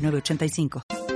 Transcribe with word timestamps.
985. 0.00 1.09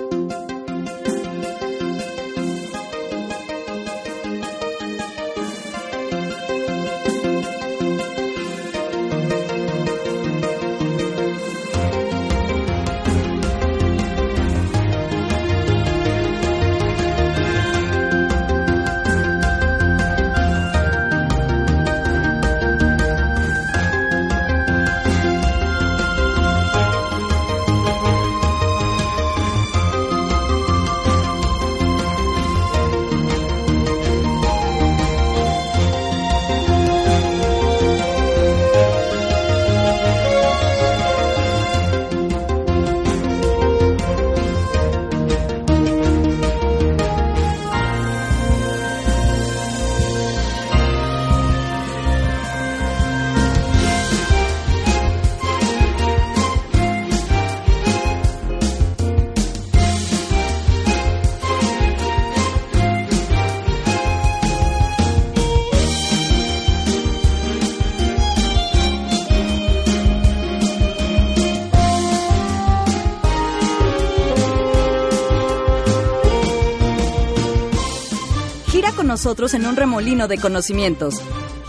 Nosotros 79.25 79.55
en 79.55 79.65
un 79.65 79.75
remolino 79.75 80.29
de 80.29 80.37
conocimientos. 80.37 81.15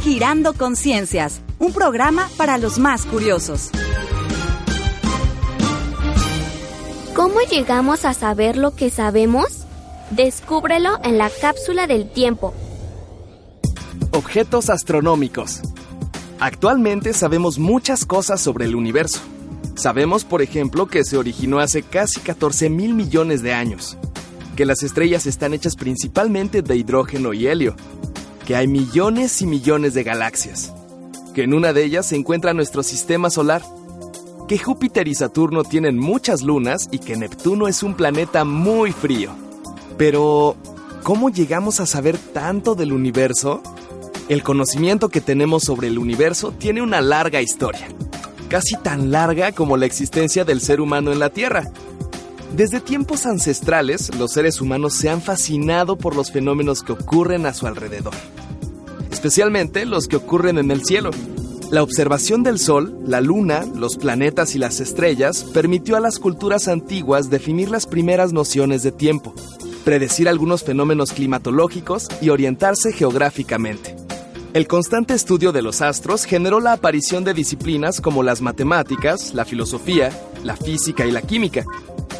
Girando 0.02 0.52
Conciencias, 0.56 1.40
un 1.58 1.72
programa 1.72 2.28
para 2.36 2.58
los 2.58 2.80
más 2.80 3.06
curiosos. 3.06 3.70
¿Cómo 7.16 7.40
llegamos 7.50 8.04
a 8.04 8.14
saber 8.14 8.58
lo 8.58 8.76
que 8.76 8.90
sabemos? 8.90 9.64
Descúbrelo 10.10 11.00
en 11.02 11.18
la 11.18 11.30
cápsula 11.30 11.88
del 11.88 12.10
tiempo. 12.12 12.54
Objetos 14.12 14.70
astronómicos. 14.70 15.62
Actualmente 16.42 17.14
sabemos 17.14 17.58
muchas 17.58 18.04
cosas 18.04 18.42
sobre 18.42 18.66
el 18.66 18.76
universo. 18.76 19.22
Sabemos, 19.76 20.26
por 20.26 20.42
ejemplo, 20.42 20.88
que 20.88 21.06
se 21.06 21.16
originó 21.16 21.60
hace 21.60 21.84
casi 21.84 22.20
14 22.20 22.70
mil 22.70 22.94
millones 22.94 23.42
de 23.42 23.54
años 23.54 23.98
que 24.56 24.66
las 24.66 24.84
estrellas 24.84 25.26
están 25.26 25.54
hechas 25.54 25.76
principalmente 25.76 26.62
de 26.62 26.78
hidrógeno 26.78 27.34
y 27.34 27.48
helio, 27.48 27.76
que 28.46 28.56
hay 28.56 28.68
millones 28.68 29.42
y 29.42 29.46
millones 29.46 29.94
de 29.94 30.04
galaxias, 30.04 30.74
que 31.34 31.44
en 31.44 31.54
una 31.54 31.74
de 31.74 31.84
ellas 31.84 32.06
se 32.06 32.16
encuentra 32.16 32.54
nuestro 32.54 32.82
sistema 32.84 33.30
solar, 33.30 33.62
que 34.48 34.58
Júpiter 34.58 35.08
y 35.08 35.16
Saturno 35.16 35.64
tienen 35.64 35.98
muchas 35.98 36.42
lunas 36.42 36.88
y 36.92 37.00
que 37.00 37.18
Neptuno 37.18 37.68
es 37.68 37.84
un 37.84 37.96
planeta 37.96 38.46
muy 38.46 38.92
frío. 38.92 39.32
Pero, 39.98 40.56
¿cómo 41.04 41.30
llegamos 41.30 41.80
a 41.80 41.86
saber 41.86 42.18
tanto 42.18 42.76
del 42.76 42.94
universo? 42.94 43.62
El 44.30 44.44
conocimiento 44.44 45.10
que 45.10 45.22
tenemos 45.22 45.64
sobre 45.64 45.88
el 45.88 45.98
universo 45.98 46.52
tiene 46.52 46.82
una 46.82 47.02
larga 47.02 47.42
historia, 47.42 47.88
casi 48.48 48.76
tan 48.78 49.12
larga 49.12 49.52
como 49.52 49.78
la 49.78 49.86
existencia 49.86 50.46
del 50.46 50.62
ser 50.62 50.80
humano 50.80 51.12
en 51.12 51.20
la 51.20 51.30
Tierra. 51.30 51.64
Desde 52.54 52.80
tiempos 52.80 53.26
ancestrales, 53.26 54.16
los 54.16 54.32
seres 54.32 54.62
humanos 54.62 54.94
se 54.94 55.10
han 55.10 55.22
fascinado 55.22 55.98
por 55.98 56.16
los 56.16 56.32
fenómenos 56.32 56.84
que 56.84 56.94
ocurren 56.94 57.46
a 57.46 57.54
su 57.54 57.68
alrededor, 57.68 58.14
especialmente 59.12 59.86
los 59.86 60.08
que 60.08 60.16
ocurren 60.16 60.58
en 60.58 60.72
el 60.72 60.86
cielo. 60.86 61.12
La 61.72 61.84
observación 61.84 62.44
del 62.44 62.60
Sol, 62.60 62.98
la 63.06 63.22
Luna, 63.22 63.66
los 63.76 63.98
planetas 63.98 64.56
y 64.56 64.60
las 64.60 64.80
estrellas 64.80 65.44
permitió 65.44 65.98
a 65.98 66.00
las 66.00 66.20
culturas 66.20 66.68
antiguas 66.68 67.30
definir 67.30 67.70
las 67.72 67.88
primeras 67.88 68.32
nociones 68.32 68.84
de 68.84 68.92
tiempo, 68.92 69.34
predecir 69.84 70.30
algunos 70.30 70.64
fenómenos 70.64 71.12
climatológicos 71.12 72.08
y 72.22 72.30
orientarse 72.30 72.94
geográficamente. 72.94 74.05
El 74.56 74.70
constante 74.70 75.14
estudio 75.14 75.52
de 75.52 75.62
los 75.62 75.82
astros 75.82 76.24
generó 76.24 76.62
la 76.62 76.72
aparición 76.72 77.26
de 77.26 77.34
disciplinas 77.34 78.00
como 78.00 78.24
las 78.24 78.40
matemáticas, 78.40 79.34
la 79.34 79.44
filosofía, 79.44 80.18
la 80.46 80.56
física 80.56 81.06
y 81.06 81.12
la 81.12 81.22
química, 81.22 81.66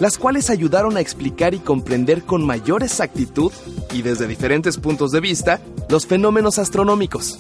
las 0.02 0.18
cuales 0.18 0.50
ayudaron 0.50 0.98
a 0.98 1.00
explicar 1.00 1.54
y 1.54 1.60
comprender 1.60 2.24
con 2.24 2.46
mayor 2.46 2.84
exactitud 2.84 3.54
y 3.94 4.02
desde 4.02 4.28
diferentes 4.28 4.76
puntos 4.76 5.14
de 5.14 5.22
vista 5.22 5.62
los 5.88 6.08
fenómenos 6.08 6.60
astronómicos. 6.60 7.38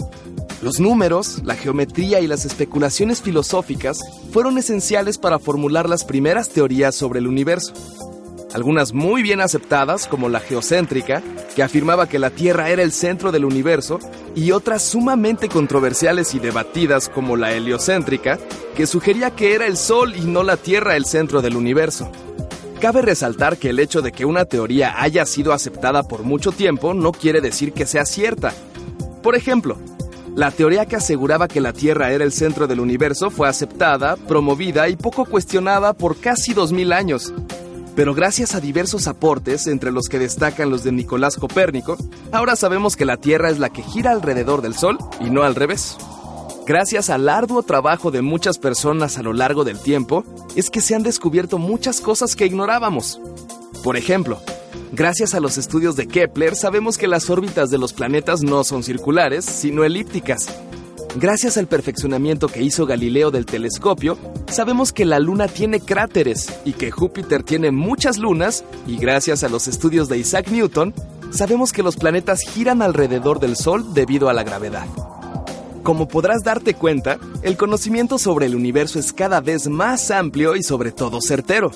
Los 0.62 0.80
números, 0.80 1.42
la 1.44 1.56
geometría 1.56 2.22
y 2.22 2.28
las 2.28 2.46
especulaciones 2.46 3.22
filosóficas 3.22 4.00
fueron 4.32 4.58
esenciales 4.58 5.18
para 5.18 5.40
formular 5.40 5.90
las 5.90 6.06
primeras 6.06 6.48
teorías 6.48 6.96
sobre 6.96 7.20
el 7.20 7.28
universo. 7.28 7.74
Algunas 8.56 8.94
muy 8.94 9.22
bien 9.22 9.42
aceptadas, 9.42 10.08
como 10.08 10.30
la 10.30 10.40
geocéntrica, 10.40 11.22
que 11.58 11.62
afirmaba 11.62 12.08
que 12.08 12.20
la 12.20 12.30
Tierra 12.30 12.70
era 12.70 12.84
el 12.84 12.94
centro 12.94 13.34
del 13.34 13.44
universo, 13.44 14.00
y 14.34 14.52
otras 14.52 14.82
sumamente 14.82 15.50
controversiales 15.50 16.34
y 16.34 16.40
debatidas, 16.40 17.10
como 17.10 17.36
la 17.36 17.52
heliocéntrica, 17.52 18.40
que 18.74 18.88
sugería 18.88 19.32
que 19.32 19.56
era 19.56 19.68
el 19.68 19.76
Sol 19.76 20.16
y 20.16 20.22
no 20.22 20.42
la 20.42 20.56
Tierra 20.56 20.96
el 20.96 21.04
centro 21.04 21.42
del 21.42 21.58
universo. 21.58 22.10
Cabe 22.80 23.02
resaltar 23.02 23.58
que 23.58 23.72
el 23.72 23.80
hecho 23.80 24.02
de 24.02 24.14
que 24.14 24.24
una 24.24 24.46
teoría 24.46 25.02
haya 25.02 25.26
sido 25.26 25.52
aceptada 25.52 26.04
por 26.04 26.24
mucho 26.24 26.54
tiempo 26.54 26.94
no 26.94 27.12
quiere 27.12 27.42
decir 27.42 27.74
que 27.74 27.86
sea 27.86 28.06
cierta. 28.06 28.54
Por 29.22 29.36
ejemplo, 29.36 29.78
la 30.34 30.50
teoría 30.50 30.86
que 30.86 30.96
aseguraba 30.96 31.50
que 31.50 31.60
la 31.60 31.74
Tierra 31.74 32.14
era 32.14 32.24
el 32.24 32.32
centro 32.32 32.68
del 32.68 32.80
universo 32.80 33.32
fue 33.32 33.50
aceptada, 33.50 34.16
promovida 34.16 34.88
y 34.88 34.96
poco 34.96 35.26
cuestionada 35.26 35.92
por 35.92 36.16
casi 36.22 36.54
2000 36.54 36.94
años. 36.94 37.34
Pero 37.96 38.14
gracias 38.14 38.56
a 38.56 38.60
diversos 38.60 39.08
aportes, 39.08 39.68
entre 39.68 39.92
los 39.92 40.10
que 40.10 40.20
destacan 40.20 40.70
los 40.70 40.84
de 40.84 40.92
Nicolás 40.92 41.38
Copérnico, 41.38 41.98
ahora 42.34 42.58
sabemos 42.58 42.98
que 42.98 43.06
la 43.06 43.18
Tierra 43.18 43.50
es 43.50 43.58
la 43.58 43.70
que 43.70 43.84
gira 43.84 44.12
alrededor 44.12 44.62
del 44.62 44.76
Sol 44.76 44.98
y 45.22 45.30
no 45.30 45.44
al 45.44 45.56
revés. 45.56 45.98
Gracias 46.68 47.10
al 47.10 47.30
arduo 47.30 47.64
trabajo 47.64 48.12
de 48.12 48.22
muchas 48.22 48.58
personas 48.58 49.18
a 49.18 49.24
lo 49.24 49.32
largo 49.32 49.64
del 49.64 49.80
tiempo, 49.80 50.26
es 50.56 50.70
que 50.70 50.82
se 50.82 50.94
han 50.94 51.04
descubierto 51.04 51.58
muchas 51.58 52.02
cosas 52.02 52.36
que 52.36 52.46
ignorábamos. 52.46 53.22
Por 53.82 53.96
ejemplo, 53.96 54.40
gracias 54.92 55.34
a 55.34 55.40
los 55.40 55.58
estudios 55.58 55.96
de 55.96 56.08
Kepler 56.08 56.56
sabemos 56.56 56.98
que 56.98 57.08
las 57.08 57.30
órbitas 57.30 57.70
de 57.70 57.78
los 57.78 57.94
planetas 57.94 58.42
no 58.42 58.64
son 58.66 58.84
circulares, 58.84 59.46
sino 59.46 59.86
elípticas. 59.86 60.48
Gracias 61.18 61.56
al 61.56 61.68
perfeccionamiento 61.68 62.50
que 62.50 62.62
hizo 62.62 62.86
Galileo 62.86 63.32
del 63.32 63.46
telescopio, 63.46 64.18
sabemos 64.48 64.92
que 64.92 65.06
la 65.06 65.18
Luna 65.18 65.48
tiene 65.48 65.80
cráteres 65.80 66.54
y 66.66 66.74
que 66.74 66.92
Júpiter 66.92 67.42
tiene 67.42 67.72
muchas 67.72 68.18
lunas, 68.18 68.66
y 68.86 68.98
gracias 68.98 69.46
a 69.46 69.50
los 69.50 69.70
estudios 69.70 70.10
de 70.10 70.18
Isaac 70.18 70.50
Newton, 70.50 70.94
sabemos 71.32 71.72
que 71.72 71.84
los 71.84 71.96
planetas 71.96 72.42
giran 72.42 72.82
alrededor 72.82 73.40
del 73.40 73.56
Sol 73.56 73.94
debido 73.94 74.28
a 74.28 74.34
la 74.34 74.44
gravedad. 74.44 74.88
Como 75.84 76.10
podrás 76.10 76.44
darte 76.44 76.74
cuenta, 76.74 77.18
el 77.44 77.56
conocimiento 77.56 78.18
sobre 78.18 78.48
el 78.48 78.56
universo 78.56 79.00
es 79.00 79.14
cada 79.14 79.40
vez 79.40 79.70
más 79.70 80.12
amplio 80.12 80.58
y 80.58 80.64
sobre 80.64 80.92
todo 80.92 81.22
certero. 81.22 81.72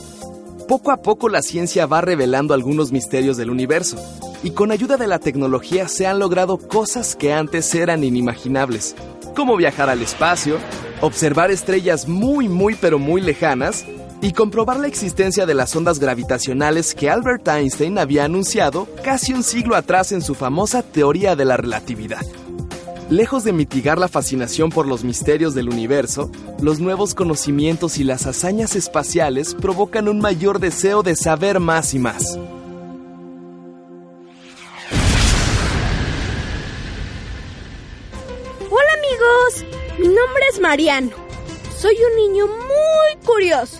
Poco 0.67 0.91
a 0.91 0.97
poco 0.97 1.29
la 1.29 1.41
ciencia 1.41 1.85
va 1.85 2.01
revelando 2.01 2.53
algunos 2.53 2.91
misterios 2.91 3.37
del 3.37 3.49
universo, 3.49 3.97
y 4.43 4.51
con 4.51 4.71
ayuda 4.71 4.97
de 4.97 5.07
la 5.07 5.19
tecnología 5.19 5.87
se 5.87 6.07
han 6.07 6.19
logrado 6.19 6.57
cosas 6.57 7.15
que 7.15 7.33
antes 7.33 7.73
eran 7.73 8.03
inimaginables, 8.03 8.95
como 9.35 9.55
viajar 9.57 9.89
al 9.89 10.01
espacio, 10.01 10.57
observar 11.01 11.51
estrellas 11.51 12.07
muy 12.07 12.47
muy 12.47 12.75
pero 12.75 12.99
muy 12.99 13.21
lejanas 13.21 13.85
y 14.21 14.33
comprobar 14.33 14.79
la 14.79 14.87
existencia 14.87 15.45
de 15.45 15.53
las 15.53 15.75
ondas 15.75 15.99
gravitacionales 15.99 16.93
que 16.93 17.09
Albert 17.09 17.47
Einstein 17.47 17.97
había 17.97 18.25
anunciado 18.25 18.87
casi 19.03 19.33
un 19.33 19.43
siglo 19.43 19.75
atrás 19.75 20.11
en 20.11 20.21
su 20.21 20.35
famosa 20.35 20.83
teoría 20.83 21.35
de 21.35 21.45
la 21.45 21.57
relatividad. 21.57 22.21
Lejos 23.09 23.43
de 23.43 23.53
mitigar 23.53 23.97
la 23.97 24.07
fascinación 24.07 24.69
por 24.69 24.85
los 24.85 25.03
misterios 25.03 25.55
del 25.55 25.69
universo, 25.69 26.29
los 26.61 26.79
nuevos 26.79 27.15
conocimientos 27.15 27.97
y 27.97 28.03
las 28.03 28.27
hazañas 28.27 28.75
espaciales 28.75 29.55
provocan 29.55 30.07
un 30.07 30.19
mayor 30.19 30.59
deseo 30.59 31.01
de 31.01 31.15
saber 31.15 31.59
más 31.59 31.93
y 31.95 31.99
más. 31.99 32.37
Mariano. 40.59 41.11
Soy 41.77 41.95
un 41.95 42.15
niño 42.17 42.47
muy 42.47 43.25
curioso. 43.25 43.77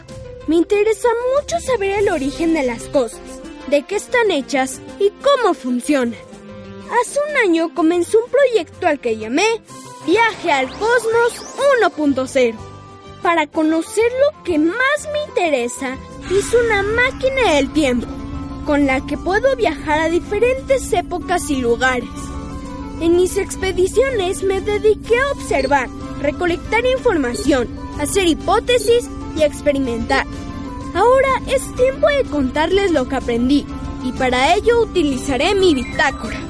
Me 0.48 0.56
interesa 0.56 1.10
mucho 1.38 1.60
saber 1.60 2.00
el 2.00 2.10
origen 2.10 2.54
de 2.54 2.64
las 2.64 2.84
cosas, 2.84 3.20
de 3.68 3.84
qué 3.84 3.96
están 3.96 4.32
hechas 4.32 4.82
y 5.00 5.12
cómo 5.22 5.54
funcionan. 5.54 6.20
Hace 7.02 7.20
un 7.30 7.38
año 7.38 7.74
comenzó 7.76 8.18
un 8.24 8.32
proyecto 8.32 8.88
al 8.88 9.00
que 9.00 9.18
llamé 9.18 9.62
Viaje 10.08 10.52
al 10.52 10.70
Cosmos 10.70 11.46
1.0. 11.84 12.56
Para 13.22 13.48
conocer 13.48 14.12
lo 14.24 14.44
que 14.44 14.58
más 14.58 15.10
me 15.12 15.24
interesa, 15.28 15.98
hice 16.32 16.58
una 16.66 16.82
máquina 16.82 17.54
del 17.56 17.72
tiempo, 17.74 18.08
con 18.66 18.86
la 18.86 19.06
que 19.06 19.18
puedo 19.18 19.56
viajar 19.56 20.00
a 20.00 20.10
diferentes 20.10 20.92
épocas 20.94 21.50
y 21.50 21.58
lugares. 21.58 22.29
En 23.02 23.16
mis 23.16 23.38
expediciones 23.38 24.44
me 24.44 24.60
dediqué 24.60 25.18
a 25.18 25.32
observar, 25.32 25.88
recolectar 26.22 26.86
información, 26.86 27.70
hacer 27.98 28.28
hipótesis 28.28 29.10
y 29.38 29.44
experimentar. 29.44 30.26
Ahora 30.94 31.30
es 31.48 31.62
tiempo 31.76 32.08
de 32.10 32.26
contarles 32.30 32.92
lo 32.92 33.08
que 33.08 33.16
aprendí 33.16 33.66
y 34.04 34.12
para 34.12 34.54
ello 34.54 34.82
utilizaré 34.82 35.56
mi 35.56 35.74
bitácora. 35.74 36.42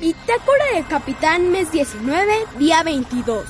Bitácora 0.00 0.64
del 0.74 0.86
Capitán 0.86 1.50
Mes 1.50 1.72
19, 1.72 2.32
día 2.58 2.82
22. 2.82 3.44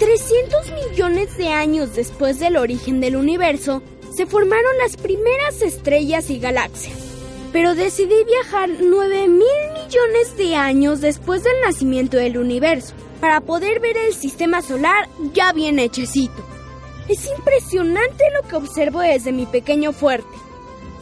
300 0.00 0.72
millones 0.90 1.36
de 1.36 1.50
años 1.50 1.94
después 1.94 2.40
del 2.40 2.56
origen 2.56 3.00
del 3.00 3.14
universo, 3.14 3.80
se 4.12 4.26
formaron 4.26 4.76
las 4.78 4.96
primeras 4.96 5.62
estrellas 5.62 6.30
y 6.30 6.40
galaxias. 6.40 7.11
Pero 7.52 7.74
decidí 7.74 8.24
viajar 8.24 8.70
9 8.80 9.28
mil 9.28 9.46
millones 9.74 10.36
de 10.36 10.56
años 10.56 11.00
después 11.00 11.44
del 11.44 11.60
nacimiento 11.64 12.16
del 12.16 12.38
universo, 12.38 12.94
para 13.20 13.40
poder 13.40 13.80
ver 13.80 13.96
el 13.96 14.14
sistema 14.14 14.62
solar 14.62 15.08
ya 15.32 15.52
bien 15.52 15.78
hechecito. 15.78 16.42
Es 17.08 17.28
impresionante 17.36 18.24
lo 18.34 18.48
que 18.48 18.56
observo 18.56 19.00
desde 19.00 19.32
mi 19.32 19.46
pequeño 19.46 19.92
fuerte. 19.92 20.36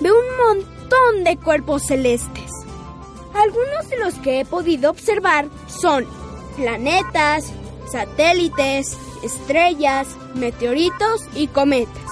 Veo 0.01 0.15
un 0.15 0.57
montón 0.59 1.25
de 1.25 1.37
cuerpos 1.37 1.85
celestes. 1.85 2.51
Algunos 3.35 3.89
de 3.89 3.99
los 3.99 4.15
que 4.15 4.41
he 4.41 4.45
podido 4.45 4.91
observar 4.91 5.49
son 5.69 6.07
planetas, 6.57 7.53
satélites, 7.91 8.97
estrellas, 9.23 10.09
meteoritos 10.35 11.23
y 11.35 11.47
cometas. 11.47 12.03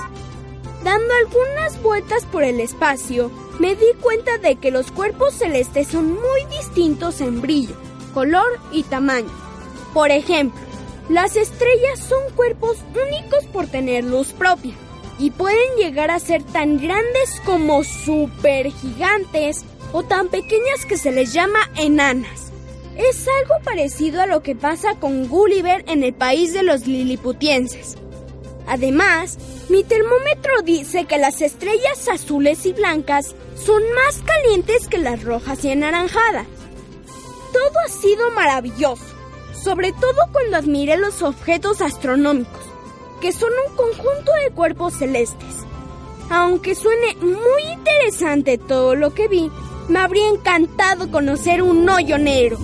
Dando 0.88 1.12
algunas 1.12 1.82
vueltas 1.82 2.25
por 2.25 2.44
el 2.44 2.61
espacio, 2.61 3.31
me 3.58 3.76
di 3.76 3.93
cuenta 4.00 4.38
de 4.38 4.56
que 4.56 4.70
los 4.70 4.90
cuerpos 4.90 5.35
celestes 5.35 5.88
son 5.88 6.14
muy 6.14 6.46
distintos 6.50 7.20
en 7.20 7.43
brillo, 7.43 7.76
color 8.14 8.58
y 8.73 8.85
tamaño. 8.85 9.29
Por 9.93 10.11
ejemplo, 10.11 10.58
las 11.11 11.37
estrellas 11.37 11.99
son 11.99 12.35
cuerpos 12.35 12.79
únicos 13.06 13.44
por 13.52 13.67
tener 13.67 14.02
luz 14.02 14.32
propia 14.32 14.73
y 15.19 15.31
pueden 15.31 15.76
llegar 15.76 16.11
a 16.11 16.20
ser 16.20 16.43
tan 16.43 16.79
grandes 16.81 17.38
como 17.44 17.85
supergigantes 17.85 19.67
o 19.93 20.05
tan 20.05 20.29
pequeñas 20.29 20.87
que 20.88 20.96
se 20.96 21.12
les 21.12 21.35
llama 21.35 21.69
enanas. 21.76 22.50
Es 22.96 23.29
algo 23.43 23.62
parecido 23.62 24.23
a 24.23 24.26
lo 24.26 24.43
que 24.43 24.56
pasa 24.56 24.94
con 24.99 25.29
Gulliver 25.29 25.85
en 25.87 26.02
el 26.02 26.14
país 26.14 26.55
de 26.55 26.62
los 26.62 26.87
liliputienses. 26.87 27.99
Además, 28.68 29.38
mi 29.70 29.82
termómetro 29.82 30.60
dice 30.62 31.06
que 31.06 31.16
las 31.16 31.40
estrellas 31.40 32.06
azules 32.12 32.66
y 32.66 32.74
blancas 32.74 33.34
son 33.56 33.82
más 33.94 34.22
calientes 34.24 34.88
que 34.88 34.98
las 34.98 35.24
rojas 35.24 35.64
y 35.64 35.70
anaranjadas. 35.70 36.46
Todo 37.52 37.72
ha 37.84 37.88
sido 37.88 38.30
maravilloso, 38.32 39.04
sobre 39.64 39.92
todo 39.92 40.28
cuando 40.32 40.58
admiré 40.58 40.98
los 40.98 41.22
objetos 41.22 41.80
astronómicos, 41.80 42.60
que 43.22 43.32
son 43.32 43.50
un 43.68 43.74
conjunto 43.74 44.32
de 44.44 44.50
cuerpos 44.50 44.94
celestes. 44.94 45.56
Aunque 46.30 46.74
suene 46.74 47.16
muy 47.22 47.62
interesante 47.72 48.58
todo 48.58 48.94
lo 48.94 49.14
que 49.14 49.28
vi, 49.28 49.50
me 49.88 49.98
habría 49.98 50.28
encantado 50.28 51.10
conocer 51.10 51.62
un 51.62 51.88
hoyo 51.88 52.18
negro, 52.18 52.58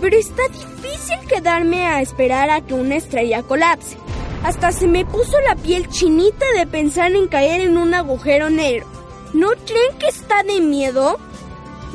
pero 0.00 0.16
está 0.16 0.42
difícil 0.48 1.18
quedarme 1.28 1.84
a 1.84 2.00
esperar 2.00 2.48
a 2.48 2.60
que 2.60 2.74
una 2.74 2.94
estrella 2.94 3.42
colapse. 3.42 3.96
Hasta 4.44 4.72
se 4.72 4.86
me 4.86 5.04
puso 5.04 5.38
la 5.40 5.56
piel 5.56 5.88
chinita 5.88 6.44
de 6.56 6.66
pensar 6.66 7.12
en 7.12 7.28
caer 7.28 7.60
en 7.60 7.76
un 7.76 7.94
agujero 7.94 8.50
negro. 8.50 8.86
¿No 9.34 9.48
creen 9.66 9.98
que 9.98 10.08
está 10.08 10.42
de 10.42 10.60
miedo? 10.60 11.18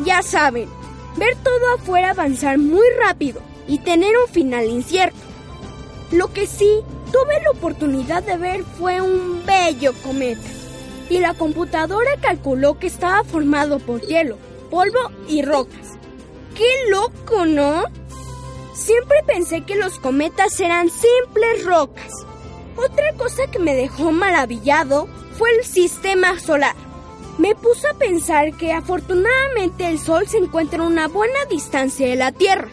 Ya 0.05 0.21
saben, 0.21 0.69
ver 1.17 1.35
todo 1.43 1.75
afuera 1.75 2.11
avanzar 2.11 2.57
muy 2.57 2.85
rápido 2.99 3.41
y 3.67 3.79
tener 3.79 4.13
un 4.17 4.31
final 4.31 4.65
incierto. 4.65 5.17
Lo 6.11 6.31
que 6.31 6.45
sí 6.45 6.81
tuve 7.11 7.41
la 7.43 7.51
oportunidad 7.51 8.23
de 8.23 8.37
ver 8.37 8.63
fue 8.63 9.01
un 9.01 9.43
bello 9.45 9.93
cometa. 10.03 10.47
Y 11.09 11.19
la 11.19 11.33
computadora 11.33 12.11
calculó 12.21 12.77
que 12.77 12.87
estaba 12.87 13.23
formado 13.23 13.79
por 13.79 14.01
hielo, 14.01 14.37
polvo 14.69 15.11
y 15.27 15.41
rocas. 15.41 15.97
¡Qué 16.55 16.89
loco, 16.89 17.45
¿no? 17.45 17.83
Siempre 18.75 19.17
pensé 19.25 19.61
que 19.61 19.75
los 19.75 19.99
cometas 19.99 20.59
eran 20.59 20.89
simples 20.89 21.65
rocas. 21.65 22.11
Otra 22.75 23.13
cosa 23.17 23.47
que 23.47 23.59
me 23.59 23.75
dejó 23.75 24.11
maravillado 24.11 25.07
fue 25.37 25.49
el 25.57 25.65
sistema 25.65 26.39
solar. 26.39 26.75
Me 27.37 27.55
puse 27.55 27.87
a 27.87 27.93
pensar 27.93 28.53
que 28.53 28.73
afortunadamente 28.73 29.87
el 29.87 29.99
Sol 29.99 30.27
se 30.27 30.37
encuentra 30.37 30.83
a 30.83 30.87
una 30.87 31.07
buena 31.07 31.45
distancia 31.49 32.07
de 32.07 32.15
la 32.15 32.31
Tierra. 32.31 32.69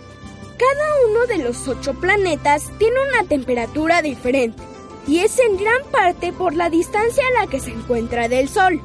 Cada 0.59 1.09
uno 1.09 1.27
de 1.27 1.39
los 1.39 1.67
ocho 1.69 1.95
planetas 1.95 2.71
tiene 2.79 2.97
una 3.11 3.27
temperatura 3.27 4.03
diferente 4.03 4.63
y 5.07 5.21
es 5.21 5.39
en 5.39 5.57
gran 5.57 5.83
parte 5.91 6.33
por 6.33 6.55
la 6.55 6.69
distancia 6.69 7.25
a 7.27 7.41
la 7.41 7.47
que 7.51 7.61
se 7.61 7.71
encuentra 7.71 8.29
del 8.29 8.49
Sol. 8.49 8.81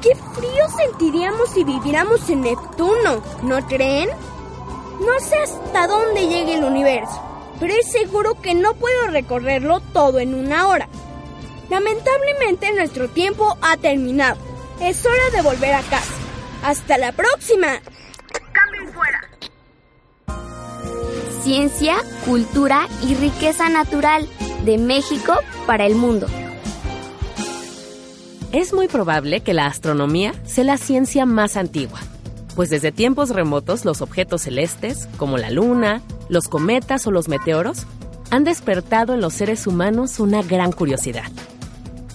¡Qué 0.00 0.14
frío 0.14 0.64
sentiríamos 0.76 1.50
si 1.50 1.64
viviéramos 1.64 2.28
en 2.30 2.40
Neptuno! 2.40 3.22
¿No 3.42 3.66
creen? 3.68 4.08
No 5.00 5.20
sé 5.20 5.36
hasta 5.36 5.86
dónde 5.86 6.26
llegue 6.26 6.54
el 6.54 6.64
universo, 6.64 7.20
pero 7.62 7.74
es 7.74 7.92
seguro 7.92 8.34
que 8.42 8.56
no 8.56 8.74
puedo 8.74 9.06
recorrerlo 9.06 9.78
todo 9.78 10.18
en 10.18 10.34
una 10.34 10.66
hora. 10.66 10.88
Lamentablemente 11.70 12.72
nuestro 12.72 13.08
tiempo 13.08 13.56
ha 13.62 13.76
terminado. 13.76 14.36
Es 14.80 15.06
hora 15.06 15.30
de 15.32 15.42
volver 15.42 15.72
a 15.72 15.82
casa. 15.82 16.12
¡Hasta 16.64 16.98
la 16.98 17.12
próxima! 17.12 17.80
¡Cambio 18.50 18.92
fuera! 18.92 19.20
Ciencia, 21.44 21.94
cultura 22.26 22.88
y 23.00 23.14
riqueza 23.14 23.68
natural 23.68 24.28
de 24.64 24.78
México 24.78 25.32
para 25.64 25.86
el 25.86 25.94
mundo. 25.94 26.26
Es 28.50 28.72
muy 28.72 28.88
probable 28.88 29.42
que 29.42 29.54
la 29.54 29.66
astronomía 29.66 30.34
sea 30.46 30.64
la 30.64 30.78
ciencia 30.78 31.26
más 31.26 31.56
antigua, 31.56 32.00
pues 32.54 32.70
desde 32.70 32.92
tiempos 32.92 33.30
remotos 33.30 33.84
los 33.84 34.02
objetos 34.02 34.42
celestes, 34.42 35.08
como 35.16 35.38
la 35.38 35.50
luna, 35.50 36.02
los 36.28 36.48
cometas 36.48 37.06
o 37.06 37.10
los 37.10 37.28
meteoros, 37.28 37.86
han 38.30 38.44
despertado 38.44 39.14
en 39.14 39.20
los 39.20 39.34
seres 39.34 39.66
humanos 39.66 40.18
una 40.20 40.42
gran 40.42 40.72
curiosidad. 40.72 41.30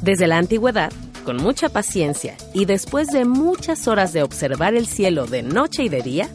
Desde 0.01 0.27
la 0.27 0.37
antigüedad, 0.37 0.91
con 1.25 1.37
mucha 1.37 1.69
paciencia 1.69 2.35
y 2.53 2.65
después 2.65 3.07
de 3.09 3.25
muchas 3.25 3.87
horas 3.87 4.13
de 4.13 4.23
observar 4.23 4.75
el 4.75 4.87
cielo 4.87 5.25
de 5.25 5.43
noche 5.43 5.83
y 5.83 5.89
de 5.89 6.01
día, 6.01 6.29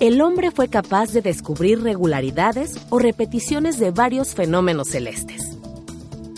el 0.00 0.20
hombre 0.22 0.50
fue 0.50 0.68
capaz 0.68 1.12
de 1.12 1.22
descubrir 1.22 1.82
regularidades 1.82 2.78
o 2.90 2.98
repeticiones 2.98 3.78
de 3.78 3.90
varios 3.90 4.34
fenómenos 4.34 4.88
celestes. 4.88 5.56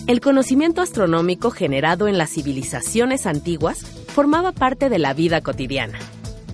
El 0.06 0.20
conocimiento 0.20 0.82
astronómico 0.82 1.50
generado 1.50 2.08
en 2.08 2.18
las 2.18 2.30
civilizaciones 2.30 3.26
antiguas 3.26 3.80
formaba 4.08 4.52
parte 4.52 4.88
de 4.88 4.98
la 4.98 5.14
vida 5.14 5.40
cotidiana, 5.42 5.98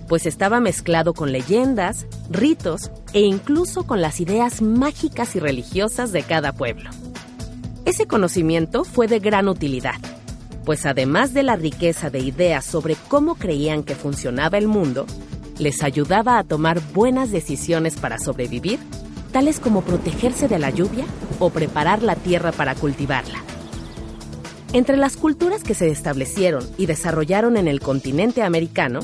pues 0.09 0.25
estaba 0.25 0.59
mezclado 0.59 1.13
con 1.13 1.31
leyendas, 1.31 2.07
ritos 2.31 2.91
e 3.13 3.21
incluso 3.21 3.85
con 3.85 4.01
las 4.01 4.19
ideas 4.19 4.61
mágicas 4.61 5.35
y 5.35 5.39
religiosas 5.39 6.11
de 6.11 6.23
cada 6.23 6.51
pueblo. 6.51 6.89
Ese 7.85 8.07
conocimiento 8.07 8.83
fue 8.83 9.07
de 9.07 9.19
gran 9.19 9.47
utilidad, 9.47 9.95
pues 10.65 10.87
además 10.87 11.33
de 11.33 11.43
la 11.43 11.55
riqueza 11.55 12.09
de 12.09 12.19
ideas 12.19 12.65
sobre 12.65 12.95
cómo 13.07 13.35
creían 13.35 13.83
que 13.83 13.95
funcionaba 13.95 14.57
el 14.57 14.67
mundo, 14.67 15.05
les 15.59 15.83
ayudaba 15.83 16.39
a 16.39 16.43
tomar 16.43 16.81
buenas 16.93 17.31
decisiones 17.31 17.95
para 17.95 18.17
sobrevivir, 18.17 18.79
tales 19.31 19.59
como 19.59 19.83
protegerse 19.83 20.47
de 20.47 20.57
la 20.57 20.71
lluvia 20.71 21.05
o 21.37 21.51
preparar 21.51 22.01
la 22.01 22.15
tierra 22.15 22.51
para 22.51 22.73
cultivarla. 22.73 23.43
Entre 24.73 24.97
las 24.97 25.17
culturas 25.17 25.63
que 25.63 25.73
se 25.73 25.89
establecieron 25.89 26.67
y 26.77 26.85
desarrollaron 26.85 27.57
en 27.57 27.67
el 27.67 27.79
continente 27.79 28.43
americano, 28.43 28.99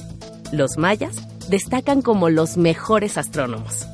los 0.51 0.77
mayas 0.77 1.17
destacan 1.49 2.01
como 2.01 2.29
los 2.29 2.57
mejores 2.57 3.17
astrónomos. 3.17 3.85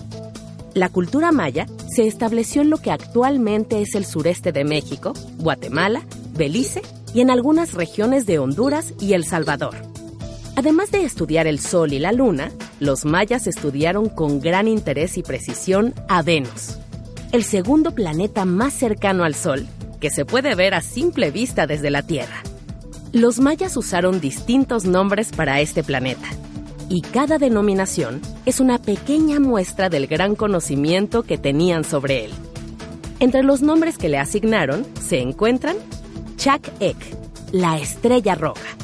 La 0.74 0.90
cultura 0.90 1.32
maya 1.32 1.68
se 1.94 2.08
estableció 2.08 2.62
en 2.62 2.70
lo 2.70 2.78
que 2.78 2.92
actualmente 2.92 3.82
es 3.82 3.96
el 3.96 4.06
sureste 4.06 4.52
de 4.52 4.64
México, 4.64 5.14
Guatemala, 5.38 6.04
Belice 6.34 6.82
y 7.14 7.22
en 7.22 7.30
algunas 7.30 7.74
regiones 7.74 8.26
de 8.26 8.40
Honduras 8.40 8.94
y 9.00 9.14
El 9.14 9.26
Salvador. 9.26 9.76
Además 10.56 10.92
de 10.92 11.04
estudiar 11.04 11.48
el 11.48 11.60
Sol 11.60 11.94
y 11.94 12.00
la 12.00 12.12
Luna, 12.12 12.52
los 12.80 13.06
mayas 13.06 13.48
estudiaron 13.48 14.10
con 14.10 14.40
gran 14.40 14.68
interés 14.68 15.18
y 15.18 15.24
precisión 15.24 15.94
a 16.08 16.22
Venus, 16.22 16.78
el 17.32 17.44
segundo 17.44 17.92
planeta 17.92 18.46
más 18.46 18.74
cercano 18.74 19.24
al 19.24 19.36
Sol 19.36 19.68
que 20.02 20.10
se 20.10 20.26
puede 20.26 20.56
ver 20.56 20.74
a 20.74 20.82
simple 20.82 21.32
vista 21.32 21.68
desde 21.68 21.92
la 21.92 22.02
Tierra. 22.02 22.42
Los 23.14 23.40
mayas 23.40 23.76
usaron 23.76 24.22
distintos 24.22 24.86
nombres 24.86 25.34
para 25.36 25.60
este 25.60 25.84
planeta, 25.84 26.30
y 26.88 27.02
cada 27.02 27.40
denominación 27.40 28.22
es 28.46 28.62
una 28.62 28.78
pequeña 28.78 29.42
muestra 29.42 29.90
del 29.90 30.08
gran 30.08 30.34
conocimiento 30.34 31.24
que 31.24 31.38
tenían 31.38 31.84
sobre 31.84 32.24
él. 32.26 32.32
Entre 33.20 33.44
los 33.44 33.62
nombres 33.62 33.98
que 33.98 34.08
le 34.08 34.18
asignaron 34.18 34.86
se 35.06 35.20
encuentran 35.20 35.76
Chak-Ek, 36.38 36.96
la 37.52 37.78
estrella 37.78 38.36
roja, 38.36 38.78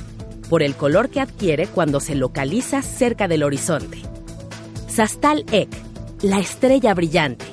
por 0.50 0.62
el 0.62 0.76
color 0.76 1.08
que 1.08 1.22
adquiere 1.22 1.66
cuando 1.66 2.02
se 2.02 2.14
localiza 2.14 2.82
cerca 2.82 3.30
del 3.30 3.44
horizonte. 3.44 4.02
Sastal-Ek, 4.90 5.70
la 6.24 6.40
estrella 6.40 6.94
brillante, 6.94 7.46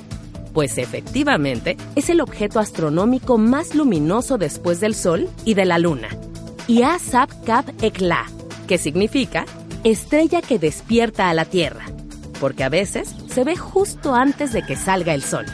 pues 0.52 0.78
efectivamente 0.78 1.76
es 1.95 2.11
el 2.11 2.21
objeto 2.21 2.59
astronómico 2.59 3.38
más 3.38 3.76
luminoso 3.76 4.38
después 4.38 4.81
del 4.81 4.97
Sol 4.97 5.28
y 5.45 5.54
de 5.54 5.66
la 5.66 5.78
Luna. 5.78 6.09
Y 6.66 6.83
Asap 6.83 7.30
Kap 7.44 7.68
Ekla, 7.83 8.25
que 8.66 8.78
significa 8.78 9.44
estrella 9.85 10.40
que 10.40 10.59
despierta 10.59 11.28
a 11.28 11.35
la 11.35 11.44
Tierra, 11.44 11.85
porque 12.40 12.64
a 12.64 12.71
veces 12.71 13.14
se 13.28 13.44
ve 13.44 13.54
justo 13.54 14.14
antes 14.14 14.52
de 14.52 14.62
que 14.62 14.75
salga 14.75 15.12
el 15.12 15.23
Sol. 15.23 15.44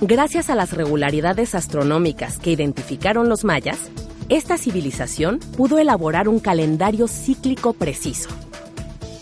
Gracias 0.00 0.50
a 0.50 0.56
las 0.56 0.72
regularidades 0.72 1.54
astronómicas 1.54 2.38
que 2.38 2.50
identificaron 2.50 3.28
los 3.28 3.44
mayas, 3.44 3.78
esta 4.28 4.58
civilización 4.58 5.38
pudo 5.56 5.78
elaborar 5.78 6.28
un 6.28 6.40
calendario 6.40 7.06
cíclico 7.06 7.72
preciso. 7.72 8.30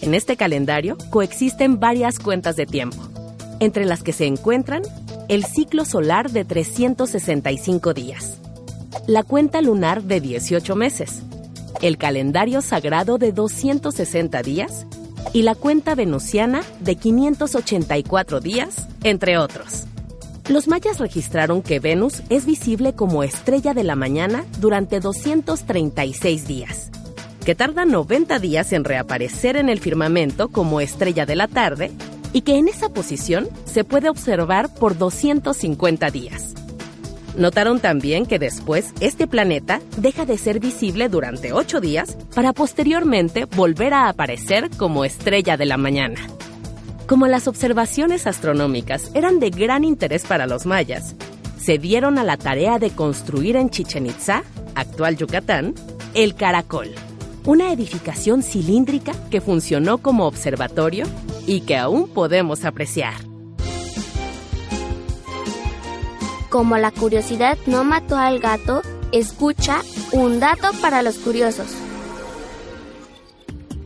En 0.01 0.15
este 0.15 0.39
calendario 0.39 0.97
coexisten 1.11 1.79
varias 1.79 2.19
cuentas 2.19 2.57
de 2.57 2.65
tiempo, 2.65 2.97
entre 3.61 3.85
las 3.85 4.03
que 4.03 4.15
se 4.15 4.25
encuentran 4.25 4.83
el 5.29 5.45
ciclo 5.45 5.85
solar 5.85 6.31
de 6.31 6.45
365 6.47 7.93
días, 7.93 8.41
la 9.07 9.23
cuenta 9.25 9.61
lunar 9.61 10.03
de 10.05 10.21
18 10.21 10.77
meses, 10.77 11.23
el 11.81 11.99
calendario 11.99 12.63
sagrado 12.63 13.19
de 13.19 13.33
260 13.33 14.43
días 14.43 14.87
y 15.33 15.43
la 15.43 15.55
cuenta 15.55 15.95
venusiana 15.95 16.63
de 16.81 16.97
584 16.97 18.41
días, 18.41 18.89
entre 19.03 19.39
otros. 19.39 19.85
Los 20.49 20.69
mayas 20.69 20.99
registraron 20.99 21.63
que 21.63 21.81
Venus 21.81 22.23
es 22.29 22.47
visible 22.47 22.95
como 22.95 23.23
estrella 23.23 23.75
de 23.75 23.85
la 23.85 23.97
mañana 23.97 24.45
durante 24.61 25.01
236 25.01 26.47
días, 26.47 26.91
que 27.45 27.55
tarda 27.55 27.85
90 27.85 28.39
días 28.39 28.73
en 28.73 28.85
reaparecer 28.85 29.57
en 29.57 29.69
el 29.69 29.81
firmamento 29.81 30.49
como 30.49 30.81
estrella 30.81 31.27
de 31.27 31.37
la 31.37 31.49
tarde 31.49 31.93
y 32.33 32.43
que 32.43 32.57
en 32.57 32.69
esa 32.69 32.89
posición 32.89 33.49
se 33.65 33.85
puede 33.85 34.09
observar 34.09 34.73
por 34.75 34.97
250 34.99 36.11
días. 36.11 36.55
Notaron 37.37 37.81
también 37.81 38.27
que 38.27 38.39
después 38.39 38.93
este 39.01 39.27
planeta 39.27 39.81
deja 39.97 40.27
de 40.27 40.37
ser 40.37 40.61
visible 40.61 41.09
durante 41.09 41.53
8 41.53 41.81
días 41.81 42.17
para 42.35 42.53
posteriormente 42.53 43.47
volver 43.47 43.95
a 43.95 44.09
aparecer 44.09 44.69
como 44.77 45.05
estrella 45.05 45.57
de 45.57 45.67
la 45.67 45.79
mañana. 45.79 46.21
Como 47.07 47.27
las 47.27 47.49
observaciones 47.49 48.27
astronómicas 48.27 49.11
eran 49.15 49.41
de 49.41 49.51
gran 49.51 49.85
interés 49.85 50.25
para 50.25 50.47
los 50.47 50.67
mayas, 50.67 51.15
se 51.59 51.79
dieron 51.79 52.19
a 52.19 52.25
la 52.25 52.37
tarea 52.37 52.79
de 52.79 52.91
construir 52.91 53.57
en 53.57 53.71
Chichen 53.71 54.07
Itza, 54.07 54.43
actual 54.75 55.17
Yucatán, 55.17 55.75
el 56.15 56.35
Caracol, 56.35 56.91
una 57.47 57.73
edificación 57.73 58.43
cilíndrica 58.43 59.13
que 59.31 59.41
funcionó 59.41 59.99
como 59.99 60.27
observatorio 60.27 61.07
y 61.47 61.63
que 61.63 61.77
aún 61.77 62.09
podemos 62.09 62.65
apreciar. 62.65 63.32
Como 66.53 66.77
la 66.77 66.91
curiosidad 66.91 67.57
no 67.67 67.83
mató 67.83 68.19
al 68.19 68.39
gato, 68.39 68.83
escucha 69.11 69.81
un 70.13 70.39
dato 70.39 70.69
para 70.83 71.03
los 71.03 71.17
curiosos. 71.17 71.69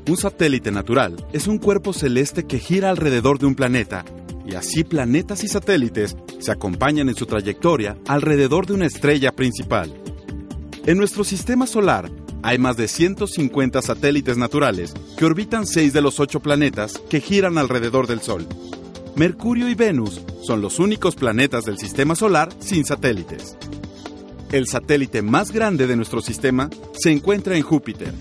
Un 0.09 0.17
satélite 0.17 0.73
natural 0.73 1.15
es 1.33 1.47
un 1.47 1.59
cuerpo 1.59 1.93
celeste 1.93 2.45
que 2.45 2.59
gira 2.59 2.91
alrededor 2.91 3.39
de 3.39 3.47
un 3.47 3.55
planeta, 3.55 4.05
y 4.45 4.57
así 4.57 4.83
planetas 4.83 5.45
y 5.45 5.49
satélites 5.49 6.17
se 6.41 6.51
acompañan 6.51 7.09
en 7.09 7.15
su 7.15 7.27
trayectoria 7.27 7.99
alrededor 8.09 8.67
de 8.67 8.73
una 8.73 8.87
estrella 8.87 9.31
principal. 9.31 9.95
En 10.87 10.99
nuestro 10.99 11.23
sistema 11.23 11.69
solar 11.69 12.11
hay 12.43 12.59
más 12.59 12.77
de 12.77 12.89
150 12.89 13.81
satélites 13.81 14.37
naturales 14.37 14.93
que 15.17 15.25
orbitan 15.25 15.69
seis 15.69 15.93
de 15.93 16.03
los 16.03 16.19
ocho 16.19 16.41
planetas 16.41 17.01
que 17.09 17.21
giran 17.21 17.59
alrededor 17.59 18.09
del 18.09 18.23
Sol. 18.23 18.45
Mercurio 19.17 19.69
y 19.69 19.75
Venus 19.75 20.21
son 20.43 20.61
los 20.61 20.79
únicos 20.79 21.17
planetas 21.17 21.65
del 21.65 21.79
sistema 21.79 22.15
solar 22.15 22.51
sin 22.59 22.85
satélites. 22.85 23.57
El 24.53 24.67
satélite 24.67 25.23
más 25.23 25.51
grande 25.51 25.87
de 25.87 25.97
nuestro 25.97 26.21
sistema 26.21 26.71
se 26.93 27.11
encuentra 27.11 27.57
en 27.57 27.63
Júpiter. 27.63 28.13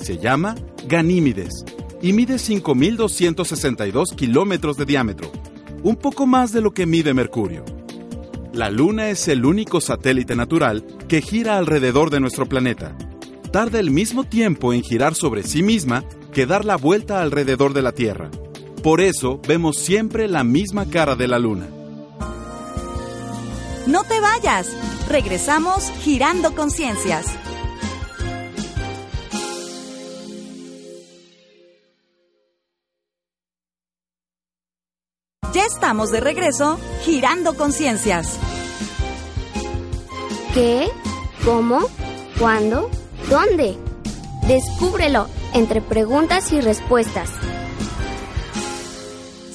Se 0.00 0.18
llama 0.18 0.54
Ganímides 0.86 1.64
y 2.00 2.12
mide 2.12 2.36
5.262 2.36 4.14
kilómetros 4.14 4.76
de 4.76 4.84
diámetro, 4.84 5.30
un 5.82 5.96
poco 5.96 6.26
más 6.26 6.52
de 6.52 6.60
lo 6.60 6.72
que 6.72 6.86
mide 6.86 7.14
Mercurio. 7.14 7.64
La 8.52 8.70
Luna 8.70 9.10
es 9.10 9.28
el 9.28 9.44
único 9.44 9.80
satélite 9.80 10.36
natural 10.36 10.84
que 11.08 11.20
gira 11.20 11.58
alrededor 11.58 12.10
de 12.10 12.20
nuestro 12.20 12.46
planeta 12.46 12.96
tarda 13.54 13.78
el 13.78 13.92
mismo 13.92 14.24
tiempo 14.24 14.72
en 14.72 14.82
girar 14.82 15.14
sobre 15.14 15.44
sí 15.44 15.62
misma 15.62 16.02
que 16.32 16.44
dar 16.44 16.64
la 16.64 16.74
vuelta 16.74 17.22
alrededor 17.22 17.72
de 17.72 17.82
la 17.82 17.92
Tierra. 17.92 18.28
Por 18.84 19.00
eso 19.00 19.40
vemos 19.48 19.78
siempre 19.78 20.28
la 20.28 20.44
misma 20.44 20.84
cara 20.90 21.16
de 21.16 21.26
la 21.26 21.38
Luna. 21.38 21.66
No 23.86 24.04
te 24.04 24.20
vayas. 24.20 24.68
Regresamos 25.08 25.90
girando 26.02 26.54
conciencias. 26.54 27.24
Ya 35.54 35.64
estamos 35.64 36.10
de 36.12 36.20
regreso 36.20 36.78
girando 37.04 37.56
conciencias. 37.56 38.38
¿Qué? 40.52 40.90
¿Cómo? 41.42 41.88
¿Cuándo? 42.38 42.90
¿Dónde? 43.30 43.78
Descúbrelo 44.46 45.26
entre 45.54 45.80
preguntas 45.80 46.52
y 46.52 46.60
respuestas. 46.60 47.30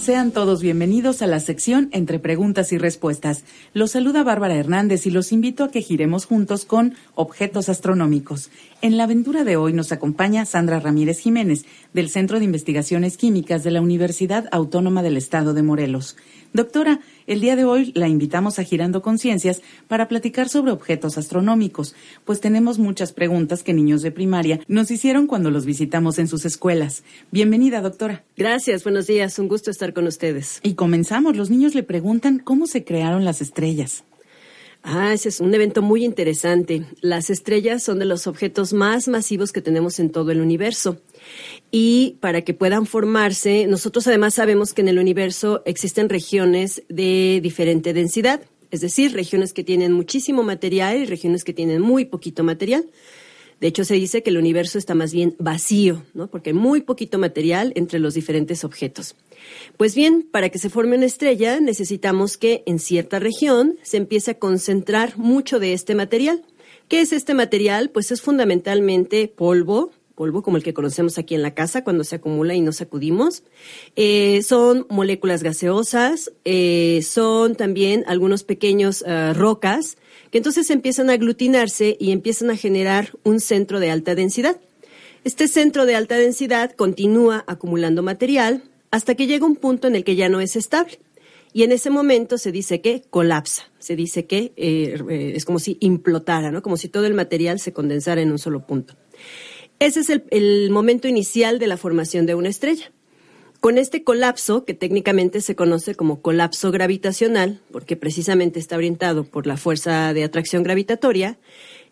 Sean 0.10 0.32
todos 0.32 0.64
bienvenidos 0.64 1.22
a 1.22 1.28
la 1.28 1.40
sección 1.40 1.88
Entre 1.92 2.18
Preguntas 2.18 2.72
y 2.72 2.80
Respuestas. 2.80 3.44
Los 3.76 3.92
saluda 3.92 4.24
Bárbara 4.24 4.56
Hernández 4.56 5.06
y 5.06 5.12
los 5.12 5.32
invito 5.32 5.64
a 5.64 5.70
que 5.70 5.84
giremos 5.84 6.26
juntos 6.26 6.66
con 6.66 6.96
objetos 7.14 7.70
astronómicos. 7.70 8.50
En 8.82 8.98
la 8.98 9.04
aventura 9.04 9.44
de 9.44 9.56
hoy 9.56 9.72
nos 9.72 9.92
acompaña 9.92 10.48
Sandra 10.48 10.80
Ramírez 10.80 11.20
Jiménez, 11.20 11.64
del 11.94 12.10
Centro 12.10 12.40
de 12.40 12.46
Investigaciones 12.46 13.18
Químicas 13.18 13.64
de 13.64 13.70
la 13.70 13.82
Universidad 13.82 14.50
Autónoma 14.52 15.04
del 15.04 15.16
Estado 15.16 15.54
de 15.54 15.62
Morelos. 15.62 16.18
Doctora, 16.54 17.02
el 17.30 17.42
día 17.42 17.56
de 17.56 17.64
hoy 17.64 17.92
la 17.94 18.08
invitamos 18.08 18.58
a 18.58 18.64
Girando 18.64 19.04
Conciencias 19.04 19.62
para 19.88 20.08
platicar 20.08 20.50
sobre 20.50 20.72
objetos 20.72 21.16
astronómicos, 21.16 21.96
pues 22.26 22.42
tenemos 22.42 22.80
muchas 22.80 23.12
preguntas 23.12 23.62
que 23.62 23.72
niños 23.72 24.02
de 24.02 24.12
primaria 24.12 24.60
nos 24.68 24.90
hicieron 24.90 25.28
cuando 25.28 25.52
los 25.52 25.64
visitamos 25.64 26.18
en 26.18 26.28
sus 26.28 26.44
escuelas. 26.46 27.04
Bienvenida, 27.30 27.82
doctora. 27.82 28.24
Gracias, 28.36 28.84
buenos 28.84 29.06
días, 29.06 29.38
un 29.38 29.48
gusto 29.48 29.70
estar 29.70 29.94
con 29.94 30.08
ustedes. 30.08 30.60
Y 30.64 30.74
comenzamos, 30.74 31.38
los 31.38 31.52
niños 31.52 31.76
le 31.76 31.84
preguntan 31.84 32.40
cómo 32.40 32.66
se 32.66 32.84
crearon 32.84 33.26
las 33.26 33.42
estrellas. 33.42 34.04
Ah, 34.82 35.14
ese 35.14 35.30
es 35.30 35.40
un 35.40 35.54
evento 35.54 35.84
muy 35.84 36.06
interesante. 36.06 36.86
Las 37.02 37.30
estrellas 37.30 37.84
son 37.84 38.00
de 38.00 38.06
los 38.06 38.28
objetos 38.28 38.74
más 38.74 39.08
masivos 39.08 39.52
que 39.52 39.62
tenemos 39.62 40.00
en 40.00 40.10
todo 40.10 40.32
el 40.32 40.42
universo. 40.42 40.98
Y 41.72 42.18
para 42.20 42.42
que 42.42 42.54
puedan 42.54 42.86
formarse, 42.86 43.68
nosotros 43.68 44.08
además 44.08 44.34
sabemos 44.34 44.74
que 44.74 44.82
en 44.82 44.88
el 44.88 45.00
universo 45.00 45.62
existen 45.66 46.10
regiones 46.10 46.84
de 46.90 47.40
diferente 47.42 47.94
densidad, 47.94 48.42
es 48.72 48.82
decir, 48.82 49.14
regiones 49.14 49.54
que 49.54 49.64
tienen 49.64 49.92
muchísimo 49.92 50.44
material 50.44 50.98
y 50.98 51.06
regiones 51.06 51.44
que 51.44 51.54
tienen 51.54 51.82
muy 51.82 52.06
poquito 52.06 52.44
material. 52.44 52.86
De 53.60 53.68
hecho, 53.68 53.84
se 53.84 53.96
dice 53.96 54.24
que 54.24 54.30
el 54.30 54.38
universo 54.38 54.78
está 54.78 54.96
más 54.96 55.12
bien 55.12 55.36
vacío, 55.38 56.04
¿no? 56.14 56.28
Porque 56.28 56.52
hay 56.52 56.54
muy 56.54 56.82
poquito 56.82 57.20
material 57.20 57.74
entre 57.76 58.00
los 58.00 58.14
diferentes 58.14 58.64
objetos. 58.64 59.16
Pues 59.76 59.96
bien, 59.96 60.26
para 60.32 60.50
que 60.50 60.60
se 60.60 60.70
forme 60.70 60.96
una 60.96 61.06
estrella 61.06 61.60
necesitamos 61.60 62.38
que 62.38 62.64
en 62.66 62.80
cierta 62.80 63.20
región 63.20 63.78
se 63.84 63.98
empiece 63.98 64.32
a 64.32 64.40
concentrar 64.40 65.18
mucho 65.18 65.60
de 65.60 65.74
este 65.74 65.94
material 65.94 66.42
¿Qué 66.90 67.02
es 67.02 67.14
este 67.14 67.36
material? 67.36 67.92
Pues 67.92 68.12
es 68.12 68.20
fundamentalmente 68.20 69.28
polvo, 69.28 69.92
polvo 70.20 70.42
como 70.42 70.58
el 70.58 70.64
que 70.64 70.74
conocemos 70.74 71.18
aquí 71.18 71.34
en 71.34 71.42
la 71.42 71.54
casa 71.54 71.86
cuando 71.86 72.04
se 72.04 72.18
acumula 72.18 72.54
y 72.54 72.60
no 72.60 72.74
sacudimos. 72.74 73.44
Eh, 73.96 74.42
son 74.44 74.86
moléculas 74.90 75.44
gaseosas, 75.44 76.34
eh, 76.44 77.00
son 77.04 77.56
también 77.56 78.04
algunos 78.06 78.44
pequeños 78.44 79.06
ah, 79.08 79.32
rocas 79.34 79.96
que 80.30 80.40
entonces 80.40 80.70
empiezan 80.72 81.10
a 81.10 81.14
aglutinarse 81.14 81.96
y 82.02 82.12
empiezan 82.12 82.50
a 82.50 82.58
generar 82.58 83.14
un 83.24 83.40
centro 83.40 83.80
de 83.80 83.92
alta 83.92 84.14
densidad. 84.14 84.60
Este 85.24 85.48
centro 85.48 85.86
de 85.86 85.96
alta 85.96 86.18
densidad 86.18 86.74
continúa 86.74 87.46
acumulando 87.48 88.04
material 88.04 88.64
hasta 88.92 89.16
que 89.16 89.26
llega 89.26 89.46
un 89.46 89.56
punto 89.56 89.88
en 89.88 89.96
el 89.96 90.04
que 90.04 90.18
ya 90.18 90.28
no 90.28 90.42
es 90.42 90.58
estable. 90.58 91.00
Y 91.54 91.64
en 91.64 91.72
ese 91.72 91.92
momento 91.92 92.38
se 92.38 92.52
dice 92.52 92.82
que 92.82 93.04
colapsa, 93.10 93.70
se 93.80 93.96
dice 93.96 94.26
que 94.26 94.52
eh, 94.58 95.32
es 95.34 95.46
como 95.46 95.60
si 95.60 95.78
implotara, 95.80 96.52
¿no? 96.52 96.62
como 96.62 96.76
si 96.76 96.90
todo 96.90 97.06
el 97.06 97.14
material 97.14 97.62
se 97.62 97.72
condensara 97.72 98.22
en 98.22 98.32
un 98.32 98.38
solo 98.38 98.68
punto. 98.68 98.96
Ese 99.80 100.02
es 100.02 100.10
el, 100.10 100.70
momento 100.72 101.08
inicial 101.08 101.58
de 101.58 101.68
la 101.68 101.78
formación 101.78 102.26
de 102.26 102.36
una 102.36 102.50
estrella. 102.50 102.92
Con 103.62 103.78
este 103.78 104.04
colapso, 104.04 104.66
que 104.66 104.74
técnicamente 104.74 105.40
se 105.40 105.56
conoce 105.56 105.96
como 105.96 106.22
colapso 106.22 106.70
gravitacional, 106.72 107.62
porque 107.72 107.96
precisamente 107.96 108.60
está 108.60 108.76
orientado 108.76 109.24
por 109.24 109.48
la 109.48 109.56
fuerza 109.56 110.14
de 110.14 110.26
atracción 110.26 110.64
gravitatoria, 110.64 111.40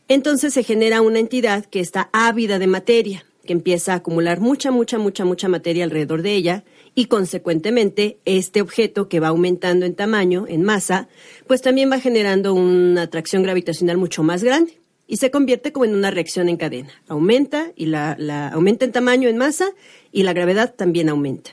entonces 0.09 0.53
se 0.53 0.63
genera 0.63 1.01
una 1.01 1.19
entidad 1.19 1.65
que 1.65 1.79
está 1.79 2.09
ávida 2.11 2.59
de 2.59 2.67
materia, 2.67 3.25
que 3.45 3.53
empieza 3.53 3.93
a 3.93 3.97
acumular 3.97 4.41
mucha, 4.41 4.69
mucha, 4.69 4.97
mucha, 4.97 5.23
mucha 5.23 5.47
materia 5.47 5.85
alrededor 5.85 6.23
de 6.23 6.33
ella 6.33 6.63
y 6.93 7.05
consecuentemente 7.05 8.17
este 8.25 8.61
objeto 8.61 9.07
que 9.07 9.21
va 9.21 9.29
aumentando 9.29 9.85
en 9.85 9.95
tamaño, 9.95 10.45
en 10.49 10.63
masa, 10.63 11.07
pues 11.47 11.61
también 11.61 11.89
va 11.89 12.01
generando 12.01 12.53
una 12.53 13.03
atracción 13.03 13.43
gravitacional 13.43 13.97
mucho 13.97 14.23
más 14.23 14.43
grande 14.43 14.77
y 15.07 15.17
se 15.17 15.31
convierte 15.31 15.71
como 15.71 15.85
en 15.85 15.95
una 15.95 16.11
reacción 16.11 16.49
en 16.49 16.57
cadena. 16.57 16.91
Aumenta 17.07 17.71
y 17.75 17.85
la, 17.85 18.13
aumenta 18.49 18.85
en 18.85 18.91
tamaño, 18.91 19.29
en 19.29 19.37
masa 19.37 19.69
y 20.11 20.23
la 20.23 20.33
gravedad 20.33 20.75
también 20.75 21.09
aumenta. 21.09 21.51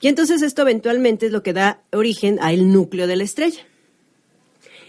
Y 0.00 0.08
entonces 0.08 0.42
esto 0.42 0.62
eventualmente 0.62 1.26
es 1.26 1.32
lo 1.32 1.42
que 1.42 1.52
da 1.52 1.82
origen 1.92 2.38
al 2.40 2.72
núcleo 2.72 3.06
de 3.06 3.16
la 3.16 3.24
estrella. 3.24 3.60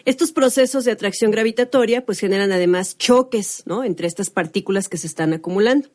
Estos 0.06 0.32
procesos 0.32 0.86
de 0.86 0.92
atracción 0.92 1.32
gravitatoria 1.32 2.06
pues 2.06 2.20
generan 2.20 2.52
además 2.52 2.98
choques 2.98 3.64
¿no? 3.66 3.84
entre 3.84 4.08
estas 4.08 4.30
partículas 4.30 4.88
que 4.88 4.98
se 4.98 5.08
están 5.08 5.34
acumulando. 5.34 5.90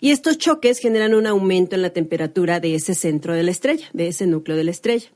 Y 0.00 0.10
estos 0.10 0.38
choques 0.38 0.78
generan 0.78 1.14
un 1.14 1.26
aumento 1.26 1.74
en 1.74 1.82
la 1.82 1.90
temperatura 1.90 2.60
de 2.60 2.74
ese 2.74 2.94
centro 2.94 3.34
de 3.34 3.42
la 3.42 3.50
estrella, 3.50 3.88
de 3.92 4.08
ese 4.08 4.26
núcleo 4.26 4.56
de 4.56 4.64
la 4.64 4.70
estrella. 4.70 5.08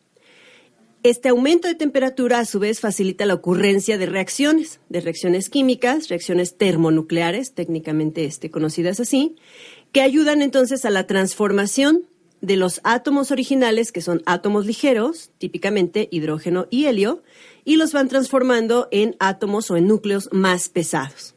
Este 1.04 1.30
aumento 1.30 1.66
de 1.66 1.74
temperatura 1.74 2.38
a 2.38 2.44
su 2.44 2.60
vez 2.60 2.78
facilita 2.78 3.26
la 3.26 3.34
ocurrencia 3.34 3.98
de 3.98 4.06
reacciones, 4.06 4.78
de 4.88 5.00
reacciones 5.00 5.50
químicas, 5.50 6.08
reacciones 6.08 6.56
termonucleares, 6.56 7.54
técnicamente 7.54 8.24
este, 8.24 8.52
conocidas 8.52 9.00
así, 9.00 9.34
que 9.90 10.00
ayudan 10.00 10.42
entonces 10.42 10.84
a 10.84 10.90
la 10.90 11.08
transformación 11.08 12.04
de 12.40 12.56
los 12.56 12.80
átomos 12.84 13.32
originales, 13.32 13.90
que 13.90 14.00
son 14.00 14.22
átomos 14.26 14.64
ligeros, 14.64 15.32
típicamente 15.38 16.08
hidrógeno 16.12 16.68
y 16.70 16.84
helio, 16.84 17.24
y 17.64 17.76
los 17.76 17.92
van 17.92 18.08
transformando 18.08 18.86
en 18.92 19.16
átomos 19.18 19.72
o 19.72 19.76
en 19.76 19.88
núcleos 19.88 20.28
más 20.30 20.68
pesados. 20.68 21.34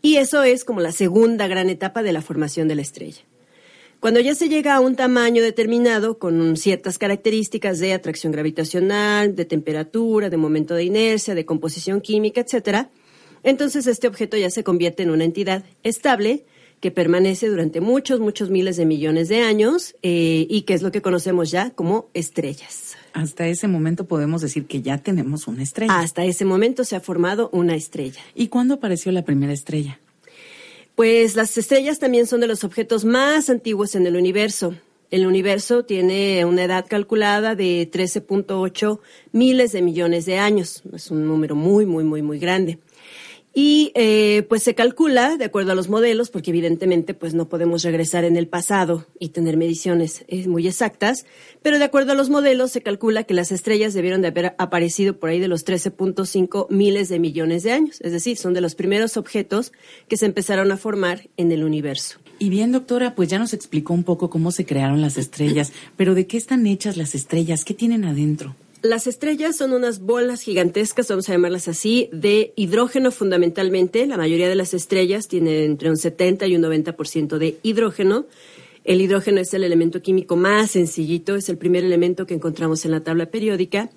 Y 0.00 0.16
eso 0.16 0.42
es 0.44 0.64
como 0.64 0.80
la 0.80 0.92
segunda 0.92 1.46
gran 1.46 1.68
etapa 1.68 2.02
de 2.02 2.12
la 2.12 2.22
formación 2.22 2.68
de 2.68 2.76
la 2.76 2.82
estrella. 2.82 3.22
Cuando 4.04 4.20
ya 4.20 4.34
se 4.34 4.50
llega 4.50 4.74
a 4.74 4.80
un 4.80 4.96
tamaño 4.96 5.42
determinado 5.42 6.18
con 6.18 6.58
ciertas 6.58 6.98
características 6.98 7.78
de 7.78 7.94
atracción 7.94 8.32
gravitacional, 8.32 9.34
de 9.34 9.46
temperatura, 9.46 10.28
de 10.28 10.36
momento 10.36 10.74
de 10.74 10.84
inercia, 10.84 11.34
de 11.34 11.46
composición 11.46 12.02
química, 12.02 12.42
etcétera, 12.42 12.90
entonces 13.44 13.86
este 13.86 14.06
objeto 14.06 14.36
ya 14.36 14.50
se 14.50 14.62
convierte 14.62 15.04
en 15.04 15.10
una 15.10 15.24
entidad 15.24 15.64
estable 15.84 16.44
que 16.80 16.90
permanece 16.90 17.48
durante 17.48 17.80
muchos, 17.80 18.20
muchos 18.20 18.50
miles 18.50 18.76
de 18.76 18.84
millones 18.84 19.30
de 19.30 19.40
años 19.40 19.96
eh, 20.02 20.46
y 20.50 20.64
que 20.66 20.74
es 20.74 20.82
lo 20.82 20.92
que 20.92 21.00
conocemos 21.00 21.50
ya 21.50 21.70
como 21.70 22.10
estrellas. 22.12 22.98
Hasta 23.14 23.46
ese 23.46 23.68
momento 23.68 24.04
podemos 24.06 24.42
decir 24.42 24.66
que 24.66 24.82
ya 24.82 24.98
tenemos 24.98 25.48
una 25.48 25.62
estrella. 25.62 25.98
Hasta 25.98 26.26
ese 26.26 26.44
momento 26.44 26.84
se 26.84 26.94
ha 26.94 27.00
formado 27.00 27.48
una 27.54 27.74
estrella. 27.74 28.20
¿Y 28.34 28.48
cuándo 28.48 28.74
apareció 28.74 29.12
la 29.12 29.24
primera 29.24 29.54
estrella? 29.54 29.98
Pues 30.94 31.34
las 31.34 31.58
estrellas 31.58 31.98
también 31.98 32.26
son 32.26 32.40
de 32.40 32.46
los 32.46 32.62
objetos 32.62 33.04
más 33.04 33.50
antiguos 33.50 33.96
en 33.96 34.06
el 34.06 34.14
universo. 34.14 34.74
El 35.10 35.26
universo 35.26 35.84
tiene 35.84 36.44
una 36.44 36.64
edad 36.64 36.86
calculada 36.88 37.56
de 37.56 37.90
13.8 37.90 39.00
miles 39.32 39.72
de 39.72 39.82
millones 39.82 40.24
de 40.24 40.38
años. 40.38 40.82
Es 40.92 41.10
un 41.10 41.26
número 41.26 41.56
muy, 41.56 41.84
muy, 41.84 42.04
muy, 42.04 42.22
muy 42.22 42.38
grande. 42.38 42.78
Y 43.56 43.92
eh, 43.94 44.44
pues 44.48 44.64
se 44.64 44.74
calcula, 44.74 45.36
de 45.36 45.44
acuerdo 45.44 45.70
a 45.70 45.74
los 45.76 45.88
modelos, 45.88 46.28
porque 46.28 46.50
evidentemente 46.50 47.14
pues 47.14 47.34
no 47.34 47.48
podemos 47.48 47.84
regresar 47.84 48.24
en 48.24 48.36
el 48.36 48.48
pasado 48.48 49.06
y 49.20 49.28
tener 49.28 49.56
mediciones 49.56 50.24
eh, 50.26 50.48
muy 50.48 50.66
exactas, 50.66 51.24
pero 51.62 51.78
de 51.78 51.84
acuerdo 51.84 52.12
a 52.12 52.14
los 52.16 52.30
modelos 52.30 52.72
se 52.72 52.82
calcula 52.82 53.22
que 53.22 53.32
las 53.32 53.52
estrellas 53.52 53.94
debieron 53.94 54.22
de 54.22 54.28
haber 54.28 54.56
aparecido 54.58 55.20
por 55.20 55.30
ahí 55.30 55.38
de 55.38 55.46
los 55.46 55.64
13.5 55.64 56.66
miles 56.70 57.08
de 57.08 57.20
millones 57.20 57.62
de 57.62 57.70
años, 57.70 58.00
es 58.00 58.10
decir, 58.10 58.36
son 58.36 58.54
de 58.54 58.60
los 58.60 58.74
primeros 58.74 59.16
objetos 59.16 59.72
que 60.08 60.16
se 60.16 60.26
empezaron 60.26 60.72
a 60.72 60.76
formar 60.76 61.28
en 61.36 61.52
el 61.52 61.62
universo. 61.62 62.18
Y 62.40 62.48
bien, 62.48 62.72
doctora, 62.72 63.14
pues 63.14 63.28
ya 63.28 63.38
nos 63.38 63.54
explicó 63.54 63.94
un 63.94 64.02
poco 64.02 64.30
cómo 64.30 64.50
se 64.50 64.66
crearon 64.66 65.00
las 65.00 65.16
estrellas, 65.16 65.72
pero 65.96 66.16
¿de 66.16 66.26
qué 66.26 66.36
están 66.36 66.66
hechas 66.66 66.96
las 66.96 67.14
estrellas? 67.14 67.64
¿Qué 67.64 67.74
tienen 67.74 68.04
adentro? 68.04 68.56
Las 68.84 69.06
estrellas 69.06 69.56
son 69.56 69.72
unas 69.72 70.00
bolas 70.00 70.42
gigantescas, 70.42 71.08
vamos 71.08 71.26
a 71.30 71.32
llamarlas 71.32 71.68
así, 71.68 72.10
de 72.12 72.52
hidrógeno 72.54 73.10
fundamentalmente. 73.12 74.06
La 74.06 74.18
mayoría 74.18 74.46
de 74.46 74.56
las 74.56 74.74
estrellas 74.74 75.26
tienen 75.26 75.54
entre 75.54 75.88
un 75.88 75.96
70 75.96 76.46
y 76.46 76.54
un 76.54 76.62
90% 76.62 77.38
de 77.38 77.56
hidrógeno. 77.62 78.26
El 78.84 79.00
hidrógeno 79.00 79.40
es 79.40 79.54
el 79.54 79.64
elemento 79.64 80.02
químico 80.02 80.36
más 80.36 80.72
sencillito, 80.72 81.34
es 81.34 81.48
el 81.48 81.56
primer 81.56 81.82
elemento 81.82 82.26
que 82.26 82.34
encontramos 82.34 82.84
en 82.84 82.90
la 82.90 83.00
tabla 83.00 83.30
periódica. 83.30 83.88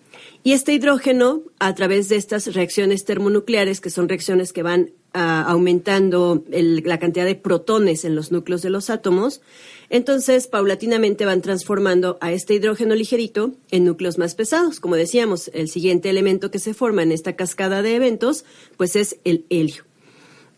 Y 0.41 0.53
este 0.53 0.71
hidrógeno, 0.71 1.41
a 1.59 1.75
través 1.75 2.07
de 2.07 2.15
estas 2.15 2.53
reacciones 2.53 3.03
termonucleares, 3.03 3.81
que 3.81 3.89
son 3.89 4.07
reacciones 4.07 4.53
que 4.53 4.63
van 4.63 4.91
aumentando 5.13 6.43
la 6.49 6.99
cantidad 6.99 7.25
de 7.25 7.35
protones 7.35 8.05
en 8.05 8.15
los 8.15 8.31
núcleos 8.31 8.61
de 8.61 8.69
los 8.69 8.89
átomos, 8.89 9.41
entonces 9.89 10.47
paulatinamente 10.47 11.25
van 11.25 11.41
transformando 11.41 12.17
a 12.21 12.31
este 12.31 12.53
hidrógeno 12.53 12.93
ligerito 12.93 13.53
en 13.71 13.85
núcleos 13.85 14.17
más 14.17 14.35
pesados. 14.35 14.79
Como 14.79 14.95
decíamos, 14.95 15.49
el 15.53 15.69
siguiente 15.69 16.09
elemento 16.09 16.51
que 16.51 16.59
se 16.59 16.73
forma 16.73 17.03
en 17.03 17.11
esta 17.11 17.35
cascada 17.35 17.81
de 17.81 17.95
eventos, 17.95 18.45
pues 18.77 18.95
es 18.95 19.17
el 19.23 19.45
helio. 19.49 19.85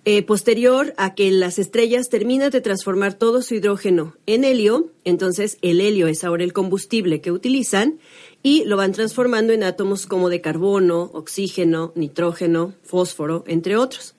Eh, 0.05 0.23
posterior 0.23 0.93
a 0.97 1.13
que 1.13 1.29
las 1.29 1.59
estrellas 1.59 2.09
terminan 2.09 2.49
de 2.51 2.61
transformar 2.61 3.13
todo 3.13 3.41
su 3.41 3.55
hidrógeno 3.55 4.15
en 4.25 4.45
helio, 4.45 4.91
entonces 5.03 5.57
el 5.61 5.81
helio 5.81 6.07
es 6.07 6.23
ahora 6.23 6.45
el 6.45 6.53
combustible 6.53 7.19
que 7.19 7.31
utilizan 7.31 7.99
y 8.41 8.63
lo 8.63 8.77
van 8.77 8.93
transformando 8.93 9.51
en 9.51 9.63
átomos 9.63 10.07
como 10.07 10.29
de 10.29 10.39
carbono, 10.39 11.11
oxígeno, 11.13 11.91
nitrógeno, 11.95 12.73
fósforo, 12.81 13.43
entre 13.45 13.75
otros. 13.75 14.15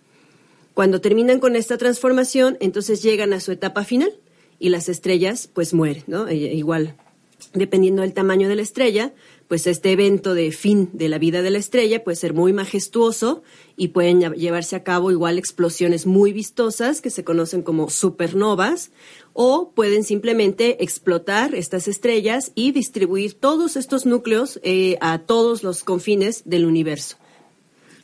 Cuando 0.81 1.03
terminan 1.03 1.41
con 1.41 1.57
esta 1.57 1.77
transformación, 1.77 2.57
entonces 2.59 3.03
llegan 3.03 3.35
a 3.35 3.41
su 3.41 3.53
etapa 3.53 3.85
final 3.85 4.19
y 4.59 4.71
las 4.71 4.89
estrellas 4.89 5.47
pues 5.47 5.75
mueren, 5.75 6.05
¿no? 6.07 6.27
E, 6.27 6.37
igual, 6.37 6.97
dependiendo 7.53 8.01
del 8.01 8.15
tamaño 8.15 8.49
de 8.49 8.57
la 8.57 8.63
estrella, 8.63 9.13
pues 9.47 9.67
este 9.67 9.93
evento 9.93 10.33
de 10.33 10.53
fin 10.53 10.89
de 10.95 11.11
la 11.11 11.19
vida 11.19 11.43
de 11.43 11.51
la 11.51 11.59
estrella 11.59 12.03
puede 12.03 12.17
ser 12.17 12.33
muy 12.33 12.55
majestuoso 12.55 13.43
y 13.77 13.89
pueden 13.89 14.21
llevarse 14.33 14.75
a 14.75 14.83
cabo 14.83 15.11
igual 15.11 15.37
explosiones 15.37 16.07
muy 16.07 16.33
vistosas 16.33 17.03
que 17.03 17.11
se 17.11 17.25
conocen 17.25 17.61
como 17.61 17.91
supernovas 17.91 18.91
o 19.35 19.73
pueden 19.73 20.03
simplemente 20.03 20.83
explotar 20.83 21.55
estas 21.55 21.89
estrellas 21.89 22.53
y 22.55 22.73
distribuir 22.73 23.35
todos 23.35 23.77
estos 23.77 24.07
núcleos 24.07 24.59
eh, 24.63 24.97
a 25.03 25.19
todos 25.19 25.63
los 25.63 25.85
confines 25.85 26.45
del 26.47 26.65
universo. 26.65 27.20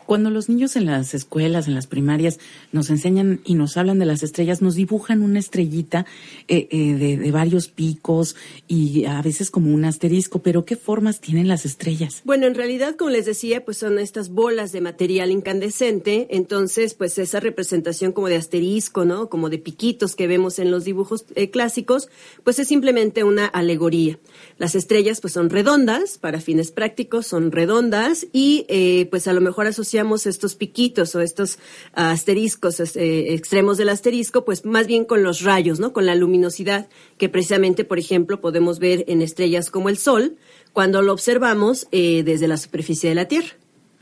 Cuando 0.07 0.31
los 0.31 0.49
niños 0.49 0.77
en 0.77 0.87
las 0.87 1.15
escuelas, 1.15 1.67
en 1.67 1.75
las 1.75 1.89
primarias, 1.89 2.39
nos 2.71 2.91
enseñan 2.91 3.41
y 3.45 3.55
nos 3.55 3.77
hablan 3.77 3.99
de 3.99 4.07
las 4.07 4.23
estrellas, 4.23 4.63
nos 4.63 4.77
dibujan 4.77 5.21
una 5.21 5.41
estrellita 5.41 6.07
eh, 6.47 6.69
eh, 6.71 6.95
de, 6.95 7.31
varios 7.33 7.67
picos 7.67 8.37
y 8.69 9.05
a 9.07 9.21
veces 9.21 9.51
como 9.51 9.75
un 9.75 9.85
asterisco, 9.85 10.39
pero 10.39 10.65
¿qué 10.65 10.77
formas 10.77 11.21
tienen 11.21 11.49
las 11.49 11.67
estrellas? 11.67 12.23
Bueno, 12.25 12.47
en 12.47 12.55
realidad, 12.55 12.95
como 12.95 13.11
les 13.11 13.27
decía, 13.27 13.65
pues 13.65 13.79
son 13.79 13.99
estas 13.99 14.29
bolas 14.31 14.71
de 14.71 14.81
material 14.81 15.33
incandescente, 15.33 16.29
entonces 16.31 16.95
pues 16.95 17.19
esa 17.19 17.41
representación 17.41 18.13
como 18.13 18.29
de 18.29 18.37
asterisco, 18.37 19.05
¿no? 19.05 19.29
Como 19.29 19.51
de 19.51 19.59
piquitos 19.59 20.15
que 20.15 20.29
vemos 20.29 20.61
en 20.61 20.71
los 20.71 20.85
dibujos 20.85 21.27
eh, 21.35 21.51
clásicos, 21.51 22.09
pues 22.45 22.61
es 22.61 22.69
simplemente 22.69 23.25
una 23.25 23.47
alegoría. 23.47 24.21
Las 24.57 24.77
estrellas 24.77 25.21
pues 25.21 25.33
son 25.33 25.51
redondas, 25.51 26.17
para 26.17 26.41
fines 26.41 26.71
prácticos 26.71 27.27
son 27.27 27.51
redondas 27.51 28.29
y 28.33 28.67
pues 29.11 29.27
a 29.27 29.33
lo 29.33 29.41
mejor 29.41 29.67
asociadas 29.67 29.96
estos 30.27 30.55
piquitos 30.55 31.15
o 31.15 31.21
estos 31.21 31.59
asteriscos 31.93 32.81
eh, 32.81 33.35
extremos 33.35 33.79
del 33.79 33.89
asterisco, 33.89 34.45
pues 34.45 34.65
más 34.65 34.87
bien 34.87 35.05
con 35.05 35.23
los 35.23 35.43
rayos, 35.43 35.81
¿no? 35.81 35.93
Con 35.93 36.07
la 36.07 36.15
luminosidad 36.15 36.89
que 37.19 37.29
precisamente, 37.29 37.85
por 37.85 37.99
ejemplo, 37.99 38.41
podemos 38.41 38.79
ver 38.79 39.05
en 39.09 39.23
estrellas 39.23 39.71
como 39.71 39.89
el 39.89 39.97
Sol 39.97 40.37
cuando 40.73 41.03
lo 41.03 41.13
observamos 41.13 41.89
eh, 41.93 42.23
desde 42.25 42.49
la 42.49 42.57
superficie 42.57 43.09
de 43.09 43.15
la 43.15 43.29
Tierra. 43.29 43.57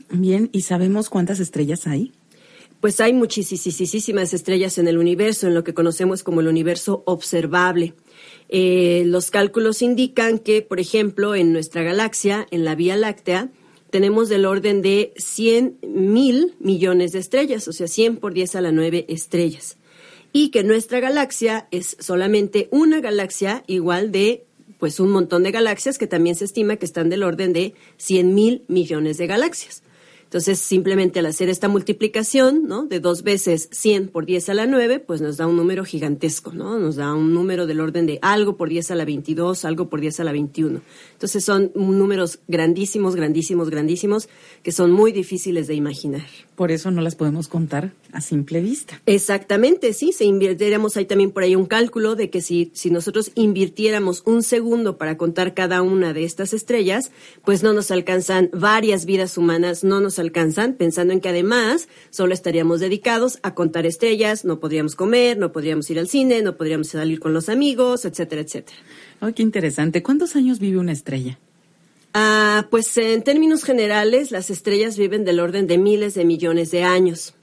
Bien, 0.09 0.49
¿y 0.51 0.61
sabemos 0.61 1.09
cuántas 1.09 1.39
estrellas 1.39 1.87
hay? 1.87 2.11
pues 2.85 2.99
hay 2.99 3.13
muchísimas 3.13 4.31
estrellas 4.35 4.77
en 4.77 4.87
el 4.87 4.99
universo, 4.99 5.47
en 5.47 5.55
lo 5.55 5.63
que 5.63 5.73
conocemos 5.73 6.21
como 6.21 6.41
el 6.41 6.47
universo 6.47 7.01
observable. 7.07 7.95
Eh, 8.47 9.01
los 9.07 9.31
cálculos 9.31 9.81
indican 9.81 10.37
que, 10.37 10.61
por 10.61 10.79
ejemplo, 10.79 11.33
en 11.33 11.51
nuestra 11.51 11.81
galaxia, 11.81 12.45
en 12.51 12.63
la 12.63 12.75
Vía 12.75 12.95
Láctea, 12.95 13.49
tenemos 13.95 14.27
del 14.27 14.45
orden 14.45 14.81
de 14.81 15.13
100 15.15 15.77
mil 15.87 16.53
millones 16.59 17.13
de 17.13 17.19
estrellas, 17.19 17.65
o 17.69 17.71
sea, 17.71 17.87
100 17.87 18.17
por 18.17 18.33
10 18.33 18.57
a 18.57 18.61
la 18.61 18.73
9 18.73 19.05
estrellas. 19.07 19.77
Y 20.33 20.49
que 20.49 20.65
nuestra 20.65 20.99
galaxia 20.99 21.69
es 21.71 21.95
solamente 22.01 22.67
una 22.71 22.99
galaxia 22.99 23.63
igual 23.67 24.11
de 24.11 24.43
pues 24.79 24.99
un 24.99 25.11
montón 25.11 25.43
de 25.43 25.51
galaxias 25.51 25.97
que 25.97 26.07
también 26.07 26.35
se 26.35 26.43
estima 26.43 26.75
que 26.75 26.85
están 26.85 27.07
del 27.07 27.23
orden 27.23 27.53
de 27.53 27.73
100 27.95 28.35
mil 28.35 28.65
millones 28.67 29.17
de 29.17 29.27
galaxias. 29.27 29.81
Entonces, 30.25 30.59
simplemente 30.59 31.19
al 31.19 31.27
hacer 31.27 31.49
esta 31.49 31.67
multiplicación, 31.67 32.67
¿no? 32.67 32.85
De 32.85 32.99
dos 32.99 33.23
veces 33.23 33.69
100 33.71 34.09
por 34.09 34.25
10 34.25 34.49
a 34.49 34.53
la 34.53 34.65
9, 34.65 34.99
pues 34.99 35.21
nos 35.21 35.37
da 35.37 35.47
un 35.47 35.55
número 35.55 35.85
gigantesco, 35.85 36.51
¿no? 36.51 36.77
Nos 36.77 36.97
da 36.97 37.13
un 37.13 37.33
número 37.33 37.67
del 37.67 37.79
orden 37.79 38.05
de 38.05 38.19
algo 38.21 38.57
por 38.57 38.69
10 38.69 38.91
a 38.91 38.95
la 38.95 39.05
22, 39.05 39.63
algo 39.65 39.87
por 39.87 40.01
10 40.01 40.19
a 40.19 40.23
la 40.23 40.31
21. 40.31 40.81
Entonces, 41.13 41.45
son 41.45 41.71
números 41.75 42.39
grandísimos, 42.47 43.15
grandísimos, 43.15 43.69
grandísimos, 43.69 44.27
que 44.63 44.71
son 44.71 44.91
muy 44.91 45.11
difíciles 45.11 45.67
de 45.67 45.75
imaginar. 45.75 46.25
Por 46.55 46.71
eso 46.71 46.89
no 46.89 47.01
las 47.01 47.15
podemos 47.15 47.47
contar 47.47 47.93
a 48.11 48.21
simple 48.21 48.61
vista. 48.61 49.01
Exactamente, 49.05 49.93
sí. 49.93 50.11
Se 50.11 50.25
invirtiéramos, 50.25 50.97
hay 50.97 51.05
también 51.05 51.31
por 51.31 51.43
ahí 51.43 51.55
un 51.55 51.65
cálculo 51.65 52.15
de 52.15 52.29
que 52.29 52.41
si, 52.41 52.71
si 52.73 52.89
nosotros 52.89 53.31
invirtiéramos 53.35 54.23
un 54.25 54.41
segundo 54.41 54.97
para 54.97 55.17
contar 55.17 55.53
cada 55.53 55.81
una 55.81 56.13
de 56.13 56.23
estas 56.23 56.53
estrellas, 56.53 57.11
pues 57.43 57.61
no 57.61 57.73
nos 57.73 57.91
alcanzan 57.91 58.49
varias 58.53 59.05
vidas 59.05 59.37
humanas, 59.37 59.83
no 59.83 59.99
nos 59.99 60.17
alcanzan, 60.17 60.24
pensando 60.31 61.13
en 61.13 61.21
que 61.21 61.29
además 61.29 61.87
solo 62.09 62.33
estaríamos 62.33 62.79
dedicados 62.79 63.39
a 63.43 63.53
contar 63.53 63.85
estrellas, 63.85 64.45
no 64.45 64.59
podríamos 64.59 64.95
comer, 64.95 65.37
no 65.37 65.51
podríamos 65.51 65.89
ir 65.89 65.99
al 65.99 66.07
cine, 66.07 66.41
no 66.41 66.57
podríamos 66.57 66.87
salir 66.87 67.19
con 67.19 67.33
los 67.33 67.49
amigos, 67.49 68.05
etcétera, 68.05 68.41
etcétera. 68.41 68.77
Oh, 69.21 69.31
qué 69.33 69.43
interesante. 69.43 70.01
¿Cuántos 70.01 70.35
años 70.35 70.59
vive 70.59 70.79
una 70.79 70.91
estrella? 70.91 71.37
Ah, 72.13 72.67
pues 72.71 72.97
en 72.97 73.23
términos 73.23 73.63
generales, 73.63 74.31
las 74.31 74.49
estrellas 74.49 74.97
viven 74.97 75.25
del 75.25 75.39
orden 75.39 75.67
de 75.67 75.77
miles 75.77 76.13
de 76.13 76.25
millones 76.25 76.71
de 76.71 76.83
años. 76.83 77.34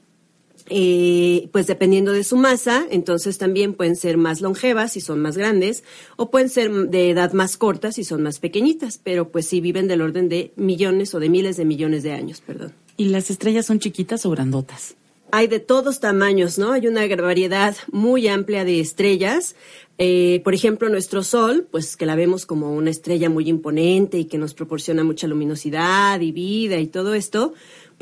Eh, 0.75 1.51
pues 1.53 1.67
dependiendo 1.67 2.13
de 2.13 2.25
su 2.25 2.39
masa, 2.39 2.87
entonces 2.91 3.37
también 3.37 3.75
pueden 3.75 3.95
ser 3.95 4.17
más 4.17 4.41
longevas 4.41 4.95
si 4.95 5.03
son 5.03 5.21
más 5.21 5.37
grandes, 5.37 5.85
o 6.17 6.31
pueden 6.31 6.49
ser 6.49 6.73
de 6.73 7.11
edad 7.11 7.35
más 7.35 7.59
corta 7.59 7.93
si 7.93 8.05
son 8.05 8.23
más 8.23 8.39
pequeñitas, 8.39 8.97
pero 8.97 9.29
pues 9.29 9.47
sí 9.47 9.61
viven 9.61 9.87
del 9.87 10.01
orden 10.01 10.31
de 10.31 10.51
millones 10.57 11.15
o 11.15 11.21
de 11.21 11.29
miles 11.29 11.59
de 11.59 11.67
millones 11.67 12.03
de 12.03 12.13
años, 12.13 12.41
perdón. 12.41 12.73
¿Y 12.97 13.07
las 13.11 13.29
estrellas 13.29 13.67
son 13.67 13.81
chiquitas 13.81 14.25
o 14.25 14.31
grandotas? 14.31 14.97
Hay 15.31 15.47
de 15.47 15.61
todos 15.61 16.01
tamaños, 16.01 16.59
¿no? 16.59 16.73
Hay 16.73 16.87
una 16.87 17.07
variedad 17.17 17.77
muy 17.91 18.29
amplia 18.29 18.65
de 18.65 18.81
estrellas. 18.81 19.57
Eh, 19.99 20.41
por 20.45 20.55
ejemplo, 20.55 20.89
nuestro 20.89 21.23
Sol, 21.23 21.67
pues 21.71 21.97
que 21.97 22.07
la 22.07 22.17
vemos 22.17 22.47
como 22.47 22.75
una 22.75 22.91
estrella 22.91 23.29
muy 23.29 23.49
imponente 23.49 24.19
y 24.19 24.25
que 24.25 24.39
nos 24.39 24.55
proporciona 24.55 25.05
mucha 25.05 25.27
luminosidad 25.27 26.21
y 26.21 26.33
vida 26.33 26.79
y 26.79 26.87
todo 26.87 27.15
esto, 27.15 27.53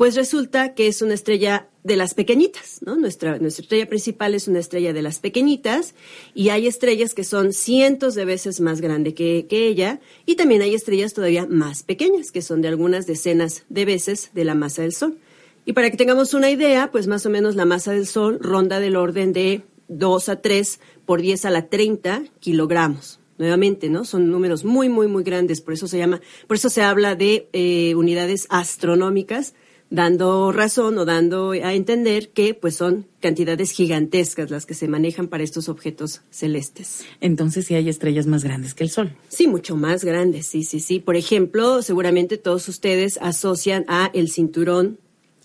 pues 0.01 0.15
resulta 0.15 0.73
que 0.73 0.87
es 0.87 1.03
una 1.03 1.13
estrella 1.13 1.69
de 1.83 1.95
las 1.95 2.15
pequeñitas, 2.15 2.79
¿no? 2.81 2.95
Nuestra, 2.95 3.37
nuestra 3.37 3.61
estrella 3.61 3.87
principal 3.87 4.33
es 4.33 4.47
una 4.47 4.57
estrella 4.57 4.93
de 4.93 5.03
las 5.03 5.19
pequeñitas 5.19 5.93
y 6.33 6.49
hay 6.49 6.65
estrellas 6.65 7.13
que 7.13 7.23
son 7.23 7.53
cientos 7.53 8.15
de 8.15 8.25
veces 8.25 8.61
más 8.61 8.81
grande 8.81 9.13
que, 9.13 9.45
que 9.47 9.67
ella 9.67 9.99
y 10.25 10.37
también 10.37 10.63
hay 10.63 10.73
estrellas 10.73 11.13
todavía 11.13 11.45
más 11.45 11.83
pequeñas 11.83 12.31
que 12.31 12.41
son 12.41 12.63
de 12.63 12.69
algunas 12.69 13.05
decenas 13.05 13.63
de 13.69 13.85
veces 13.85 14.31
de 14.33 14.43
la 14.43 14.55
masa 14.55 14.81
del 14.81 14.93
Sol. 14.93 15.19
Y 15.65 15.73
para 15.73 15.91
que 15.91 15.97
tengamos 15.97 16.33
una 16.33 16.49
idea, 16.49 16.89
pues 16.91 17.05
más 17.05 17.27
o 17.27 17.29
menos 17.29 17.55
la 17.55 17.65
masa 17.65 17.91
del 17.91 18.07
Sol 18.07 18.39
ronda 18.41 18.79
del 18.79 18.95
orden 18.95 19.33
de 19.33 19.61
2 19.89 20.29
a 20.29 20.41
3 20.41 20.79
por 21.05 21.21
10 21.21 21.45
a 21.45 21.51
la 21.51 21.69
30 21.69 22.23
kilogramos. 22.39 23.19
Nuevamente, 23.37 23.87
¿no? 23.89 24.03
Son 24.05 24.31
números 24.31 24.65
muy, 24.65 24.89
muy, 24.89 25.05
muy 25.05 25.23
grandes. 25.23 25.61
Por 25.61 25.75
eso 25.75 25.87
se 25.87 25.99
llama, 25.99 26.21
por 26.47 26.57
eso 26.57 26.69
se 26.71 26.81
habla 26.81 27.15
de 27.15 27.49
eh, 27.53 27.93
unidades 27.93 28.47
astronómicas, 28.49 29.53
dando 29.91 30.51
razón 30.51 30.97
o 30.97 31.05
dando 31.05 31.51
a 31.51 31.73
entender 31.75 32.29
que, 32.29 32.55
pues, 32.55 32.75
son 32.75 33.05
cantidades 33.19 33.71
gigantescas 33.71 34.49
las 34.49 34.65
que 34.65 34.73
se 34.73 34.87
manejan 34.87 35.27
para 35.27 35.43
estos 35.43 35.69
objetos 35.69 36.21
celestes. 36.31 37.03
Entonces, 37.19 37.67
sí 37.67 37.75
hay 37.75 37.87
estrellas 37.89 38.25
más 38.25 38.43
grandes 38.43 38.73
que 38.73 38.83
el 38.83 38.89
Sol. 38.89 39.13
Sí, 39.27 39.47
mucho 39.47 39.75
más 39.75 40.03
grandes. 40.03 40.47
Sí, 40.47 40.63
sí, 40.63 40.79
sí. 40.79 40.99
Por 40.99 41.15
ejemplo, 41.15 41.83
seguramente 41.83 42.37
todos 42.37 42.67
ustedes 42.67 43.19
asocian 43.21 43.85
a 43.87 44.09
el 44.13 44.29
cinturón 44.29 44.97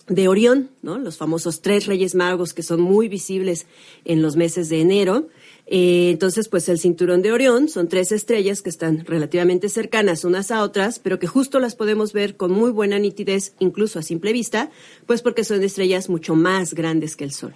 de 0.07 0.27
Orión, 0.27 0.69
¿no? 0.81 0.97
Los 0.97 1.17
famosos 1.17 1.61
tres 1.61 1.85
Reyes 1.85 2.15
Magos 2.15 2.53
que 2.53 2.63
son 2.63 2.81
muy 2.81 3.07
visibles 3.07 3.67
en 4.05 4.21
los 4.21 4.35
meses 4.35 4.69
de 4.69 4.81
enero. 4.81 5.27
Eh, 5.65 6.09
entonces, 6.11 6.47
pues 6.47 6.69
el 6.69 6.79
cinturón 6.79 7.21
de 7.21 7.33
Orión 7.33 7.67
son 7.67 7.89
tres 7.89 8.13
estrellas 8.13 8.61
que 8.61 8.69
están 8.69 9.05
relativamente 9.05 9.67
cercanas 9.67 10.23
unas 10.23 10.49
a 10.51 10.63
otras, 10.63 10.99
pero 10.99 11.19
que 11.19 11.27
justo 11.27 11.59
las 11.59 11.75
podemos 11.75 12.13
ver 12.13 12.37
con 12.37 12.51
muy 12.51 12.71
buena 12.71 12.99
nitidez, 12.99 13.53
incluso 13.59 13.99
a 13.99 14.03
simple 14.03 14.31
vista, 14.31 14.71
pues 15.05 15.21
porque 15.21 15.43
son 15.43 15.61
estrellas 15.61 16.09
mucho 16.09 16.35
más 16.35 16.73
grandes 16.73 17.15
que 17.17 17.25
el 17.25 17.33
Sol. 17.33 17.53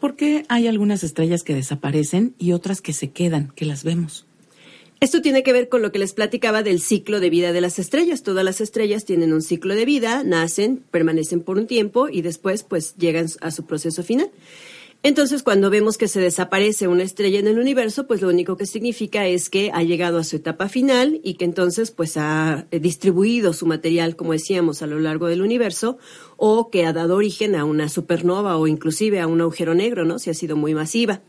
¿Por 0.00 0.16
qué 0.16 0.44
hay 0.48 0.66
algunas 0.66 1.04
estrellas 1.04 1.44
que 1.44 1.54
desaparecen 1.54 2.34
y 2.38 2.52
otras 2.52 2.80
que 2.80 2.92
se 2.92 3.10
quedan, 3.10 3.52
que 3.54 3.64
las 3.64 3.84
vemos? 3.84 4.26
Esto 5.02 5.20
tiene 5.20 5.42
que 5.42 5.52
ver 5.52 5.68
con 5.68 5.82
lo 5.82 5.90
que 5.90 5.98
les 5.98 6.12
platicaba 6.12 6.62
del 6.62 6.80
ciclo 6.80 7.18
de 7.18 7.28
vida 7.28 7.50
de 7.50 7.60
las 7.60 7.80
estrellas. 7.80 8.22
Todas 8.22 8.44
las 8.44 8.60
estrellas 8.60 9.04
tienen 9.04 9.32
un 9.32 9.42
ciclo 9.42 9.74
de 9.74 9.84
vida, 9.84 10.22
nacen, 10.22 10.84
permanecen 10.92 11.40
por 11.40 11.58
un 11.58 11.66
tiempo 11.66 12.08
y 12.08 12.22
después 12.22 12.62
pues 12.62 12.94
llegan 12.98 13.26
a 13.40 13.50
su 13.50 13.66
proceso 13.66 14.04
final. 14.04 14.30
Entonces, 15.02 15.42
cuando 15.42 15.70
vemos 15.70 15.98
que 15.98 16.06
se 16.06 16.20
desaparece 16.20 16.86
una 16.86 17.02
estrella 17.02 17.40
en 17.40 17.48
el 17.48 17.58
universo, 17.58 18.06
pues 18.06 18.22
lo 18.22 18.28
único 18.28 18.56
que 18.56 18.66
significa 18.66 19.26
es 19.26 19.50
que 19.50 19.72
ha 19.74 19.82
llegado 19.82 20.18
a 20.18 20.22
su 20.22 20.36
etapa 20.36 20.68
final 20.68 21.20
y 21.24 21.34
que 21.34 21.46
entonces 21.46 21.90
pues 21.90 22.16
ha 22.16 22.68
distribuido 22.70 23.54
su 23.54 23.66
material, 23.66 24.14
como 24.14 24.30
decíamos, 24.30 24.82
a 24.82 24.86
lo 24.86 25.00
largo 25.00 25.26
del 25.26 25.42
universo 25.42 25.98
o 26.36 26.70
que 26.70 26.86
ha 26.86 26.92
dado 26.92 27.16
origen 27.16 27.56
a 27.56 27.64
una 27.64 27.88
supernova 27.88 28.56
o 28.56 28.68
inclusive 28.68 29.18
a 29.18 29.26
un 29.26 29.40
agujero 29.40 29.74
negro, 29.74 30.04
¿no? 30.04 30.20
Si 30.20 30.30
ha 30.30 30.34
sido 30.34 30.54
muy 30.54 30.74
masiva. 30.74 31.22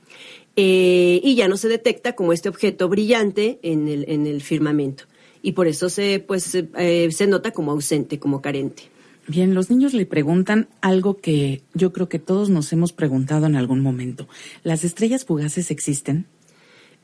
Eh, 0.56 1.20
y 1.24 1.36
ya 1.36 1.48
no 1.48 1.58
se 1.58 1.68
detecta 1.68 2.14
como 2.14 2.32
este 2.34 2.50
objeto 2.50 2.88
brillante 2.88 3.60
en 3.64 3.88
el, 3.88 4.06
en 4.08 4.28
el 4.28 4.42
firmamento. 4.42 5.06
Y 5.42 5.54
por 5.54 5.68
eso 5.68 5.90
se, 5.90 6.20
pues, 6.20 6.56
eh, 6.56 7.10
se 7.12 7.28
nota 7.28 7.52
como 7.52 7.72
ausente, 7.72 8.20
como 8.20 8.42
carente. 8.42 8.84
Bien, 9.28 9.54
los 9.54 9.70
niños 9.70 9.94
le 9.94 10.06
preguntan 10.06 10.68
algo 10.82 11.18
que 11.18 11.64
yo 11.74 11.94
creo 11.94 12.10
que 12.10 12.20
todos 12.20 12.50
nos 12.50 12.72
hemos 12.74 12.92
preguntado 12.92 13.46
en 13.46 13.56
algún 13.56 13.80
momento. 13.80 14.28
¿Las 14.64 14.84
estrellas 14.84 15.26
fugaces 15.26 15.72
existen? 15.72 16.28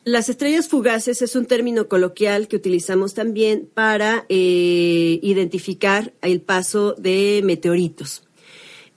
Las 0.03 0.29
estrellas 0.29 0.67
fugaces 0.67 1.21
es 1.21 1.35
un 1.35 1.45
término 1.45 1.87
coloquial 1.87 2.47
que 2.47 2.55
utilizamos 2.55 3.13
también 3.13 3.69
para 3.73 4.25
eh, 4.29 5.19
identificar 5.21 6.13
el 6.21 6.41
paso 6.41 6.93
de 6.93 7.41
meteoritos. 7.43 8.23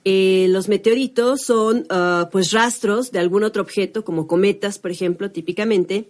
Eh, 0.05 0.47
los 0.49 0.67
meteoritos 0.67 1.41
son 1.41 1.87
uh, 1.89 2.29
pues 2.31 2.51
rastros 2.51 3.11
de 3.11 3.19
algún 3.19 3.43
otro 3.43 3.61
objeto, 3.61 4.03
como 4.03 4.27
cometas, 4.27 4.79
por 4.79 4.91
ejemplo, 4.91 5.31
típicamente, 5.31 6.09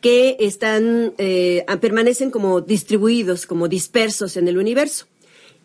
que 0.00 0.36
están 0.40 1.14
eh, 1.18 1.64
permanecen 1.80 2.30
como 2.30 2.60
distribuidos, 2.60 3.46
como 3.46 3.68
dispersos 3.68 4.36
en 4.36 4.48
el 4.48 4.58
universo. 4.58 5.06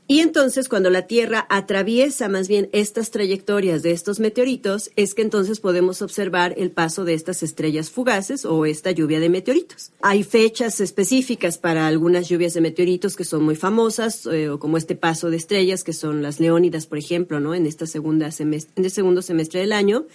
Y 0.10 0.22
entonces 0.22 0.70
cuando 0.70 0.90
la 0.90 1.06
Tierra 1.06 1.46
atraviesa 1.50 2.30
más 2.30 2.48
bien 2.48 2.70
estas 2.72 3.12
trayectorias 3.12 3.84
de 3.84 3.92
estos 3.92 4.22
meteoritos, 4.22 4.90
es 4.96 5.14
que 5.14 5.22
entonces 5.22 5.60
podemos 5.60 6.02
observar 6.02 6.54
el 6.58 6.72
paso 6.72 7.04
de 7.04 7.14
estas 7.14 7.44
estrellas 7.44 7.90
fugaces 7.90 8.46
o 8.46 8.66
esta 8.66 8.92
lluvia 8.92 9.20
de 9.20 9.28
meteoritos. 9.28 9.92
Hay 10.02 10.24
fechas 10.24 10.80
específicas 10.80 11.58
para 11.58 11.88
algunas 11.88 12.30
lluvias 12.30 12.54
de 12.54 12.62
meteoritos 12.62 13.18
que 13.18 13.26
son 13.26 13.44
muy 13.44 13.58
famosas, 13.58 14.26
eh, 14.28 14.50
o 14.50 14.60
como 14.60 14.78
este 14.78 14.96
paso 14.96 15.30
de 15.30 15.36
estrellas, 15.36 15.84
que 15.84 15.92
son 15.92 16.22
las 16.22 16.40
leónidas, 16.40 16.86
por 16.86 16.98
ejemplo, 16.98 17.42
¿no? 17.42 17.54
En 17.54 17.66
esta 17.66 17.86
segunda 17.86 18.32
semestre, 18.32 18.74
en 18.78 18.86
el 18.86 18.92
segundo 18.92 19.22
semestre 19.22 19.60
del 19.60 19.74
año. 19.74 20.06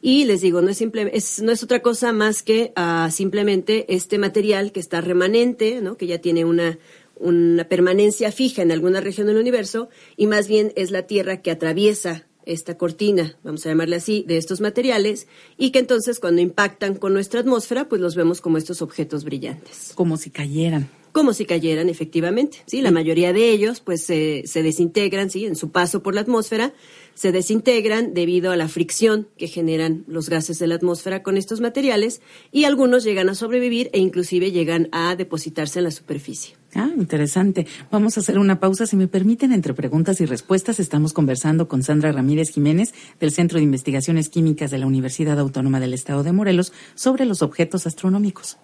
Y 0.00 0.24
les 0.24 0.40
digo, 0.40 0.62
no 0.62 0.70
es, 0.70 0.78
simple, 0.78 1.10
es, 1.12 1.42
no 1.42 1.52
es 1.52 1.62
otra 1.62 1.82
cosa 1.82 2.12
más 2.12 2.42
que 2.42 2.72
uh, 2.76 3.10
simplemente 3.10 3.94
este 3.94 4.16
material 4.16 4.72
que 4.72 4.80
está 4.80 5.02
remanente, 5.02 5.82
¿no? 5.82 5.98
Que 5.98 6.06
ya 6.06 6.18
tiene 6.18 6.46
una 6.46 6.78
una 7.22 7.64
permanencia 7.68 8.32
fija 8.32 8.62
en 8.62 8.72
alguna 8.72 9.00
región 9.00 9.28
del 9.28 9.38
universo 9.38 9.88
y 10.16 10.26
más 10.26 10.48
bien 10.48 10.72
es 10.76 10.90
la 10.90 11.02
Tierra 11.06 11.40
que 11.40 11.50
atraviesa 11.50 12.26
esta 12.44 12.76
cortina, 12.76 13.36
vamos 13.42 13.64
a 13.64 13.68
llamarle 13.68 13.96
así, 13.96 14.24
de 14.26 14.36
estos 14.36 14.60
materiales 14.60 15.26
y 15.56 15.70
que 15.70 15.78
entonces 15.78 16.18
cuando 16.18 16.42
impactan 16.42 16.96
con 16.96 17.12
nuestra 17.12 17.40
atmósfera, 17.40 17.88
pues 17.88 18.00
los 18.00 18.16
vemos 18.16 18.40
como 18.40 18.58
estos 18.58 18.82
objetos 18.82 19.24
brillantes. 19.24 19.92
Como 19.94 20.16
si 20.16 20.30
cayeran. 20.30 20.88
como 21.12 21.34
si 21.34 21.44
cayeran 21.44 21.88
efectivamente. 21.88 22.58
Sí, 22.66 22.80
la 22.80 22.90
mayoría 22.90 23.32
de 23.32 23.50
ellos 23.50 23.80
pues 23.80 24.02
se, 24.02 24.42
se 24.46 24.62
desintegran, 24.62 25.30
sí, 25.30 25.44
en 25.44 25.56
su 25.56 25.70
paso 25.70 26.02
por 26.02 26.14
la 26.14 26.22
atmósfera, 26.22 26.72
se 27.14 27.32
desintegran 27.32 28.14
debido 28.14 28.50
a 28.50 28.56
la 28.56 28.68
fricción 28.68 29.28
que 29.36 29.46
generan 29.46 30.04
los 30.06 30.28
gases 30.28 30.58
de 30.58 30.66
la 30.66 30.76
atmósfera 30.76 31.22
con 31.22 31.36
estos 31.36 31.60
materiales 31.60 32.22
y 32.50 32.64
algunos 32.64 33.04
llegan 33.04 33.28
a 33.28 33.34
sobrevivir 33.34 33.90
e 33.92 33.98
inclusive 33.98 34.50
llegan 34.50 34.88
a 34.90 35.14
depositarse 35.14 35.80
en 35.80 35.84
la 35.84 35.90
superficie. 35.90 36.61
Ah, 36.74 36.88
interesante. 36.96 37.66
Vamos 37.90 38.16
a 38.16 38.20
hacer 38.20 38.38
una 38.38 38.58
pausa. 38.58 38.86
Si 38.86 38.96
me 38.96 39.08
permiten, 39.08 39.52
entre 39.52 39.74
preguntas 39.74 40.20
y 40.20 40.26
respuestas, 40.26 40.80
estamos 40.80 41.12
conversando 41.12 41.68
con 41.68 41.82
Sandra 41.82 42.12
Ramírez 42.12 42.50
Jiménez 42.50 42.94
del 43.20 43.32
Centro 43.32 43.58
de 43.58 43.64
Investigaciones 43.64 44.30
Químicas 44.30 44.70
de 44.70 44.78
la 44.78 44.86
Universidad 44.86 45.38
Autónoma 45.38 45.80
del 45.80 45.92
Estado 45.92 46.22
de 46.22 46.32
Morelos 46.32 46.72
sobre 46.94 47.26
los 47.26 47.42
objetos 47.42 47.86
astronómicos. 47.86 48.56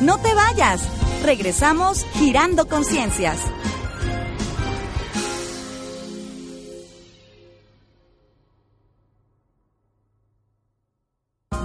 No 0.00 0.18
te 0.18 0.32
vayas. 0.34 0.88
Regresamos 1.22 2.06
girando 2.14 2.66
conciencias. 2.66 3.38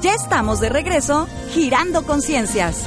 Ya 0.02 0.14
estamos 0.14 0.60
de 0.60 0.70
regreso 0.70 1.26
girando 1.52 2.04
conciencias. 2.04 2.84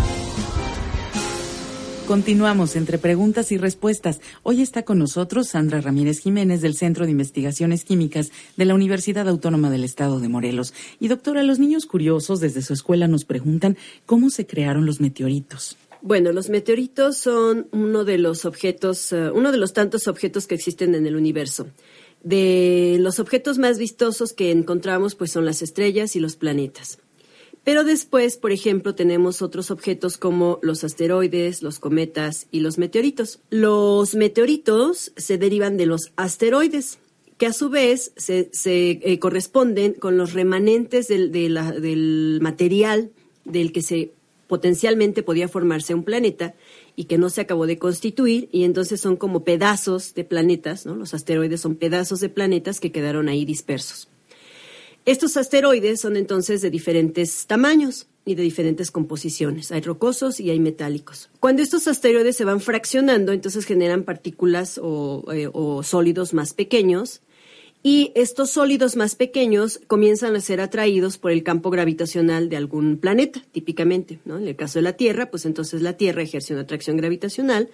Continuamos 2.08 2.74
entre 2.74 2.96
preguntas 2.96 3.52
y 3.52 3.58
respuestas. 3.58 4.22
Hoy 4.42 4.62
está 4.62 4.82
con 4.82 4.98
nosotros 4.98 5.48
Sandra 5.48 5.82
Ramírez 5.82 6.20
Jiménez 6.20 6.62
del 6.62 6.74
Centro 6.74 7.04
de 7.04 7.10
Investigaciones 7.10 7.84
Químicas 7.84 8.30
de 8.56 8.64
la 8.64 8.74
Universidad 8.74 9.28
Autónoma 9.28 9.68
del 9.68 9.84
Estado 9.84 10.18
de 10.18 10.30
Morelos. 10.30 10.72
Y 11.00 11.08
doctora, 11.08 11.42
los 11.42 11.58
niños 11.58 11.84
curiosos 11.84 12.40
desde 12.40 12.62
su 12.62 12.72
escuela 12.72 13.08
nos 13.08 13.26
preguntan 13.26 13.76
cómo 14.06 14.30
se 14.30 14.46
crearon 14.46 14.86
los 14.86 15.02
meteoritos. 15.02 15.76
Bueno, 16.00 16.32
los 16.32 16.48
meteoritos 16.48 17.18
son 17.18 17.68
uno 17.72 18.06
de 18.06 18.16
los 18.16 18.46
objetos, 18.46 19.12
uh, 19.12 19.30
uno 19.34 19.52
de 19.52 19.58
los 19.58 19.74
tantos 19.74 20.08
objetos 20.08 20.46
que 20.46 20.54
existen 20.54 20.94
en 20.94 21.06
el 21.06 21.14
universo. 21.14 21.66
De 22.24 22.96
los 23.00 23.20
objetos 23.20 23.58
más 23.58 23.76
vistosos 23.76 24.32
que 24.32 24.50
encontramos, 24.50 25.14
pues 25.14 25.30
son 25.30 25.44
las 25.44 25.60
estrellas 25.60 26.16
y 26.16 26.20
los 26.20 26.36
planetas. 26.36 27.00
Pero 27.64 27.84
después, 27.84 28.36
por 28.36 28.52
ejemplo, 28.52 28.94
tenemos 28.94 29.42
otros 29.42 29.70
objetos 29.70 30.16
como 30.16 30.58
los 30.62 30.84
asteroides, 30.84 31.62
los 31.62 31.78
cometas 31.78 32.46
y 32.50 32.60
los 32.60 32.78
meteoritos. 32.78 33.40
Los 33.50 34.14
meteoritos 34.14 35.12
se 35.16 35.38
derivan 35.38 35.76
de 35.76 35.86
los 35.86 36.12
asteroides, 36.16 36.98
que 37.36 37.46
a 37.46 37.52
su 37.52 37.68
vez 37.68 38.12
se, 38.16 38.50
eh, 38.64 39.18
corresponden 39.18 39.94
con 39.94 40.16
los 40.16 40.32
remanentes 40.32 41.08
del, 41.08 41.30
del 41.30 42.38
material 42.40 43.10
del 43.44 43.72
que 43.72 43.82
se 43.82 44.12
potencialmente 44.48 45.22
podía 45.22 45.46
formarse 45.46 45.94
un 45.94 46.02
planeta 46.02 46.54
y 46.96 47.04
que 47.04 47.18
no 47.18 47.30
se 47.30 47.42
acabó 47.42 47.66
de 47.66 47.78
constituir 47.78 48.48
y 48.50 48.64
entonces 48.64 49.00
son 49.00 49.16
como 49.16 49.44
pedazos 49.44 50.14
de 50.14 50.24
planetas, 50.24 50.86
¿no? 50.86 50.96
Los 50.96 51.14
asteroides 51.14 51.60
son 51.60 51.76
pedazos 51.76 52.18
de 52.18 52.28
planetas 52.28 52.80
que 52.80 52.90
quedaron 52.90 53.28
ahí 53.28 53.44
dispersos. 53.44 54.08
Estos 55.08 55.38
asteroides 55.38 56.02
son 56.02 56.18
entonces 56.18 56.60
de 56.60 56.68
diferentes 56.68 57.46
tamaños 57.46 58.08
y 58.26 58.34
de 58.34 58.42
diferentes 58.42 58.90
composiciones. 58.90 59.72
Hay 59.72 59.80
rocosos 59.80 60.38
y 60.38 60.50
hay 60.50 60.60
metálicos. 60.60 61.30
Cuando 61.40 61.62
estos 61.62 61.88
asteroides 61.88 62.36
se 62.36 62.44
van 62.44 62.60
fraccionando, 62.60 63.32
entonces 63.32 63.64
generan 63.64 64.02
partículas 64.02 64.78
o, 64.82 65.24
eh, 65.32 65.48
sólidos 65.82 66.34
más 66.34 66.52
pequeños 66.52 67.22
y 67.82 68.12
estos 68.16 68.50
sólidos 68.50 68.96
más 68.96 69.14
pequeños 69.14 69.80
comienzan 69.86 70.36
a 70.36 70.42
ser 70.42 70.60
atraídos 70.60 71.16
por 71.16 71.30
el 71.30 71.42
campo 71.42 71.70
gravitacional 71.70 72.50
de 72.50 72.58
algún 72.58 72.98
planeta, 72.98 73.42
típicamente. 73.50 74.18
¿no? 74.26 74.36
En 74.36 74.46
el 74.46 74.56
caso 74.56 74.78
de 74.78 74.82
la 74.82 74.92
Tierra, 74.92 75.30
pues 75.30 75.46
entonces 75.46 75.80
la 75.80 75.94
Tierra 75.94 76.20
ejerce 76.20 76.52
una 76.52 76.64
atracción 76.64 76.98
gravitacional 76.98 77.70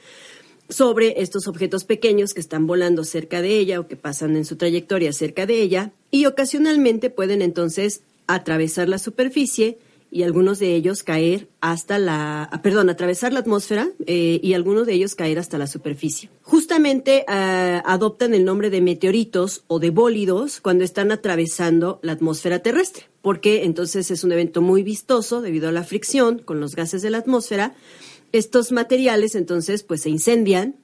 sobre 0.68 1.22
estos 1.22 1.46
objetos 1.46 1.84
pequeños 1.84 2.34
que 2.34 2.40
están 2.40 2.66
volando 2.66 3.04
cerca 3.04 3.42
de 3.42 3.58
ella 3.58 3.80
o 3.80 3.88
que 3.88 3.96
pasan 3.96 4.36
en 4.36 4.44
su 4.44 4.56
trayectoria 4.56 5.12
cerca 5.12 5.46
de 5.46 5.60
ella 5.60 5.92
y 6.10 6.26
ocasionalmente 6.26 7.10
pueden 7.10 7.42
entonces 7.42 8.02
atravesar 8.26 8.88
la 8.88 8.98
superficie 8.98 9.78
y 10.14 10.22
algunos 10.22 10.60
de 10.60 10.76
ellos 10.76 11.02
caer 11.02 11.48
hasta 11.60 11.98
la, 11.98 12.44
ah, 12.44 12.62
perdón, 12.62 12.88
atravesar 12.88 13.32
la 13.32 13.40
atmósfera 13.40 13.90
eh, 14.06 14.38
y 14.40 14.54
algunos 14.54 14.86
de 14.86 14.92
ellos 14.92 15.16
caer 15.16 15.40
hasta 15.40 15.58
la 15.58 15.66
superficie. 15.66 16.30
Justamente 16.42 17.24
ah, 17.26 17.82
adoptan 17.84 18.32
el 18.32 18.44
nombre 18.44 18.70
de 18.70 18.80
meteoritos 18.80 19.64
o 19.66 19.80
de 19.80 19.90
bólidos 19.90 20.60
cuando 20.60 20.84
están 20.84 21.10
atravesando 21.10 21.98
la 22.02 22.12
atmósfera 22.12 22.60
terrestre, 22.60 23.08
porque 23.22 23.64
entonces 23.64 24.12
es 24.12 24.22
un 24.22 24.30
evento 24.30 24.62
muy 24.62 24.84
vistoso 24.84 25.42
debido 25.42 25.68
a 25.68 25.72
la 25.72 25.82
fricción 25.82 26.38
con 26.38 26.60
los 26.60 26.76
gases 26.76 27.02
de 27.02 27.10
la 27.10 27.18
atmósfera 27.18 27.74
estos 28.38 28.72
materiales 28.72 29.34
entonces 29.34 29.82
pues 29.82 30.02
se 30.02 30.10
incendian 30.10 30.76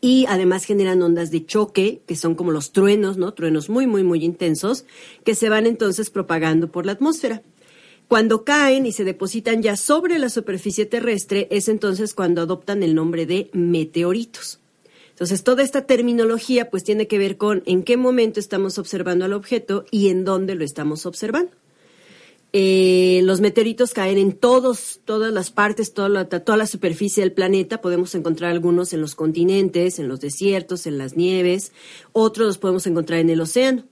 y 0.00 0.26
además 0.28 0.64
generan 0.64 1.02
ondas 1.02 1.30
de 1.30 1.44
choque, 1.46 2.02
que 2.06 2.16
son 2.16 2.34
como 2.34 2.52
los 2.52 2.72
truenos, 2.72 3.16
¿no? 3.16 3.32
Truenos 3.34 3.68
muy, 3.68 3.86
muy, 3.86 4.02
muy 4.02 4.24
intensos, 4.24 4.84
que 5.24 5.34
se 5.34 5.48
van 5.48 5.66
entonces 5.66 6.10
propagando 6.10 6.70
por 6.70 6.86
la 6.86 6.92
atmósfera. 6.92 7.42
Cuando 8.06 8.44
caen 8.44 8.86
y 8.86 8.92
se 8.92 9.04
depositan 9.04 9.62
ya 9.62 9.76
sobre 9.76 10.18
la 10.18 10.30
superficie 10.30 10.86
terrestre, 10.86 11.48
es 11.50 11.68
entonces 11.68 12.14
cuando 12.14 12.42
adoptan 12.42 12.82
el 12.82 12.94
nombre 12.94 13.26
de 13.26 13.50
meteoritos. 13.52 14.60
Entonces, 15.10 15.42
toda 15.42 15.64
esta 15.64 15.84
terminología 15.84 16.70
pues 16.70 16.84
tiene 16.84 17.08
que 17.08 17.18
ver 17.18 17.36
con 17.36 17.62
en 17.66 17.82
qué 17.82 17.96
momento 17.96 18.38
estamos 18.38 18.78
observando 18.78 19.24
al 19.24 19.32
objeto 19.32 19.84
y 19.90 20.08
en 20.08 20.24
dónde 20.24 20.54
lo 20.54 20.64
estamos 20.64 21.06
observando. 21.06 21.50
Eh, 22.52 23.20
los 23.24 23.40
meteoritos 23.40 23.92
caen 23.92 24.16
en 24.16 24.32
todos, 24.32 25.00
todas 25.04 25.32
las 25.32 25.50
partes, 25.50 25.92
toda 25.92 26.08
la, 26.08 26.28
toda 26.28 26.56
la 26.56 26.66
superficie 26.66 27.22
del 27.22 27.32
planeta. 27.32 27.80
Podemos 27.80 28.14
encontrar 28.14 28.50
algunos 28.50 28.92
en 28.92 29.00
los 29.00 29.14
continentes, 29.14 29.98
en 29.98 30.08
los 30.08 30.20
desiertos, 30.20 30.86
en 30.86 30.98
las 30.98 31.16
nieves. 31.16 31.72
Otros 32.12 32.46
los 32.46 32.58
podemos 32.58 32.86
encontrar 32.86 33.20
en 33.20 33.30
el 33.30 33.40
océano. 33.40 33.84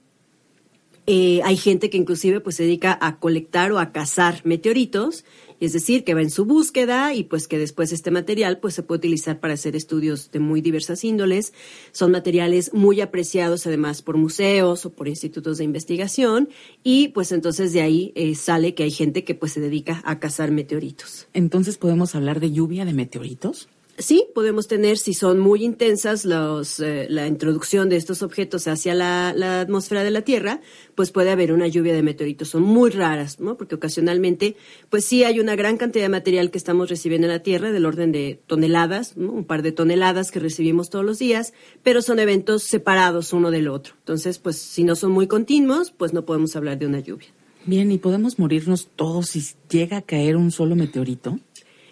Eh, 1.07 1.41
hay 1.43 1.57
gente 1.57 1.89
que 1.89 1.97
inclusive 1.97 2.41
pues 2.41 2.57
se 2.57 2.63
dedica 2.63 2.97
a 3.01 3.19
colectar 3.19 3.71
o 3.71 3.79
a 3.79 3.91
cazar 3.91 4.41
meteoritos 4.43 5.23
es 5.59 5.73
decir, 5.73 6.03
que 6.03 6.13
va 6.13 6.21
en 6.21 6.29
su 6.29 6.45
búsqueda 6.45 7.13
y 7.13 7.23
pues 7.23 7.47
que 7.47 7.57
después 7.57 7.91
este 7.91 8.11
material 8.11 8.59
pues 8.59 8.75
se 8.75 8.83
puede 8.83 8.99
utilizar 8.99 9.39
para 9.39 9.55
hacer 9.55 9.75
estudios 9.75 10.31
de 10.31 10.39
muy 10.39 10.61
diversas 10.61 11.03
índoles. 11.03 11.53
Son 11.91 12.11
materiales 12.11 12.73
muy 12.73 13.01
apreciados 13.01 13.65
además 13.65 14.01
por 14.01 14.17
museos 14.17 14.85
o 14.85 14.93
por 14.93 15.07
institutos 15.07 15.57
de 15.57 15.63
investigación 15.63 16.49
y 16.83 17.09
pues 17.09 17.31
entonces 17.31 17.73
de 17.73 17.81
ahí 17.81 18.11
eh, 18.15 18.35
sale 18.35 18.75
que 18.75 18.83
hay 18.83 18.91
gente 18.91 19.23
que 19.23 19.35
pues 19.35 19.53
se 19.53 19.59
dedica 19.59 20.01
a 20.05 20.19
cazar 20.19 20.51
meteoritos. 20.51 21.27
Entonces 21.33 21.77
podemos 21.77 22.13
hablar 22.13 22.39
de 22.39 22.51
lluvia 22.51 22.85
de 22.85 22.93
meteoritos. 22.93 23.67
Sí, 23.99 24.27
podemos 24.35 24.67
tener, 24.67 24.99
si 24.99 25.15
son 25.15 25.39
muy 25.39 25.63
intensas 25.63 26.23
los, 26.23 26.79
eh, 26.79 27.07
la 27.09 27.25
introducción 27.25 27.89
de 27.89 27.95
estos 27.95 28.21
objetos 28.21 28.67
hacia 28.67 28.93
la, 28.93 29.29
atmósfera 29.59 30.03
de 30.03 30.11
la 30.11 30.21
Tierra, 30.21 30.61
pues 30.93 31.09
puede 31.09 31.31
haber 31.31 31.51
una 31.51 31.67
lluvia 31.67 31.95
de 31.95 32.03
meteoritos. 32.03 32.49
Son 32.49 32.61
muy 32.61 32.91
raras, 32.91 33.39
¿no? 33.39 33.57
Porque 33.57 33.73
ocasionalmente, 33.73 34.55
pues 34.91 35.03
sí 35.03 35.23
hay 35.23 35.39
una 35.39 35.55
gran 35.55 35.77
cantidad 35.77 36.05
de 36.05 36.09
material 36.09 36.51
que 36.51 36.59
estamos 36.59 36.89
recibiendo 36.89 37.25
en 37.25 37.33
la 37.33 37.41
Tierra, 37.41 37.71
del 37.71 37.87
orden 37.87 38.11
de 38.11 38.39
toneladas, 38.45 39.13
un 39.17 39.45
par 39.45 39.63
de 39.63 39.71
toneladas 39.71 40.29
que 40.29 40.39
recibimos 40.39 40.91
todos 40.91 41.03
los 41.03 41.17
días, 41.17 41.53
pero 41.81 42.03
son 42.03 42.19
eventos 42.19 42.63
separados 42.63 43.33
uno 43.33 43.49
del 43.49 43.67
otro. 43.67 43.95
Entonces, 43.97 44.37
pues 44.37 44.57
si 44.57 44.83
no 44.83 44.95
son 44.95 45.11
muy 45.11 45.25
continuos, 45.25 45.89
pues 45.89 46.13
no 46.13 46.23
podemos 46.23 46.55
hablar 46.55 46.77
de 46.77 46.85
una 46.85 46.99
lluvia. 46.99 47.29
Bien, 47.65 47.91
¿y 47.91 47.97
podemos 47.97 48.37
morirnos 48.37 48.89
todos 48.95 49.29
si 49.29 49.43
llega 49.69 49.97
a 49.97 50.01
caer 50.03 50.37
un 50.37 50.51
solo 50.51 50.75
meteorito? 50.75 51.39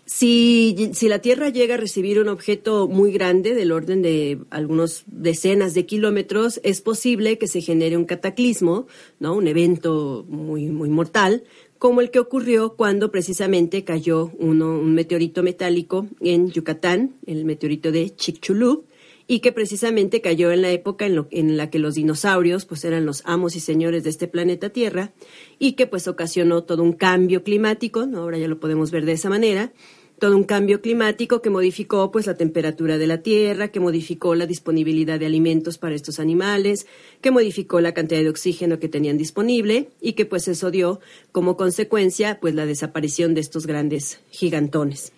Si, 0.05 0.91
si 0.93 1.09
la 1.09 1.19
Tierra 1.19 1.49
llega 1.49 1.75
a 1.75 1.77
recibir 1.79 2.19
un 2.19 2.29
objeto 2.29 2.87
muy 2.87 3.11
grande, 3.11 3.55
del 3.55 3.71
orden 3.71 4.03
de 4.03 4.39
algunos 4.51 5.03
decenas 5.07 5.73
de 5.73 5.87
kilómetros, 5.87 6.59
es 6.63 6.81
posible 6.81 7.39
que 7.39 7.47
se 7.47 7.61
genere 7.61 7.97
un 7.97 8.05
cataclismo, 8.05 8.85
¿no? 9.19 9.33
un 9.33 9.47
evento 9.47 10.23
muy, 10.29 10.67
muy 10.67 10.89
mortal, 10.89 11.43
como 11.79 12.01
el 12.01 12.11
que 12.11 12.19
ocurrió 12.19 12.75
cuando 12.75 13.09
precisamente 13.09 13.83
cayó 13.83 14.31
uno, 14.37 14.79
un 14.79 14.93
meteorito 14.93 15.41
metálico 15.41 16.07
en 16.21 16.51
Yucatán, 16.51 17.15
el 17.25 17.43
meteorito 17.43 17.91
de 17.91 18.15
Chicxulub, 18.15 18.85
y 19.27 19.39
que 19.39 19.51
precisamente 19.51 20.21
cayó 20.21 20.51
en 20.51 20.61
la 20.61 20.71
época 20.71 21.05
en, 21.05 21.25
en, 21.31 21.57
la 21.57 21.69
que 21.69 21.79
los 21.79 21.95
dinosaurios 21.95 22.65
pues 22.65 22.85
eran 22.85 23.05
los 23.05 23.23
amos 23.25 23.55
y 23.55 23.59
señores 23.59 24.03
de 24.03 24.09
este 24.09 24.27
planeta 24.27 24.69
Tierra 24.69 25.13
y 25.59 25.73
que 25.73 25.87
pues 25.87 26.07
ocasionó 26.07 26.63
todo 26.63 26.83
un 26.83 26.93
cambio 26.93 27.43
climático, 27.43 28.07
ahora 28.15 28.37
ya 28.37 28.47
lo 28.47 28.59
podemos 28.59 28.91
ver 28.91 29.05
de 29.05 29.13
esa 29.13 29.29
manera, 29.29 29.71
todo 30.19 30.35
un 30.35 30.43
cambio 30.43 30.81
climático 30.81 31.41
que 31.41 31.49
modificó 31.49 32.11
pues 32.11 32.27
la 32.27 32.35
temperatura 32.35 32.97
de 32.97 33.07
la 33.07 33.21
tierra, 33.21 33.69
que 33.69 33.79
modificó 33.79 34.35
la 34.35 34.45
disponibilidad 34.45 35.19
de 35.19 35.25
alimentos 35.25 35.77
para 35.77 35.95
estos 35.95 36.19
animales, 36.19 36.87
que 37.21 37.31
modificó 37.31 37.81
la 37.81 37.93
cantidad 37.93 38.21
de 38.21 38.29
oxígeno 38.29 38.79
que 38.79 38.87
tenían 38.87 39.17
disponible 39.17 39.89
y 40.01 40.13
que 40.13 40.25
pues 40.25 40.47
eso 40.47 40.71
dio 40.71 40.99
como 41.31 41.57
consecuencia 41.57 42.39
pues 42.39 42.55
la 42.55 42.65
desaparición 42.65 43.33
de 43.33 43.41
estos 43.41 43.67
grandes 43.67 44.19
gigantones. 44.29 45.11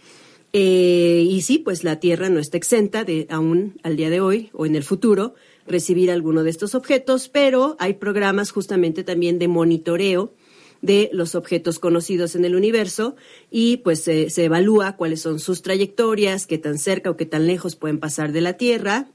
Eh, 0.53 1.25
y 1.29 1.41
sí, 1.41 1.59
pues 1.59 1.83
la 1.83 1.99
Tierra 1.99 2.29
no 2.29 2.39
está 2.39 2.57
exenta 2.57 3.03
de 3.03 3.27
aún 3.29 3.79
al 3.83 3.95
día 3.95 4.09
de 4.09 4.21
hoy 4.21 4.49
o 4.53 4.65
en 4.65 4.75
el 4.75 4.83
futuro 4.83 5.35
recibir 5.67 6.09
alguno 6.09 6.43
de 6.43 6.49
estos 6.49 6.73
objetos, 6.73 7.27
pero 7.27 7.75
hay 7.79 7.95
programas 7.95 8.51
justamente 8.51 9.03
también 9.03 9.39
de 9.39 9.47
monitoreo 9.47 10.33
de 10.81 11.09
los 11.11 11.35
objetos 11.35 11.79
conocidos 11.79 12.35
en 12.35 12.45
el 12.45 12.55
universo 12.55 13.15
y 13.51 13.77
pues 13.77 14.03
se 14.03 14.43
evalúa 14.43 14.95
cuáles 14.95 15.21
son 15.21 15.39
sus 15.39 15.61
trayectorias, 15.61 16.47
qué 16.47 16.57
tan 16.57 16.77
cerca 16.77 17.09
o 17.09 17.17
qué 17.17 17.25
tan 17.25 17.47
lejos 17.47 17.75
pueden 17.75 17.99
pasar 17.99 18.31
de 18.31 18.41
la 18.41 18.53
Tierra, 18.53 19.09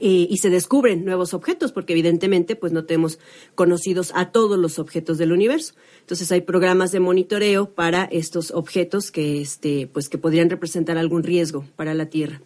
y 0.00 0.36
se 0.38 0.50
descubren 0.50 1.04
nuevos 1.04 1.34
objetos, 1.34 1.72
porque 1.72 1.92
evidentemente 1.92 2.56
pues 2.56 2.72
no 2.72 2.84
tenemos 2.84 3.18
conocidos 3.54 4.12
a 4.14 4.30
todos 4.30 4.58
los 4.58 4.78
objetos 4.78 5.18
del 5.18 5.32
universo. 5.32 5.74
Entonces 6.00 6.32
hay 6.32 6.40
programas 6.40 6.92
de 6.92 7.00
monitoreo 7.00 7.70
para 7.70 8.04
estos 8.04 8.50
objetos 8.50 9.10
que, 9.10 9.40
este, 9.40 9.86
pues, 9.92 10.08
que 10.08 10.18
podrían 10.18 10.50
representar 10.50 10.98
algún 10.98 11.22
riesgo 11.22 11.64
para 11.76 11.94
la 11.94 12.06
Tierra. 12.06 12.40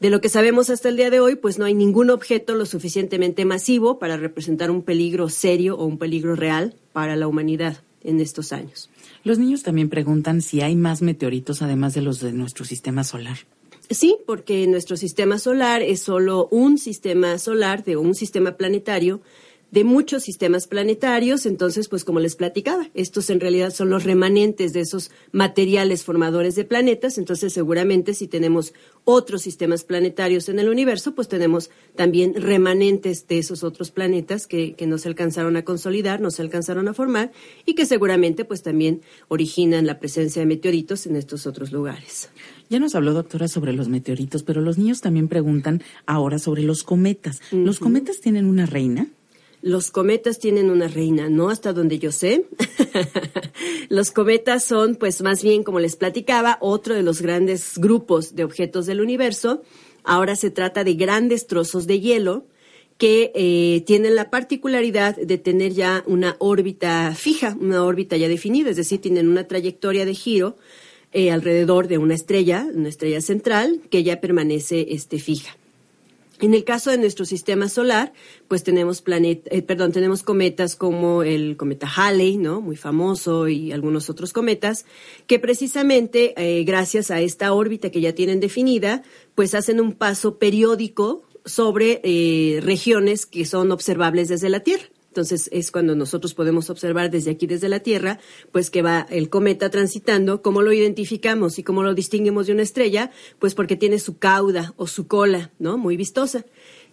De 0.00 0.10
lo 0.10 0.20
que 0.20 0.28
sabemos 0.28 0.68
hasta 0.68 0.90
el 0.90 0.96
día 0.96 1.08
de 1.08 1.20
hoy, 1.20 1.36
pues 1.36 1.58
no 1.58 1.64
hay 1.64 1.72
ningún 1.72 2.10
objeto 2.10 2.54
lo 2.54 2.66
suficientemente 2.66 3.46
masivo 3.46 3.98
para 3.98 4.18
representar 4.18 4.70
un 4.70 4.82
peligro 4.82 5.30
serio 5.30 5.76
o 5.76 5.86
un 5.86 5.98
peligro 5.98 6.36
real 6.36 6.74
para 6.92 7.16
la 7.16 7.26
humanidad 7.26 7.78
en 8.02 8.20
estos 8.20 8.52
años. 8.52 8.90
Los 9.24 9.38
niños 9.38 9.62
también 9.62 9.88
preguntan 9.88 10.42
si 10.42 10.60
hay 10.60 10.76
más 10.76 11.00
meteoritos 11.00 11.62
además 11.62 11.94
de 11.94 12.02
los 12.02 12.20
de 12.20 12.32
nuestro 12.32 12.64
sistema 12.64 13.04
solar. 13.04 13.38
Sí, 13.90 14.16
porque 14.26 14.66
nuestro 14.66 14.96
sistema 14.96 15.38
solar 15.38 15.80
es 15.80 16.02
solo 16.02 16.48
un 16.50 16.76
sistema 16.76 17.38
solar 17.38 17.84
de 17.84 17.96
un 17.96 18.14
sistema 18.14 18.56
planetario 18.56 19.20
de 19.70 19.84
muchos 19.84 20.22
sistemas 20.22 20.66
planetarios, 20.66 21.44
entonces, 21.44 21.88
pues 21.88 22.04
como 22.04 22.20
les 22.20 22.36
platicaba, 22.36 22.88
estos 22.94 23.30
en 23.30 23.40
realidad 23.40 23.72
son 23.72 23.90
los 23.90 24.04
remanentes 24.04 24.72
de 24.72 24.80
esos 24.80 25.10
materiales 25.32 26.04
formadores 26.04 26.54
de 26.54 26.64
planetas, 26.64 27.18
entonces 27.18 27.52
seguramente 27.52 28.14
si 28.14 28.28
tenemos 28.28 28.72
otros 29.04 29.42
sistemas 29.42 29.84
planetarios 29.84 30.48
en 30.48 30.58
el 30.58 30.68
universo, 30.68 31.14
pues 31.14 31.28
tenemos 31.28 31.70
también 31.94 32.34
remanentes 32.34 33.26
de 33.26 33.38
esos 33.38 33.64
otros 33.64 33.90
planetas 33.90 34.46
que, 34.46 34.74
que 34.74 34.86
no 34.86 34.98
se 34.98 35.08
alcanzaron 35.08 35.56
a 35.56 35.64
consolidar, 35.64 36.20
no 36.20 36.30
se 36.30 36.42
alcanzaron 36.42 36.88
a 36.88 36.94
formar 36.94 37.32
y 37.64 37.74
que 37.74 37.86
seguramente 37.86 38.44
pues 38.44 38.62
también 38.62 39.02
originan 39.28 39.86
la 39.86 39.98
presencia 39.98 40.40
de 40.40 40.46
meteoritos 40.46 41.06
en 41.06 41.16
estos 41.16 41.46
otros 41.46 41.72
lugares. 41.72 42.30
Ya 42.68 42.80
nos 42.80 42.94
habló, 42.94 43.12
doctora, 43.12 43.46
sobre 43.46 43.72
los 43.72 43.88
meteoritos, 43.88 44.42
pero 44.42 44.60
los 44.60 44.76
niños 44.76 45.00
también 45.00 45.28
preguntan 45.28 45.82
ahora 46.04 46.38
sobre 46.38 46.62
los 46.62 46.82
cometas. 46.82 47.40
¿Los 47.52 47.78
cometas 47.78 48.20
tienen 48.20 48.46
una 48.46 48.66
reina? 48.66 49.08
Los 49.66 49.90
cometas 49.90 50.38
tienen 50.38 50.70
una 50.70 50.86
reina, 50.86 51.28
no 51.28 51.50
hasta 51.50 51.72
donde 51.72 51.98
yo 51.98 52.12
sé. 52.12 52.46
los 53.88 54.12
cometas 54.12 54.62
son, 54.62 54.94
pues 54.94 55.22
más 55.22 55.42
bien, 55.42 55.64
como 55.64 55.80
les 55.80 55.96
platicaba, 55.96 56.56
otro 56.60 56.94
de 56.94 57.02
los 57.02 57.20
grandes 57.20 57.76
grupos 57.76 58.36
de 58.36 58.44
objetos 58.44 58.86
del 58.86 59.00
universo. 59.00 59.62
Ahora 60.04 60.36
se 60.36 60.52
trata 60.52 60.84
de 60.84 60.94
grandes 60.94 61.48
trozos 61.48 61.88
de 61.88 61.98
hielo 61.98 62.46
que 62.96 63.32
eh, 63.34 63.82
tienen 63.86 64.14
la 64.14 64.30
particularidad 64.30 65.16
de 65.16 65.36
tener 65.36 65.72
ya 65.72 66.04
una 66.06 66.36
órbita 66.38 67.12
fija, 67.16 67.56
una 67.58 67.82
órbita 67.82 68.16
ya 68.16 68.28
definida, 68.28 68.70
es 68.70 68.76
decir, 68.76 69.00
tienen 69.00 69.28
una 69.28 69.48
trayectoria 69.48 70.04
de 70.04 70.14
giro 70.14 70.56
eh, 71.10 71.32
alrededor 71.32 71.88
de 71.88 71.98
una 71.98 72.14
estrella, 72.14 72.68
una 72.72 72.88
estrella 72.88 73.20
central, 73.20 73.80
que 73.90 74.04
ya 74.04 74.20
permanece 74.20 74.86
este, 74.90 75.18
fija. 75.18 75.56
En 76.40 76.52
el 76.52 76.64
caso 76.64 76.90
de 76.90 76.98
nuestro 76.98 77.24
sistema 77.24 77.68
solar, 77.68 78.12
pues 78.46 78.62
tenemos 78.62 79.00
planeta, 79.00 79.48
eh, 79.50 79.62
perdón, 79.62 79.92
tenemos 79.92 80.22
cometas 80.22 80.76
como 80.76 81.22
el 81.22 81.56
cometa 81.56 81.88
Halley, 81.88 82.36
¿no? 82.36 82.60
Muy 82.60 82.76
famoso 82.76 83.48
y 83.48 83.72
algunos 83.72 84.10
otros 84.10 84.32
cometas 84.34 84.84
que 85.26 85.38
precisamente 85.38 86.34
eh, 86.36 86.64
gracias 86.64 87.10
a 87.10 87.20
esta 87.20 87.54
órbita 87.54 87.90
que 87.90 88.02
ya 88.02 88.14
tienen 88.14 88.40
definida, 88.40 89.02
pues 89.34 89.54
hacen 89.54 89.80
un 89.80 89.92
paso 89.92 90.38
periódico 90.38 91.22
sobre 91.46 92.00
eh, 92.04 92.60
regiones 92.62 93.24
que 93.24 93.46
son 93.46 93.72
observables 93.72 94.28
desde 94.28 94.50
la 94.50 94.60
Tierra. 94.60 94.84
Entonces 95.16 95.48
es 95.50 95.70
cuando 95.70 95.94
nosotros 95.96 96.34
podemos 96.34 96.68
observar 96.68 97.10
desde 97.10 97.30
aquí, 97.30 97.46
desde 97.46 97.70
la 97.70 97.80
Tierra, 97.80 98.20
pues 98.52 98.68
que 98.68 98.82
va 98.82 99.06
el 99.08 99.30
cometa 99.30 99.70
transitando. 99.70 100.42
¿Cómo 100.42 100.60
lo 100.60 100.74
identificamos 100.74 101.58
y 101.58 101.62
cómo 101.62 101.82
lo 101.82 101.94
distinguimos 101.94 102.46
de 102.46 102.52
una 102.52 102.60
estrella? 102.60 103.10
Pues 103.38 103.54
porque 103.54 103.76
tiene 103.76 103.98
su 103.98 104.18
cauda 104.18 104.74
o 104.76 104.86
su 104.86 105.06
cola, 105.06 105.52
¿no? 105.58 105.78
Muy 105.78 105.96
vistosa. 105.96 106.44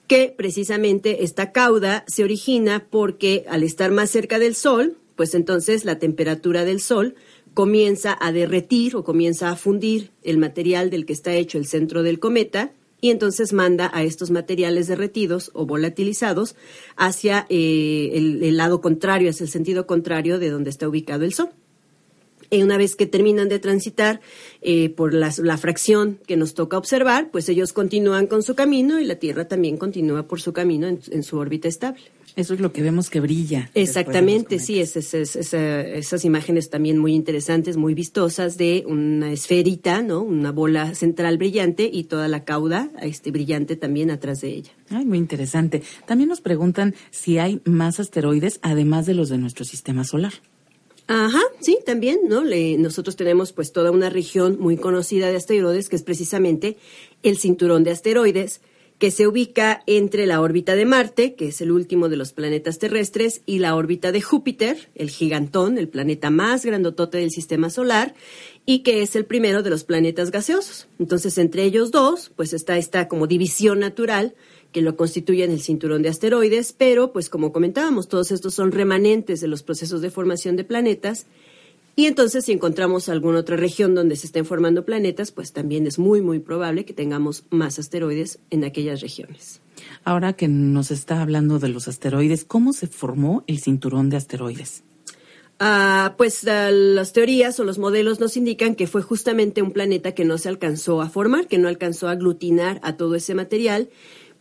Que 0.08 0.34
precisamente 0.38 1.26
esta 1.26 1.52
cauda 1.52 2.06
se 2.08 2.24
origina 2.24 2.88
porque 2.90 3.44
al 3.50 3.62
estar 3.62 3.92
más 3.92 4.10
cerca 4.10 4.40
del 4.40 4.56
Sol, 4.56 4.96
pues 5.18 5.36
entonces 5.36 5.84
la 5.84 6.00
temperatura 6.00 6.64
del 6.64 6.80
Sol 6.80 7.16
comienza 7.54 8.18
a 8.22 8.32
derretir 8.32 8.96
o 8.96 9.04
comienza 9.04 9.50
a 9.50 9.58
fundir 9.58 10.12
el 10.24 10.38
material 10.38 10.90
del 10.90 11.06
que 11.06 11.12
está 11.12 11.34
hecho 11.34 11.58
el 11.58 11.68
centro 11.68 12.04
del 12.04 12.22
cometa 12.22 12.72
y 13.04 13.12
entonces 13.12 13.52
manda 13.52 13.92
a 13.94 14.04
estos 14.04 14.32
materiales 14.32 14.88
derretidos 14.88 15.52
o 15.54 15.66
volatilizados 15.66 16.56
hacia 16.96 17.46
eh, 17.50 18.12
el, 18.14 18.56
lado 18.56 18.80
contrario, 18.80 19.30
hacia 19.30 19.44
el 19.44 19.50
sentido 19.50 19.86
contrario 19.86 20.40
de 20.40 20.50
donde 20.50 20.70
está 20.70 20.88
ubicado 20.88 21.26
el 21.26 21.34
Sol. 21.34 21.50
Y 22.54 22.64
una 22.64 22.78
vez 22.78 22.96
que 22.96 23.06
terminan 23.06 23.50
de 23.50 23.60
transitar 23.60 24.22
eh, 24.62 24.90
por 24.90 25.14
la, 25.14 25.58
fracción 25.58 26.20
que 26.28 26.38
nos 26.38 26.54
toca 26.54 26.78
observar, 26.78 27.30
pues 27.32 27.50
ellos 27.50 27.74
continúan 27.74 28.28
con 28.28 28.44
su 28.44 28.56
camino 28.56 29.00
y 29.00 29.06
la 29.06 29.16
Tierra 29.16 29.48
también 29.48 29.78
continúa 29.78 30.28
por 30.28 30.40
su 30.40 30.54
camino 30.54 30.88
en 30.88 31.24
su 31.24 31.38
órbita 31.38 31.68
estable. 31.68 32.04
Eso 32.36 32.56
es 32.56 32.60
lo 32.60 32.72
que 32.72 32.82
vemos 32.82 33.10
que 33.10 33.20
brilla. 33.20 33.70
Exactamente, 33.76 34.58
sí, 34.60 34.80
es, 34.80 34.96
esas 34.96 36.26
imágenes 36.26 36.70
también 36.70 36.98
muy 36.98 37.14
interesantes, 37.14 37.78
muy 37.78 37.94
vistosas 37.94 38.58
de 38.58 38.84
una 38.88 39.32
esferita, 39.32 40.02
¿no? 40.02 40.22
Una 40.22 40.52
bola 40.52 40.96
central 40.96 41.38
brillante 41.38 41.90
y 41.92 42.06
toda 42.06 42.28
la 42.28 42.44
cauda 42.44 42.90
este, 43.02 43.30
brillante 43.32 43.76
también 43.76 44.10
atrás 44.10 44.42
de 44.42 44.50
ella. 44.50 44.72
Ay, 44.90 45.06
muy 45.06 45.20
interesante. 45.20 45.84
También 46.08 46.30
nos 46.30 46.42
preguntan 46.42 46.96
si 47.12 47.38
hay 47.38 47.62
más 47.66 48.00
asteroides 48.00 48.60
además 48.64 49.06
de 49.06 49.14
los 49.14 49.30
de 49.30 49.38
nuestro 49.38 49.64
sistema 49.64 50.04
solar. 50.04 50.34
Ajá, 51.08 51.42
sí, 51.60 51.80
también, 51.86 52.22
¿no? 52.30 52.44
nosotros 52.78 53.16
tenemos 53.16 53.52
pues 53.52 53.74
toda 53.74 53.92
una 53.92 54.10
región 54.10 54.58
muy 54.60 54.78
conocida 54.78 55.30
de 55.30 55.36
asteroides 55.36 55.90
que 55.90 55.98
es 55.98 56.04
precisamente 56.04 56.78
el 57.24 57.38
cinturón 57.38 57.84
de 57.84 57.92
asteroides 57.92 58.62
que 59.04 59.12
se 59.12 59.28
ubica 59.28 59.84
entre 59.86 60.26
la 60.26 60.40
órbita 60.40 60.76
de 60.76 60.86
Marte, 60.86 61.34
que 61.34 61.50
es 61.50 61.60
el 61.60 61.72
último 61.72 62.08
de 62.08 62.16
los 62.16 62.32
planetas 62.32 62.80
terrestres, 62.80 63.42
y 63.46 63.60
la 63.60 63.76
órbita 63.76 64.14
de 64.14 64.22
Júpiter, 64.22 64.90
el 64.96 65.10
gigantón, 65.10 65.78
el 65.78 65.90
planeta 65.90 66.30
más 66.30 66.66
grandotote 66.66 67.18
del 67.18 67.32
sistema 67.32 67.70
solar, 67.70 68.14
y 68.66 68.80
que 68.80 69.02
es 69.02 69.18
el 69.18 69.26
primero 69.26 69.62
de 69.62 69.72
los 69.72 69.84
planetas 69.84 70.32
gaseosos. 70.32 70.88
Entonces, 71.00 71.38
entre 71.38 71.64
ellos 71.64 71.92
dos, 71.92 72.32
pues 72.36 72.54
está 72.54 72.78
esta 72.78 73.10
como 73.10 73.28
división 73.28 73.80
natural 73.80 74.36
que 74.74 74.82
lo 74.82 74.98
constituye 74.98 75.46
en 75.46 75.52
el 75.52 75.62
cinturón 75.62 76.02
de 76.02 76.10
asteroides, 76.10 76.74
pero, 76.74 77.14
pues 77.14 77.30
como 77.30 77.54
comentábamos, 77.54 78.10
todos 78.10 78.32
estos 78.32 78.54
son 78.54 78.74
remanentes 78.74 79.40
de 79.40 79.48
los 79.48 79.64
procesos 79.64 80.02
de 80.02 80.10
formación 80.10 80.58
de 80.58 80.66
planetas 80.66 81.28
y 81.96 82.08
entonces, 82.08 82.46
si 82.46 82.52
encontramos 82.52 83.08
alguna 83.08 83.40
otra 83.40 83.56
región 83.56 83.94
donde 83.94 84.16
se 84.16 84.26
estén 84.26 84.46
formando 84.46 84.84
planetas, 84.84 85.32
pues 85.32 85.54
también 85.54 85.86
es 85.86 86.00
muy, 86.00 86.22
muy 86.22 86.40
probable 86.40 86.86
que 86.86 86.94
tengamos 86.94 87.44
más 87.52 87.78
asteroides 87.78 88.40
en 88.50 88.64
aquellas 88.64 89.02
regiones. 89.02 89.62
Ahora 90.04 90.34
que 90.34 90.48
nos 90.48 90.90
está 90.90 91.22
hablando 91.22 91.60
de 91.60 91.70
los 91.70 91.88
asteroides, 91.88 92.46
¿cómo 92.46 92.74
se 92.74 92.88
formó 92.88 93.44
el 93.46 93.60
cinturón 93.60 94.10
de 94.10 94.18
asteroides? 94.18 94.84
Ah, 95.60 96.16
pues 96.18 96.48
ah, 96.48 96.72
las 96.72 97.14
teorías 97.14 97.60
o 97.60 97.64
los 97.64 97.78
modelos 97.78 98.20
nos 98.20 98.38
indican 98.38 98.74
que 98.74 98.88
fue 98.88 99.04
justamente 99.04 99.62
un 99.62 99.72
planeta 99.72 100.14
que 100.14 100.26
no 100.26 100.40
se 100.40 100.50
alcanzó 100.50 101.00
a 101.00 101.10
formar, 101.10 101.48
que 101.48 101.60
no 101.60 101.68
alcanzó 101.68 102.08
a 102.08 102.12
aglutinar 102.12 102.80
a 102.82 102.98
todo 102.98 103.14
ese 103.14 103.36
material 103.36 103.90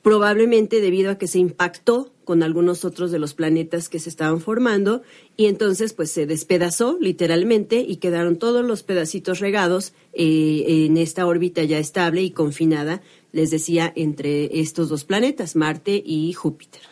probablemente 0.03 0.81
debido 0.81 1.11
a 1.11 1.19
que 1.19 1.29
se 1.29 1.39
impactó 1.39 2.13
con 2.25 2.43
algunos 2.43 2.85
otros 2.85 3.11
de 3.11 3.19
los 3.19 3.35
planetas 3.35 3.89
que 3.89 3.99
se 3.99 4.09
estaban 4.09 4.41
formando 4.41 5.03
y 5.37 5.47
entonces 5.47 5.93
pues 5.93 6.11
se 6.11 6.27
despedazó 6.27 6.99
literalmente 7.01 7.85
y 7.87 7.97
quedaron 7.97 8.37
todos 8.37 8.65
los 8.65 8.83
pedacitos 8.83 9.41
regados 9.41 9.93
eh, 10.13 10.65
en 10.87 10.97
esta 10.97 11.27
órbita 11.27 11.65
ya 11.65 11.79
estable 11.79 12.23
y 12.23 12.31
confinada, 12.31 13.03
les 13.33 13.51
decía, 13.51 13.93
entre 13.97 14.61
estos 14.61 14.89
dos 14.89 15.05
planetas, 15.05 15.57
Marte 15.57 16.03
y 16.05 16.33
Júpiter. 16.35 16.92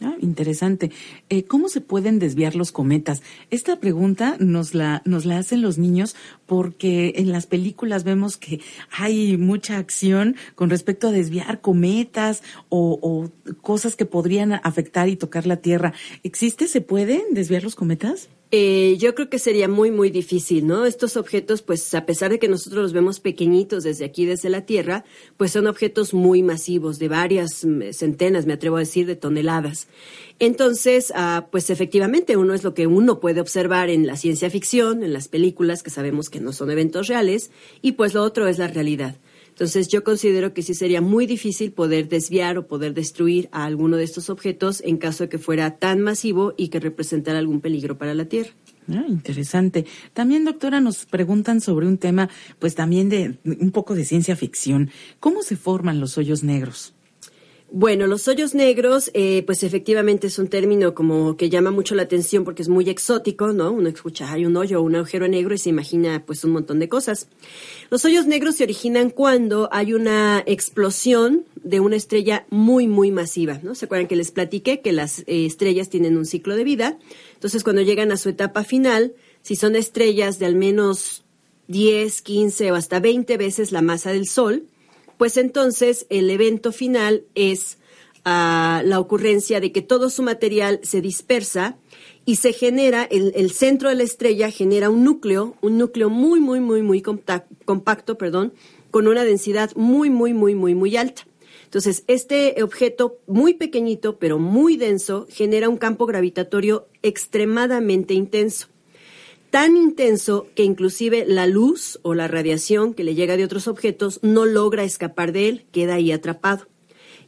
Ah, 0.00 0.14
interesante. 0.20 0.92
Eh, 1.28 1.44
¿Cómo 1.44 1.68
se 1.68 1.80
pueden 1.80 2.20
desviar 2.20 2.54
los 2.54 2.70
cometas? 2.70 3.22
Esta 3.50 3.80
pregunta 3.80 4.36
nos 4.38 4.72
la, 4.72 5.02
nos 5.04 5.24
la 5.24 5.38
hacen 5.38 5.60
los 5.60 5.76
niños 5.76 6.14
porque 6.46 7.14
en 7.16 7.32
las 7.32 7.46
películas 7.46 8.04
vemos 8.04 8.36
que 8.36 8.60
hay 8.96 9.36
mucha 9.36 9.76
acción 9.76 10.36
con 10.54 10.70
respecto 10.70 11.08
a 11.08 11.12
desviar 11.12 11.60
cometas 11.60 12.44
o, 12.68 12.98
o 13.02 13.54
cosas 13.60 13.96
que 13.96 14.06
podrían 14.06 14.52
afectar 14.62 15.08
y 15.08 15.16
tocar 15.16 15.46
la 15.46 15.56
Tierra. 15.56 15.92
¿Existe? 16.22 16.68
¿Se 16.68 16.80
pueden 16.80 17.22
desviar 17.32 17.64
los 17.64 17.74
cometas? 17.74 18.28
Eh, 18.50 18.96
yo 18.98 19.14
creo 19.14 19.28
que 19.28 19.38
sería 19.38 19.68
muy, 19.68 19.90
muy 19.90 20.08
difícil, 20.08 20.66
¿no? 20.66 20.86
Estos 20.86 21.18
objetos, 21.18 21.60
pues 21.60 21.92
a 21.92 22.06
pesar 22.06 22.30
de 22.30 22.38
que 22.38 22.48
nosotros 22.48 22.82
los 22.82 22.92
vemos 22.94 23.20
pequeñitos 23.20 23.84
desde 23.84 24.06
aquí, 24.06 24.24
desde 24.24 24.48
la 24.48 24.64
Tierra, 24.64 25.04
pues 25.36 25.52
son 25.52 25.66
objetos 25.66 26.14
muy 26.14 26.42
masivos, 26.42 26.98
de 26.98 27.08
varias 27.08 27.62
mm, 27.66 27.92
centenas, 27.92 28.46
me 28.46 28.54
atrevo 28.54 28.76
a 28.76 28.80
decir, 28.80 29.06
de 29.06 29.16
toneladas. 29.16 29.86
Entonces, 30.38 31.12
ah, 31.14 31.48
pues 31.50 31.68
efectivamente, 31.68 32.38
uno 32.38 32.54
es 32.54 32.64
lo 32.64 32.72
que 32.72 32.86
uno 32.86 33.20
puede 33.20 33.42
observar 33.42 33.90
en 33.90 34.06
la 34.06 34.16
ciencia 34.16 34.48
ficción, 34.48 35.02
en 35.02 35.12
las 35.12 35.28
películas, 35.28 35.82
que 35.82 35.90
sabemos 35.90 36.30
que 36.30 36.40
no 36.40 36.54
son 36.54 36.70
eventos 36.70 37.06
reales, 37.08 37.50
y 37.82 37.92
pues 37.92 38.14
lo 38.14 38.22
otro 38.22 38.48
es 38.48 38.56
la 38.56 38.68
realidad. 38.68 39.16
Entonces 39.58 39.88
yo 39.88 40.04
considero 40.04 40.54
que 40.54 40.62
sí 40.62 40.72
sería 40.72 41.00
muy 41.00 41.26
difícil 41.26 41.72
poder 41.72 42.08
desviar 42.08 42.58
o 42.58 42.68
poder 42.68 42.94
destruir 42.94 43.48
a 43.50 43.64
alguno 43.64 43.96
de 43.96 44.04
estos 44.04 44.30
objetos 44.30 44.80
en 44.86 44.98
caso 44.98 45.24
de 45.24 45.28
que 45.28 45.38
fuera 45.38 45.78
tan 45.78 46.00
masivo 46.00 46.54
y 46.56 46.68
que 46.68 46.78
representara 46.78 47.40
algún 47.40 47.60
peligro 47.60 47.98
para 47.98 48.14
la 48.14 48.26
Tierra. 48.26 48.50
Ah, 48.88 49.04
interesante. 49.08 49.84
También, 50.12 50.44
doctora, 50.44 50.80
nos 50.80 51.06
preguntan 51.06 51.60
sobre 51.60 51.88
un 51.88 51.98
tema, 51.98 52.30
pues 52.60 52.76
también 52.76 53.08
de 53.08 53.36
un 53.44 53.72
poco 53.72 53.96
de 53.96 54.04
ciencia 54.04 54.36
ficción. 54.36 54.90
¿Cómo 55.18 55.42
se 55.42 55.56
forman 55.56 55.98
los 55.98 56.18
hoyos 56.18 56.44
negros? 56.44 56.94
Bueno, 57.70 58.06
los 58.06 58.26
hoyos 58.28 58.54
negros, 58.54 59.10
eh, 59.12 59.42
pues 59.44 59.62
efectivamente 59.62 60.28
es 60.28 60.38
un 60.38 60.48
término 60.48 60.94
como 60.94 61.36
que 61.36 61.50
llama 61.50 61.70
mucho 61.70 61.94
la 61.94 62.04
atención 62.04 62.42
porque 62.42 62.62
es 62.62 62.70
muy 62.70 62.88
exótico, 62.88 63.52
¿no? 63.52 63.70
Uno 63.72 63.90
escucha, 63.90 64.32
hay 64.32 64.46
un 64.46 64.56
hoyo 64.56 64.80
un 64.80 64.96
agujero 64.96 65.28
negro 65.28 65.54
y 65.54 65.58
se 65.58 65.68
imagina 65.68 66.24
pues 66.24 66.44
un 66.44 66.52
montón 66.52 66.78
de 66.78 66.88
cosas. 66.88 67.28
Los 67.90 68.06
hoyos 68.06 68.26
negros 68.26 68.56
se 68.56 68.64
originan 68.64 69.10
cuando 69.10 69.68
hay 69.70 69.92
una 69.92 70.42
explosión 70.46 71.44
de 71.62 71.80
una 71.80 71.96
estrella 71.96 72.46
muy, 72.48 72.88
muy 72.88 73.10
masiva, 73.10 73.60
¿no? 73.62 73.74
¿Se 73.74 73.84
acuerdan 73.84 74.08
que 74.08 74.16
les 74.16 74.30
platiqué 74.30 74.80
que 74.80 74.92
las 74.92 75.20
eh, 75.20 75.44
estrellas 75.44 75.90
tienen 75.90 76.16
un 76.16 76.24
ciclo 76.24 76.56
de 76.56 76.64
vida? 76.64 76.98
Entonces, 77.34 77.64
cuando 77.64 77.82
llegan 77.82 78.12
a 78.12 78.16
su 78.16 78.30
etapa 78.30 78.64
final, 78.64 79.12
si 79.42 79.56
son 79.56 79.76
estrellas 79.76 80.38
de 80.38 80.46
al 80.46 80.54
menos 80.54 81.22
10, 81.66 82.22
15 82.22 82.72
o 82.72 82.76
hasta 82.76 82.98
20 82.98 83.36
veces 83.36 83.72
la 83.72 83.82
masa 83.82 84.10
del 84.10 84.26
Sol, 84.26 84.64
pues 85.18 85.36
entonces 85.36 86.06
el 86.08 86.30
evento 86.30 86.72
final 86.72 87.24
es 87.34 87.78
ah, 88.24 88.82
la 88.84 89.00
ocurrencia 89.00 89.60
de 89.60 89.72
que 89.72 89.82
todo 89.82 90.08
su 90.08 90.22
material 90.22 90.80
se 90.82 91.02
dispersa 91.02 91.76
y 92.24 92.36
se 92.36 92.52
genera, 92.52 93.04
el, 93.04 93.32
el, 93.34 93.50
centro 93.50 93.88
de 93.88 93.96
la 93.96 94.02
estrella 94.04 94.50
genera 94.50 94.90
un 94.90 95.04
núcleo, 95.04 95.56
un 95.60 95.76
núcleo 95.78 96.08
muy, 96.08 96.40
muy, 96.40 96.60
muy, 96.60 96.82
muy 96.82 97.02
compacto, 97.02 98.16
perdón, 98.16 98.52
con 98.90 99.08
una 99.08 99.24
densidad 99.24 99.72
muy, 99.76 100.08
muy, 100.08 100.34
muy, 100.34 100.54
muy, 100.54 100.74
muy 100.74 100.96
alta. 100.96 101.26
Entonces, 101.64 102.04
este 102.06 102.62
objeto 102.62 103.18
muy 103.26 103.54
pequeñito, 103.54 104.18
pero 104.18 104.38
muy 104.38 104.76
denso, 104.76 105.26
genera 105.30 105.68
un 105.68 105.76
campo 105.76 106.06
gravitatorio 106.06 106.88
extremadamente 107.02 108.14
intenso 108.14 108.68
tan 109.50 109.76
intenso 109.76 110.46
que 110.54 110.64
inclusive 110.64 111.24
la 111.26 111.46
luz 111.46 111.98
o 112.02 112.14
la 112.14 112.28
radiación 112.28 112.94
que 112.94 113.04
le 113.04 113.14
llega 113.14 113.36
de 113.36 113.44
otros 113.44 113.68
objetos 113.68 114.20
no 114.22 114.46
logra 114.46 114.84
escapar 114.84 115.32
de 115.32 115.48
él, 115.48 115.66
queda 115.72 115.94
ahí 115.94 116.12
atrapado. 116.12 116.66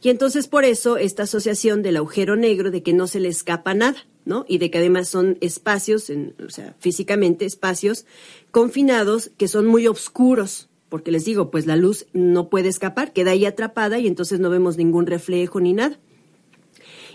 Y 0.03 0.09
entonces 0.09 0.47
por 0.47 0.65
eso 0.65 0.97
esta 0.97 1.23
asociación 1.23 1.83
del 1.83 1.97
agujero 1.97 2.35
negro 2.35 2.71
de 2.71 2.81
que 2.81 2.93
no 2.93 3.07
se 3.07 3.19
le 3.19 3.29
escapa 3.29 3.73
nada, 3.73 4.07
¿no? 4.25 4.45
Y 4.47 4.57
de 4.57 4.71
que 4.71 4.79
además 4.79 5.09
son 5.09 5.37
espacios, 5.41 6.11
o 6.45 6.49
sea, 6.49 6.75
físicamente 6.79 7.45
espacios 7.45 8.05
confinados 8.49 9.31
que 9.37 9.47
son 9.47 9.67
muy 9.67 9.87
oscuros, 9.87 10.69
porque 10.89 11.11
les 11.11 11.23
digo, 11.23 11.51
pues 11.51 11.67
la 11.67 11.75
luz 11.75 12.07
no 12.13 12.49
puede 12.49 12.69
escapar, 12.69 13.13
queda 13.13 13.31
ahí 13.31 13.45
atrapada 13.45 13.99
y 13.99 14.07
entonces 14.07 14.39
no 14.39 14.49
vemos 14.49 14.75
ningún 14.77 15.05
reflejo 15.05 15.59
ni 15.59 15.73
nada. 15.73 15.99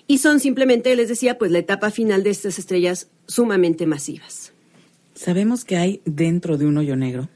Y 0.07 0.18
son 0.18 0.38
simplemente, 0.38 0.94
les 0.94 1.09
decía, 1.09 1.36
pues 1.36 1.50
la 1.50 1.59
etapa 1.59 1.90
final 1.90 2.22
de 2.22 2.30
estas 2.30 2.61
estrellas 2.61 3.09
sumamente 3.26 3.86
masivas. 3.86 4.52
¿Sabemos 5.16 5.64
que 5.64 5.78
hay 5.78 6.02
dentro 6.04 6.58
de 6.58 6.66
un 6.66 6.76
hoyo 6.76 6.94
negro? 6.94 7.30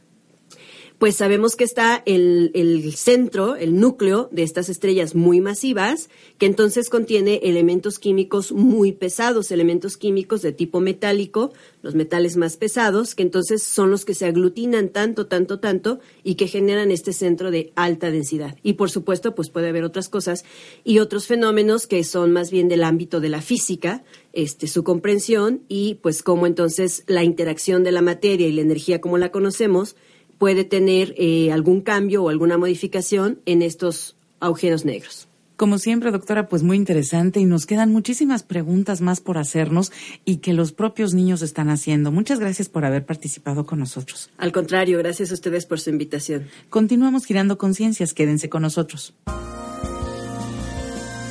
Pues 1.00 1.16
sabemos 1.16 1.56
que 1.56 1.64
está 1.64 2.02
el, 2.04 2.50
el, 2.52 2.92
centro, 2.92 3.56
el 3.56 3.80
núcleo 3.80 4.28
de 4.32 4.42
estas 4.42 4.68
estrellas 4.68 5.14
muy 5.14 5.40
masivas, 5.40 6.10
que 6.36 6.44
entonces 6.44 6.90
contiene 6.90 7.40
elementos 7.42 7.98
químicos 7.98 8.52
muy 8.52 8.92
pesados, 8.92 9.50
elementos 9.50 9.96
químicos 9.96 10.42
de 10.42 10.52
tipo 10.52 10.78
metálico, 10.80 11.54
los 11.80 11.94
metales 11.94 12.36
más 12.36 12.58
pesados, 12.58 13.14
que 13.14 13.22
entonces 13.22 13.62
son 13.62 13.90
los 13.90 14.04
que 14.04 14.12
se 14.12 14.26
aglutinan 14.26 14.90
tanto, 14.90 15.26
tanto, 15.26 15.58
tanto 15.58 16.00
y 16.22 16.34
que 16.34 16.48
generan 16.48 16.90
este 16.90 17.14
centro 17.14 17.50
de 17.50 17.72
alta 17.76 18.10
densidad. 18.10 18.58
Y 18.62 18.74
por 18.74 18.90
supuesto, 18.90 19.34
pues 19.34 19.48
puede 19.48 19.70
haber 19.70 19.84
otras 19.84 20.10
cosas 20.10 20.44
y 20.84 20.98
otros 20.98 21.26
fenómenos 21.26 21.86
que 21.86 22.04
son 22.04 22.30
más 22.30 22.50
bien 22.50 22.68
del 22.68 22.84
ámbito 22.84 23.20
de 23.20 23.30
la 23.30 23.40
física, 23.40 24.04
este, 24.34 24.66
su 24.66 24.84
comprensión 24.84 25.62
y 25.66 25.94
pues 26.02 26.22
cómo 26.22 26.46
entonces 26.46 27.04
la 27.06 27.24
interacción 27.24 27.84
de 27.84 27.92
la 27.92 28.02
materia 28.02 28.46
y 28.46 28.52
la 28.52 28.60
energía 28.60 29.00
como 29.00 29.16
la 29.16 29.32
conocemos, 29.32 29.96
puede 30.40 30.64
tener 30.64 31.14
eh, 31.18 31.52
algún 31.52 31.82
cambio 31.82 32.24
o 32.24 32.30
alguna 32.30 32.56
modificación 32.56 33.40
en 33.44 33.60
estos 33.60 34.16
agujeros 34.40 34.86
negros. 34.86 35.28
Como 35.56 35.76
siempre, 35.76 36.10
doctora, 36.10 36.48
pues 36.48 36.62
muy 36.62 36.78
interesante 36.78 37.40
y 37.40 37.44
nos 37.44 37.66
quedan 37.66 37.92
muchísimas 37.92 38.42
preguntas 38.42 39.02
más 39.02 39.20
por 39.20 39.36
hacernos 39.36 39.92
y 40.24 40.38
que 40.38 40.54
los 40.54 40.72
propios 40.72 41.12
niños 41.12 41.42
están 41.42 41.68
haciendo. 41.68 42.10
Muchas 42.10 42.40
gracias 42.40 42.70
por 42.70 42.86
haber 42.86 43.04
participado 43.04 43.66
con 43.66 43.80
nosotros. 43.80 44.30
Al 44.38 44.50
contrario, 44.50 44.96
gracias 44.96 45.30
a 45.30 45.34
ustedes 45.34 45.66
por 45.66 45.78
su 45.78 45.90
invitación. 45.90 46.46
Continuamos 46.70 47.26
girando 47.26 47.58
conciencias, 47.58 48.14
quédense 48.14 48.48
con 48.48 48.62
nosotros. 48.62 49.12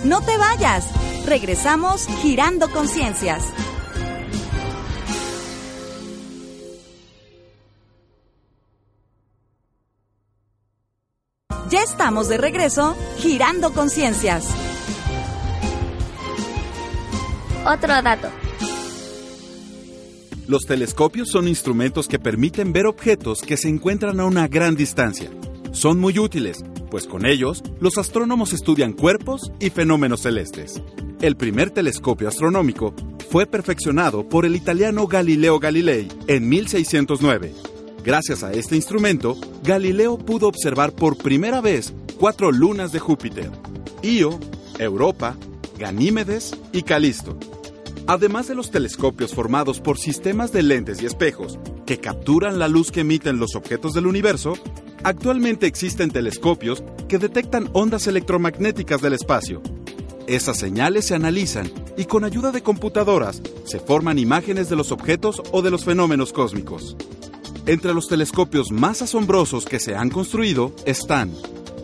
No 0.05 0.21
te 0.21 0.37
vayas, 0.37 0.85
regresamos 1.25 2.05
girando 2.21 2.69
conciencias. 2.69 3.43
Ya 11.69 11.83
estamos 11.83 12.27
de 12.27 12.37
regreso, 12.39 12.95
girando 13.17 13.71
conciencias. 13.71 14.43
Otro 17.63 18.01
dato. 18.01 18.29
Los 20.47 20.65
telescopios 20.65 21.29
son 21.29 21.47
instrumentos 21.47 22.07
que 22.07 22.17
permiten 22.17 22.73
ver 22.73 22.87
objetos 22.87 23.43
que 23.43 23.55
se 23.55 23.69
encuentran 23.69 24.19
a 24.19 24.25
una 24.25 24.47
gran 24.47 24.75
distancia. 24.75 25.29
Son 25.71 25.99
muy 25.99 26.17
útiles, 26.17 26.63
pues 26.89 27.05
con 27.05 27.27
ellos 27.27 27.61
los 27.79 27.99
astrónomos 27.99 28.51
estudian 28.51 28.93
cuerpos 28.93 29.51
y 29.59 29.69
fenómenos 29.69 30.21
celestes. 30.21 30.81
El 31.21 31.35
primer 31.35 31.69
telescopio 31.69 32.29
astronómico 32.29 32.95
fue 33.29 33.45
perfeccionado 33.45 34.27
por 34.27 34.47
el 34.47 34.55
italiano 34.55 35.05
Galileo 35.05 35.59
Galilei 35.59 36.07
en 36.25 36.49
1609 36.49 37.53
Gracias 38.03 38.43
a 38.43 38.53
este 38.53 38.75
instrumento, 38.75 39.37
Galileo 39.63 40.17
pudo 40.17 40.47
observar 40.47 40.93
por 40.93 41.17
primera 41.17 41.59
vez 41.59 41.93
cuatro 42.17 42.51
lunas 42.51 42.91
de 42.91 42.99
Júpiter, 42.99 43.51
Io, 44.01 44.39
Europa, 44.77 45.35
Ganímedes 45.77 46.55
y 46.71 46.83
Calisto. 46.83 47.37
Además 48.07 48.47
de 48.47 48.55
los 48.55 48.71
telescopios 48.71 49.35
formados 49.35 49.81
por 49.81 49.97
sistemas 49.97 50.51
de 50.51 50.63
lentes 50.63 51.01
y 51.01 51.05
espejos 51.05 51.59
que 51.85 51.99
capturan 51.99 52.57
la 52.57 52.67
luz 52.67 52.91
que 52.91 53.01
emiten 53.01 53.37
los 53.37 53.55
objetos 53.55 53.93
del 53.93 54.07
universo, 54.07 54.53
actualmente 55.03 55.67
existen 55.67 56.09
telescopios 56.09 56.83
que 57.07 57.17
detectan 57.17 57.69
ondas 57.73 58.07
electromagnéticas 58.07 59.01
del 59.01 59.13
espacio. 59.13 59.61
Esas 60.25 60.57
señales 60.57 61.07
se 61.07 61.15
analizan 61.15 61.71
y 61.97 62.05
con 62.05 62.23
ayuda 62.23 62.51
de 62.51 62.63
computadoras 62.63 63.41
se 63.65 63.79
forman 63.79 64.19
imágenes 64.19 64.69
de 64.69 64.75
los 64.75 64.91
objetos 64.91 65.41
o 65.51 65.61
de 65.61 65.71
los 65.71 65.83
fenómenos 65.83 66.31
cósmicos. 66.31 66.95
Entre 67.69 67.93
los 67.93 68.07
telescopios 68.07 68.71
más 68.71 69.03
asombrosos 69.03 69.65
que 69.65 69.79
se 69.79 69.95
han 69.95 70.09
construido 70.09 70.73
están 70.87 71.31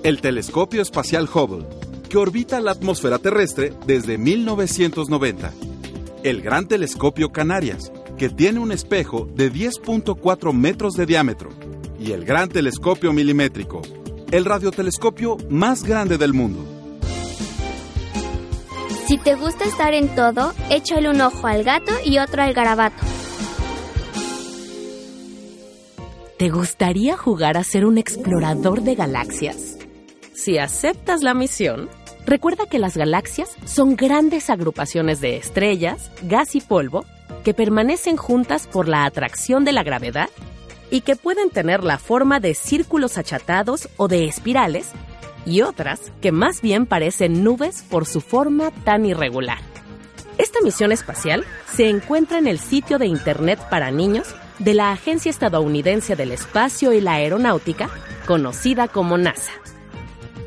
el 0.02 0.20
Telescopio 0.20 0.82
Espacial 0.82 1.30
Hubble, 1.32 1.68
que 2.10 2.18
orbita 2.18 2.60
la 2.60 2.72
atmósfera 2.72 3.20
terrestre 3.20 3.72
desde 3.86 4.18
1990, 4.18 5.54
el 6.24 6.42
Gran 6.42 6.68
Telescopio 6.68 7.32
Canarias, 7.32 7.92
que 8.18 8.30
tiene 8.30 8.62
un 8.62 8.72
espejo 8.72 9.30
de 9.36 9.54
10.4 9.54 10.54
metros 10.54 10.96
de 10.96 11.06
diámetro, 11.06 11.52
y 12.00 12.14
el 12.14 12.26
Gran 12.26 12.50
Telescopio 12.50 13.14
Milimétrico, 13.14 13.84
el 14.32 14.44
radiotelescopio 14.44 15.38
más 15.52 15.84
grande 15.84 16.18
del 16.18 16.34
mundo. 16.34 16.66
Si 19.06 19.20
te 19.20 19.36
gusta 19.36 19.66
estar 19.66 19.94
en 19.94 20.16
todo, 20.16 20.52
échale 20.72 21.12
un 21.12 21.22
ojo 21.22 21.46
al 21.46 21.64
gato 21.64 21.92
y 22.04 22.18
otro 22.18 22.42
al 22.42 22.56
garabato. 22.56 23.15
¿Te 26.38 26.50
gustaría 26.50 27.16
jugar 27.16 27.56
a 27.56 27.64
ser 27.64 27.86
un 27.86 27.98
explorador 27.98 28.82
de 28.82 28.96
galaxias? 28.96 29.78
Si 30.34 30.58
aceptas 30.58 31.24
la 31.24 31.34
misión, 31.34 31.90
recuerda 32.26 32.66
que 32.66 32.78
las 32.78 32.98
galaxias 32.98 33.56
son 33.64 33.96
grandes 33.96 34.50
agrupaciones 34.50 35.22
de 35.22 35.38
estrellas, 35.38 36.12
gas 36.24 36.54
y 36.56 36.60
polvo 36.60 37.06
que 37.46 37.54
permanecen 37.54 38.18
juntas 38.18 38.68
por 38.68 38.90
la 38.90 39.06
atracción 39.06 39.64
de 39.64 39.72
la 39.72 39.84
gravedad 39.84 40.30
y 40.92 41.02
que 41.02 41.16
pueden 41.16 41.52
tener 41.52 41.86
la 41.86 42.00
forma 42.00 42.42
de 42.42 42.54
círculos 42.54 43.18
achatados 43.18 43.88
o 43.96 44.10
de 44.10 44.26
espirales 44.26 44.92
y 45.46 45.62
otras 45.62 46.12
que 46.22 46.34
más 46.34 46.60
bien 46.62 46.86
parecen 46.86 47.46
nubes 47.46 47.82
por 47.90 48.06
su 48.06 48.20
forma 48.20 48.72
tan 48.84 49.06
irregular. 49.06 49.60
Esta 50.38 50.60
misión 50.62 50.92
espacial 50.92 51.46
se 51.74 51.88
encuentra 51.88 52.40
en 52.40 52.48
el 52.48 52.60
sitio 52.60 53.00
de 53.00 53.08
Internet 53.08 53.58
para 53.70 53.90
niños 53.90 54.36
de 54.60 54.74
la 54.74 54.92
Agencia 54.92 55.30
Estadounidense 55.30 56.16
del 56.16 56.32
Espacio 56.32 56.94
y 56.94 57.02
la 57.02 57.14
Aeronáutica, 57.14 57.90
conocida 58.26 58.88
como 58.88 59.18
NASA. 59.18 59.52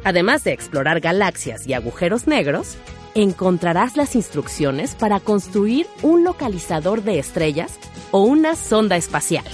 Además 0.05 0.45
de 0.45 0.53
explorar 0.53 1.01
galaxias 1.01 1.67
y 1.67 1.75
agujeros 1.75 2.27
negros, 2.27 2.77
encontrarás 3.15 3.97
las 3.97 4.15
instrucciones 4.15 4.95
para 4.95 5.21
construir 5.21 5.87
un 6.03 6.25
localizador 6.25 7.03
de 7.03 7.19
estrellas 7.19 7.79
o 8.11 8.23
una 8.23 8.55
sonda 8.55 8.97
espacial. 8.97 9.45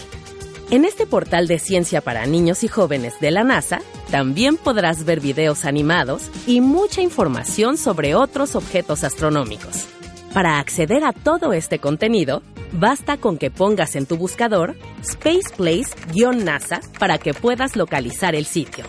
En 0.71 0.85
este 0.85 1.07
portal 1.07 1.47
de 1.47 1.59
ciencia 1.59 2.01
para 2.01 2.27
niños 2.27 2.65
y 2.65 2.69
jóvenes 2.69 3.21
de 3.21 3.31
la 3.31 3.45
NASA 3.45 3.81
también 4.11 4.57
podrás 4.57 5.05
ver 5.05 5.21
videos 5.21 5.65
animados 5.65 6.31
y 6.47 6.61
mucha 6.61 7.03
información 7.03 7.77
sobre 7.77 8.15
otros 8.15 8.55
objetos 8.55 9.05
astronómicos. 9.05 9.87
Para 10.33 10.59
acceder 10.59 11.05
a 11.05 11.13
todo 11.13 11.53
este 11.53 11.79
contenido, 11.79 12.43
basta 12.75 13.17
con 13.17 13.39
que 13.39 13.51
pongas 13.51 13.97
en 13.97 14.07
tu 14.07 14.17
buscador 14.17 14.77
spaceplace-nasa 15.03 16.81
para 16.99 17.19
que 17.19 17.33
puedas 17.33 17.77
localizar 17.77 18.35
el 18.35 18.45
sitio. 18.45 18.85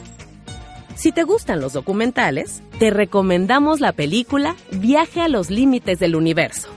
Si 0.96 1.12
te 1.12 1.24
gustan 1.24 1.62
los 1.62 1.74
documentales, 1.74 2.62
te 2.80 2.90
recomendamos 2.90 3.80
la 3.80 3.94
película 3.94 4.56
Viaje 4.72 5.22
a 5.22 5.30
los 5.30 5.50
Límites 5.50 6.00
del 6.00 6.16
Universo. 6.16 6.70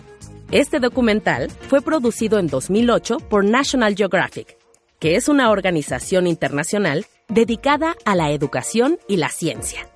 Este 0.51 0.81
documental 0.81 1.51
fue 1.69 1.83
producido 1.83 2.39
en 2.39 2.47
2008 2.47 3.19
por 3.29 3.45
National 3.45 3.95
Geographic 3.97 4.59
que 4.99 5.15
es 5.15 5.29
una 5.29 5.51
organización 5.51 6.27
internacional 6.27 7.07
dedicada 7.29 7.95
a 8.05 8.15
la 8.15 8.31
educación 8.31 8.99
y 9.07 9.17
la 9.17 9.29
ciencia. 9.29 9.89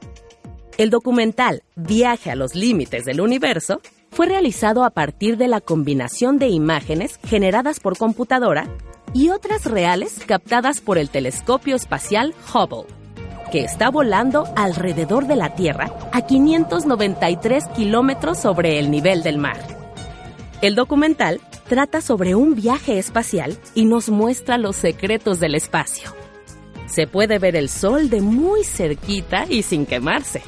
El 0.79 0.91
documental 0.91 1.63
Viaje 1.75 2.31
a 2.31 2.37
los 2.37 2.55
Límites 2.55 3.05
del 3.05 3.21
Universo 3.21 3.81
fue 4.13 4.27
realizado 4.27 4.85
a 4.85 4.91
partir 4.91 5.39
de 5.39 5.49
la 5.49 5.61
combinación 5.61 6.39
de 6.39 6.49
imágenes 6.49 7.19
generadas 7.25 7.81
por 7.81 7.97
computadora 7.97 8.69
y 9.15 9.31
otras 9.31 9.65
reales 9.65 10.21
captadas 10.27 10.81
por 10.81 10.99
el 10.99 11.11
telescopio 11.11 11.75
espacial 11.75 12.35
Hubble, 12.53 12.87
que 13.51 13.65
está 13.65 13.91
volando 13.91 14.45
alrededor 14.55 15.27
de 15.27 15.37
la 15.37 15.55
Tierra 15.55 15.91
a 16.13 16.23
593 16.27 17.69
kilómetros 17.69 18.39
sobre 18.39 18.79
el 18.79 18.91
nivel 18.91 19.23
del 19.23 19.39
mar. 19.39 19.59
El 20.61 20.75
documental 20.75 21.41
trata 21.69 22.03
sobre 22.03 22.35
un 22.35 22.55
viaje 22.55 22.99
espacial 22.99 23.59
y 23.75 23.87
nos 23.87 24.11
muestra 24.11 24.59
los 24.59 24.77
secretos 24.77 25.41
del 25.41 25.55
espacio. 25.55 26.15
Se 26.87 27.07
puede 27.07 27.39
ver 27.39 27.57
el 27.57 27.71
Sol 27.71 28.11
de 28.11 28.21
muy 28.21 28.63
cerquita 28.65 29.47
y 29.49 29.63
sin 29.63 29.87
quemarse. 29.87 30.43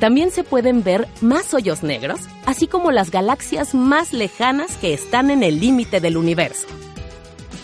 También 0.00 0.30
se 0.30 0.44
pueden 0.44 0.82
ver 0.82 1.06
más 1.20 1.52
hoyos 1.52 1.82
negros, 1.82 2.20
así 2.46 2.66
como 2.66 2.90
las 2.90 3.10
galaxias 3.10 3.74
más 3.74 4.14
lejanas 4.14 4.78
que 4.78 4.94
están 4.94 5.30
en 5.30 5.42
el 5.42 5.60
límite 5.60 6.00
del 6.00 6.16
universo. 6.16 6.66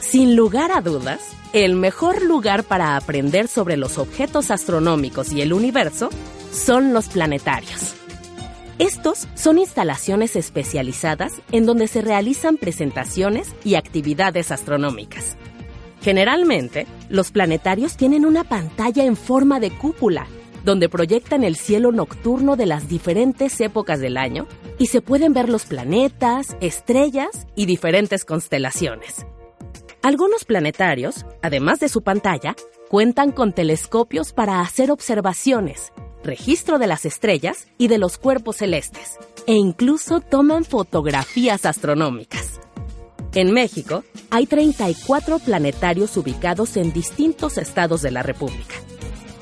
Sin 0.00 0.36
lugar 0.36 0.70
a 0.70 0.82
dudas, 0.82 1.20
el 1.54 1.74
mejor 1.74 2.22
lugar 2.22 2.62
para 2.64 2.96
aprender 2.96 3.48
sobre 3.48 3.78
los 3.78 3.96
objetos 3.96 4.50
astronómicos 4.50 5.32
y 5.32 5.40
el 5.40 5.54
universo 5.54 6.10
son 6.52 6.92
los 6.92 7.08
planetarios. 7.08 7.94
Estos 8.78 9.26
son 9.34 9.58
instalaciones 9.58 10.36
especializadas 10.36 11.32
en 11.52 11.64
donde 11.64 11.88
se 11.88 12.02
realizan 12.02 12.58
presentaciones 12.58 13.48
y 13.64 13.76
actividades 13.76 14.52
astronómicas. 14.52 15.38
Generalmente, 16.02 16.86
los 17.08 17.30
planetarios 17.30 17.96
tienen 17.96 18.26
una 18.26 18.44
pantalla 18.44 19.04
en 19.04 19.16
forma 19.16 19.58
de 19.58 19.70
cúpula, 19.70 20.26
donde 20.66 20.88
proyectan 20.88 21.44
el 21.44 21.56
cielo 21.56 21.92
nocturno 21.92 22.56
de 22.56 22.66
las 22.66 22.88
diferentes 22.88 23.58
épocas 23.60 24.00
del 24.00 24.16
año 24.16 24.46
y 24.78 24.88
se 24.88 25.00
pueden 25.00 25.32
ver 25.32 25.48
los 25.48 25.64
planetas, 25.64 26.56
estrellas 26.60 27.46
y 27.54 27.66
diferentes 27.66 28.24
constelaciones. 28.24 29.24
Algunos 30.02 30.44
planetarios, 30.44 31.24
además 31.40 31.78
de 31.78 31.88
su 31.88 32.02
pantalla, 32.02 32.56
cuentan 32.90 33.30
con 33.30 33.52
telescopios 33.52 34.32
para 34.32 34.60
hacer 34.60 34.90
observaciones 34.90 35.92
registro 36.24 36.80
de 36.80 36.88
las 36.88 37.06
estrellas 37.06 37.68
y 37.78 37.86
de 37.86 37.98
los 37.98 38.18
cuerpos 38.18 38.56
celestes, 38.56 39.16
e 39.46 39.54
incluso 39.54 40.20
toman 40.20 40.64
fotografías 40.64 41.64
astronómicas. 41.64 42.58
En 43.32 43.52
México, 43.52 44.02
hay 44.30 44.46
34 44.46 45.38
planetarios 45.38 46.16
ubicados 46.16 46.76
en 46.76 46.92
distintos 46.92 47.58
estados 47.58 48.02
de 48.02 48.10
la 48.10 48.24
República. 48.24 48.74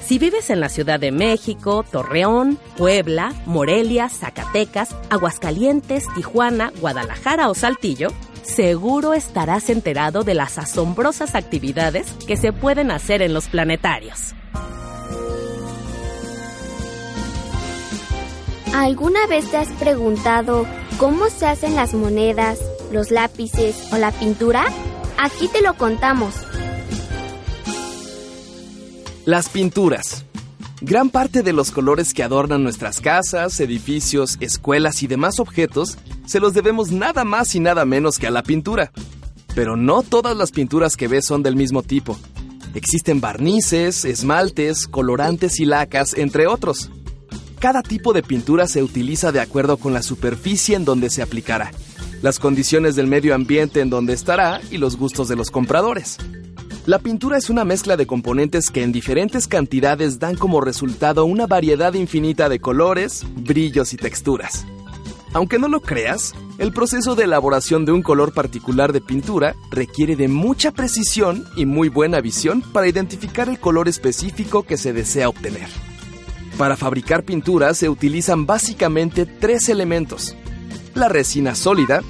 Si 0.07 0.19
vives 0.19 0.51
en 0.51 0.61
la 0.61 0.69
Ciudad 0.69 1.01
de 1.01 1.13
México, 1.13 1.83
Torreón, 1.91 2.59
Puebla, 2.77 3.33
Morelia, 3.47 4.11
Zacatecas, 4.11 4.95
Aguascalientes, 5.09 6.05
Tijuana, 6.15 6.73
Guadalajara 6.79 7.49
o 7.49 7.55
Saltillo, 7.55 8.09
seguro 8.43 9.15
estarás 9.15 9.71
enterado 9.71 10.23
de 10.23 10.35
las 10.35 10.59
asombrosas 10.59 11.35
actividades 11.35 12.13
que 12.27 12.37
se 12.37 12.53
pueden 12.53 12.91
hacer 12.91 13.23
en 13.23 13.33
los 13.33 13.49
planetarios. 13.49 14.35
¿Alguna 18.75 19.27
vez 19.27 19.51
te 19.51 19.57
has 19.57 19.69
preguntado 19.69 20.67
cómo 20.99 21.31
se 21.31 21.47
hacen 21.47 21.77
las 21.77 21.95
monedas, 21.95 22.59
los 22.93 23.11
lápices 23.11 23.91
o 23.91 23.97
la 23.97 24.13
pintura? 24.13 24.67
Aquí 25.17 25.49
te 25.49 25.63
lo 25.63 25.75
contamos. 25.75 26.35
Las 29.25 29.49
pinturas. 29.49 30.25
Gran 30.81 31.09
parte 31.09 31.43
de 31.43 31.53
los 31.53 31.71
colores 31.71 32.13
que 32.13 32.23
adornan 32.23 32.63
nuestras 32.63 33.01
casas, 33.01 33.59
edificios, 33.61 34.37
escuelas 34.41 35.03
y 35.03 35.07
demás 35.07 35.41
objetos 35.41 35.97
se 36.27 36.41
los 36.41 36.53
debemos 36.53 36.91
nada 36.93 37.25
más 37.25 37.55
y 37.55 37.61
nada 37.61 37.85
menos 37.85 38.19
que 38.19 38.27
a 38.27 38.31
la 38.31 38.43
pintura. 38.43 38.93
Pero 39.55 39.77
no 39.77 40.03
todas 40.03 40.37
las 40.37 40.51
pinturas 40.51 40.97
que 40.97 41.09
ves 41.09 41.25
son 41.25 41.43
del 41.43 41.57
mismo 41.57 41.83
tipo. 41.83 42.19
Existen 42.75 43.21
barnices, 43.21 44.05
esmaltes, 44.05 44.87
colorantes 44.87 45.59
y 45.61 45.65
lacas, 45.65 46.15
entre 46.15 46.47
otros 46.47 46.91
cada 47.65 47.81
tipo 47.81 48.13
de 48.13 48.23
pintura 48.23 48.69
se 48.69 48.83
utiliza 48.83 49.33
de 49.33 49.41
acuerdo 49.41 49.79
con 49.79 49.95
la 49.95 50.03
superficie 50.03 50.77
en 50.77 50.85
donde 50.85 51.09
se 51.09 51.23
aplicará, 51.23 51.71
las 52.21 52.39
condiciones 52.39 52.95
del 52.95 53.07
medio 53.07 53.35
ambiente 53.35 53.81
en 53.81 53.89
donde 53.89 54.13
estará 54.13 54.61
y 54.71 54.77
los 54.77 54.99
gustos 54.99 55.29
de 55.29 55.37
los 55.37 55.51
compradores. 55.51 56.19
La 56.87 56.99
pintura 56.99 57.39
es 57.39 57.49
una 57.49 57.65
mezcla 57.65 57.97
de 57.97 58.07
componentes 58.07 58.71
que 58.71 58.83
en 58.83 58.93
diferentes 58.93 59.49
cantidades 59.49 60.19
dan 60.19 60.37
como 60.37 60.61
resultado 60.61 61.25
una 61.25 61.47
variedad 61.47 61.95
infinita 61.95 62.51
de 62.51 62.61
colores, 62.61 63.25
brillos 63.37 63.95
y 63.95 63.97
texturas. 63.97 64.67
Aunque 65.33 65.59
no 65.59 65.69
lo 65.69 65.81
creas, 65.81 66.35
el 66.59 66.75
proceso 66.75 67.15
de 67.15 67.25
elaboración 67.25 67.87
de 67.87 67.93
un 67.93 68.03
color 68.03 68.35
particular 68.35 68.93
de 68.93 69.01
pintura 69.01 69.57
requiere 69.71 70.15
de 70.15 70.29
mucha 70.29 70.73
precisión 70.73 71.47
y 71.57 71.65
muy 71.65 71.89
buena 71.89 72.21
visión 72.21 72.61
para 72.61 72.87
identificar 72.87 73.49
el 73.49 73.59
color 73.59 73.89
específico 73.89 74.65
que 74.65 74.77
se 74.77 74.93
desea 74.93 75.31
obtener. 75.31 75.69
Para 76.59 76.77
fabricar 76.77 77.25
pinturas 77.25 77.79
se 77.79 77.89
utilizan 77.89 78.45
básicamente 78.45 79.25
tres 79.25 79.71
elementos, 79.71 80.37
la 80.95 81.09
resina 81.09 81.55
sólida, 81.55 82.03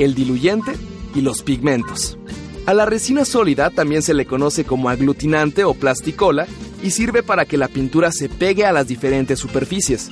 el 0.00 0.16
diluyente 0.16 0.72
y 1.14 1.20
los 1.20 1.44
pigmentos. 1.44 2.18
A 2.66 2.74
la 2.74 2.84
resina 2.84 3.24
sólida 3.24 3.70
también 3.70 4.02
se 4.02 4.12
le 4.12 4.26
conoce 4.26 4.64
como 4.64 4.88
aglutinante 4.88 5.62
o 5.62 5.72
plasticola 5.72 6.48
y 6.82 6.90
sirve 6.90 7.22
para 7.22 7.44
que 7.44 7.56
la 7.56 7.68
pintura 7.68 8.10
se 8.10 8.28
pegue 8.28 8.64
a 8.66 8.72
las 8.72 8.88
diferentes 8.88 9.38
superficies. 9.38 10.10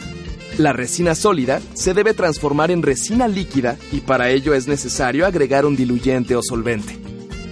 La 0.57 0.73
resina 0.73 1.17
sólida 1.17 1.61
se 1.75 1.95
debe 1.95 2.15
transformar 2.15 2.71
en 2.71 2.83
resina 2.83 3.27
líquida 3.27 3.77
y 3.91 4.03
para 4.03 4.31
ello 4.31 4.55
es 4.55 4.69
necesario 4.69 5.27
agregar 5.27 5.67
un 5.67 5.75
diluyente 5.75 6.37
o 6.37 6.43
solvente. 6.43 6.97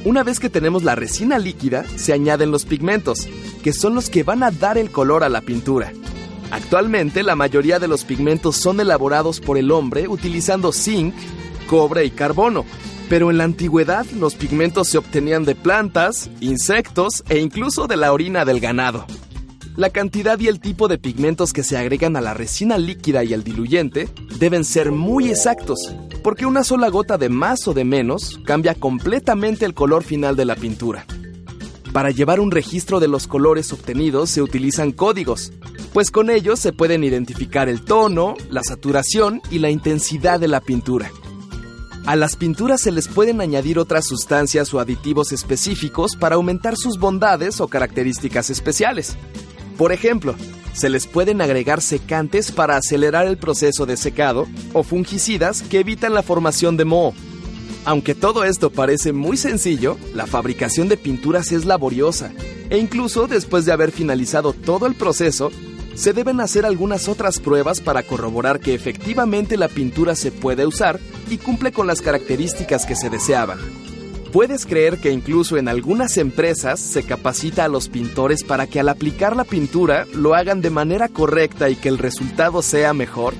Una 0.05 0.22
vez 0.22 0.38
que 0.38 0.48
tenemos 0.48 0.84
la 0.84 0.94
resina 0.94 1.36
líquida, 1.40 1.84
se 1.96 2.12
añaden 2.12 2.53
los 2.53 2.64
pigmentos, 2.64 3.28
que 3.64 3.72
son 3.72 3.96
los 3.96 4.09
que 4.09 4.22
van 4.22 4.44
a 4.44 4.53
dar 4.53 4.78
el 4.78 4.92
color 4.92 5.24
a 5.24 5.28
la 5.28 5.40
pintura. 5.40 5.92
Actualmente 6.53 7.24
la 7.24 7.34
mayoría 7.34 7.80
de 7.80 7.88
los 7.88 8.05
pigmentos 8.05 8.57
son 8.57 8.78
elaborados 8.78 9.40
por 9.40 9.59
el 9.59 9.72
hombre 9.72 10.07
utilizando 10.07 10.72
zinc, 10.72 11.14
cobre 11.66 12.04
y 12.04 12.10
carbono, 12.10 12.64
pero 13.08 13.30
en 13.30 13.38
la 13.38 13.44
antigüedad 13.44 14.06
los 14.18 14.34
pigmentos 14.34 14.88
se 14.88 14.98
obtenían 14.98 15.44
de 15.44 15.54
plantas, 15.54 16.30
insectos 16.40 17.24
e 17.28 17.38
incluso 17.38 17.86
de 17.86 17.96
la 17.96 18.12
orina 18.12 18.44
del 18.44 18.60
ganado. 18.60 19.06
La 19.76 19.88
cantidad 19.88 20.38
y 20.38 20.48
el 20.48 20.60
tipo 20.60 20.86
de 20.86 20.98
pigmentos 20.98 21.54
que 21.54 21.62
se 21.62 21.78
agregan 21.78 22.16
a 22.16 22.20
la 22.20 22.34
resina 22.34 22.76
líquida 22.76 23.24
y 23.24 23.32
al 23.32 23.42
diluyente 23.42 24.08
deben 24.38 24.64
ser 24.64 24.92
muy 24.92 25.30
exactos, 25.30 25.78
porque 26.22 26.44
una 26.44 26.62
sola 26.62 26.90
gota 26.90 27.16
de 27.16 27.30
más 27.30 27.66
o 27.68 27.72
de 27.72 27.84
menos 27.84 28.38
cambia 28.44 28.74
completamente 28.74 29.64
el 29.64 29.72
color 29.72 30.04
final 30.04 30.36
de 30.36 30.44
la 30.44 30.56
pintura. 30.56 31.06
Para 31.92 32.10
llevar 32.10 32.40
un 32.40 32.50
registro 32.50 33.00
de 33.00 33.08
los 33.08 33.26
colores 33.26 33.72
obtenidos 33.72 34.30
se 34.30 34.42
utilizan 34.42 34.92
códigos, 34.92 35.52
pues 35.92 36.10
con 36.10 36.30
ellos 36.30 36.58
se 36.58 36.72
pueden 36.72 37.04
identificar 37.04 37.68
el 37.68 37.82
tono, 37.82 38.34
la 38.50 38.62
saturación 38.62 39.42
y 39.50 39.58
la 39.58 39.70
intensidad 39.70 40.40
de 40.40 40.48
la 40.48 40.60
pintura. 40.60 41.10
A 42.05 42.16
las 42.16 42.34
pinturas 42.34 42.80
se 42.80 42.90
les 42.90 43.07
pueden 43.07 43.40
añadir 43.40 43.78
otras 43.78 44.07
sustancias 44.07 44.74
o 44.74 44.80
aditivos 44.80 45.30
específicos 45.30 46.16
para 46.16 46.34
aumentar 46.34 46.76
sus 46.76 46.98
bondades 46.98 47.61
o 47.61 47.68
características 47.68 48.50
especiales. 48.50 49.16
Por 49.78 49.92
ejemplo, 49.92 50.34
se 50.72 50.88
les 50.88 51.07
pueden 51.07 51.40
agregar 51.40 51.80
secantes 51.80 52.50
para 52.50 52.76
acelerar 52.76 53.26
el 53.28 53.38
proceso 53.38 53.86
de 53.86 53.96
secado 53.96 54.48
o 54.72 54.82
fungicidas 54.82 55.62
que 55.62 55.78
evitan 55.78 56.12
la 56.12 56.24
formación 56.24 56.76
de 56.76 56.84
moho. 56.84 57.14
Aunque 57.84 58.16
todo 58.16 58.44
esto 58.44 58.70
parece 58.70 59.12
muy 59.12 59.36
sencillo, 59.36 59.96
la 60.12 60.26
fabricación 60.26 60.88
de 60.88 60.96
pinturas 60.96 61.53
es 61.53 61.64
laboriosa 61.64 62.32
e 62.68 62.78
incluso 62.78 63.28
después 63.28 63.64
de 63.64 63.72
haber 63.72 63.92
finalizado 63.92 64.53
todo 64.53 64.86
el 64.86 64.94
proceso, 64.94 65.50
se 65.95 66.12
deben 66.12 66.40
hacer 66.40 66.66
algunas 66.66 67.09
otras 67.09 67.38
pruebas 67.38 67.80
para 67.80 68.03
corroborar 68.03 68.61
que 68.61 68.74
efectivamente 68.74 69.57
la 69.57 69.68
pintura 69.68 70.14
se 70.14 70.32
puede 70.32 70.66
usar 70.66 71.01
y 71.30 71.38
cumple 71.38 71.72
con 71.72 71.86
las 71.86 72.01
características 72.01 72.86
que 72.86 72.97
se 72.97 73.11
deseaban. 73.11 73.59
¿Puedes 74.32 74.64
creer 74.64 74.99
que 74.99 75.11
incluso 75.11 75.59
en 75.59 75.68
algunas 75.68 76.16
empresas 76.16 76.80
se 76.80 77.03
capacita 77.03 77.66
a 77.66 77.68
los 77.68 77.90
pintores 77.90 78.45
para 78.45 78.66
que 78.66 78.80
al 78.80 78.88
aplicar 78.88 79.36
la 79.36 79.45
pintura 79.45 80.07
lo 80.14 80.34
hagan 80.34 80.62
de 80.62 80.70
manera 80.70 81.09
correcta 81.09 81.68
y 81.68 81.76
que 81.76 81.90
el 81.90 81.99
resultado 81.99 82.62
sea 82.62 82.95
mejor? 82.95 83.34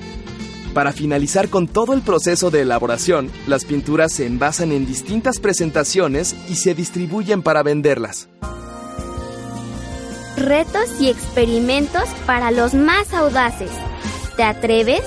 Para 0.75 0.91
finalizar 0.91 1.49
con 1.49 1.67
todo 1.67 1.93
el 1.93 2.01
proceso 2.01 2.51
de 2.51 2.61
elaboración, 2.61 3.31
las 3.47 3.65
pinturas 3.65 4.11
se 4.11 4.27
envasan 4.27 4.71
en 4.71 4.85
distintas 4.85 5.39
presentaciones 5.39 6.35
y 6.47 6.55
se 6.55 6.75
distribuyen 6.75 7.41
para 7.41 7.63
venderlas. 7.63 8.29
Retos 10.43 10.99
y 10.99 11.07
experimentos 11.07 12.03
para 12.25 12.51
los 12.51 12.73
más 12.73 13.13
audaces. 13.13 13.71
¿Te 14.35 14.43
atreves? 14.43 15.01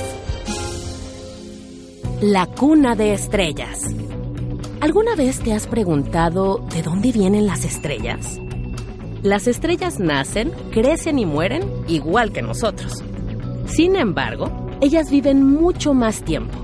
La 2.22 2.47
cuna 2.47 2.95
de 2.95 3.12
estrellas. 3.12 3.82
¿Alguna 4.80 5.14
vez 5.14 5.41
te 5.41 5.53
has 5.53 5.66
preguntado 5.66 6.64
de 6.74 6.80
dónde 6.80 7.12
vienen 7.12 7.47
las 7.47 7.66
estrellas? 7.66 8.41
Las 9.22 9.47
estrellas 9.47 10.01
nacen, 10.01 10.53
crecen 10.72 11.18
y 11.18 11.26
mueren 11.26 11.70
igual 11.87 12.32
que 12.32 12.41
nosotros. 12.41 13.05
Sin 13.66 13.95
embargo, 13.95 14.51
ellas 14.80 15.11
viven 15.11 15.45
mucho 15.45 15.93
más 15.93 16.22
tiempo. 16.22 16.57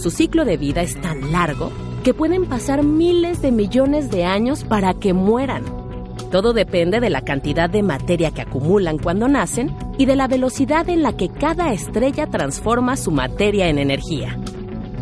Su 0.00 0.10
ciclo 0.10 0.46
de 0.46 0.56
vida 0.56 0.80
es 0.80 0.98
tan 0.98 1.30
largo 1.30 1.70
que 2.02 2.14
pueden 2.14 2.46
pasar 2.46 2.84
miles 2.84 3.42
de 3.42 3.52
millones 3.52 4.10
de 4.10 4.24
años 4.24 4.64
para 4.64 4.94
que 4.94 5.12
mueran. 5.12 5.83
Todo 6.34 6.52
depende 6.52 6.98
de 6.98 7.10
la 7.10 7.20
cantidad 7.20 7.70
de 7.70 7.84
materia 7.84 8.32
que 8.32 8.42
acumulan 8.42 8.98
cuando 8.98 9.28
nacen 9.28 9.72
y 9.98 10.06
de 10.06 10.16
la 10.16 10.26
velocidad 10.26 10.88
en 10.88 11.04
la 11.04 11.16
que 11.16 11.28
cada 11.28 11.72
estrella 11.72 12.26
transforma 12.26 12.96
su 12.96 13.12
materia 13.12 13.68
en 13.68 13.78
energía. 13.78 14.36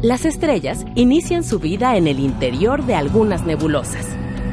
Las 0.02 0.26
estrellas 0.26 0.84
inician 0.94 1.42
su 1.42 1.58
vida 1.58 1.96
en 1.96 2.06
el 2.06 2.20
interior 2.20 2.84
de 2.84 2.96
algunas 2.96 3.46
nebulosas, 3.46 4.06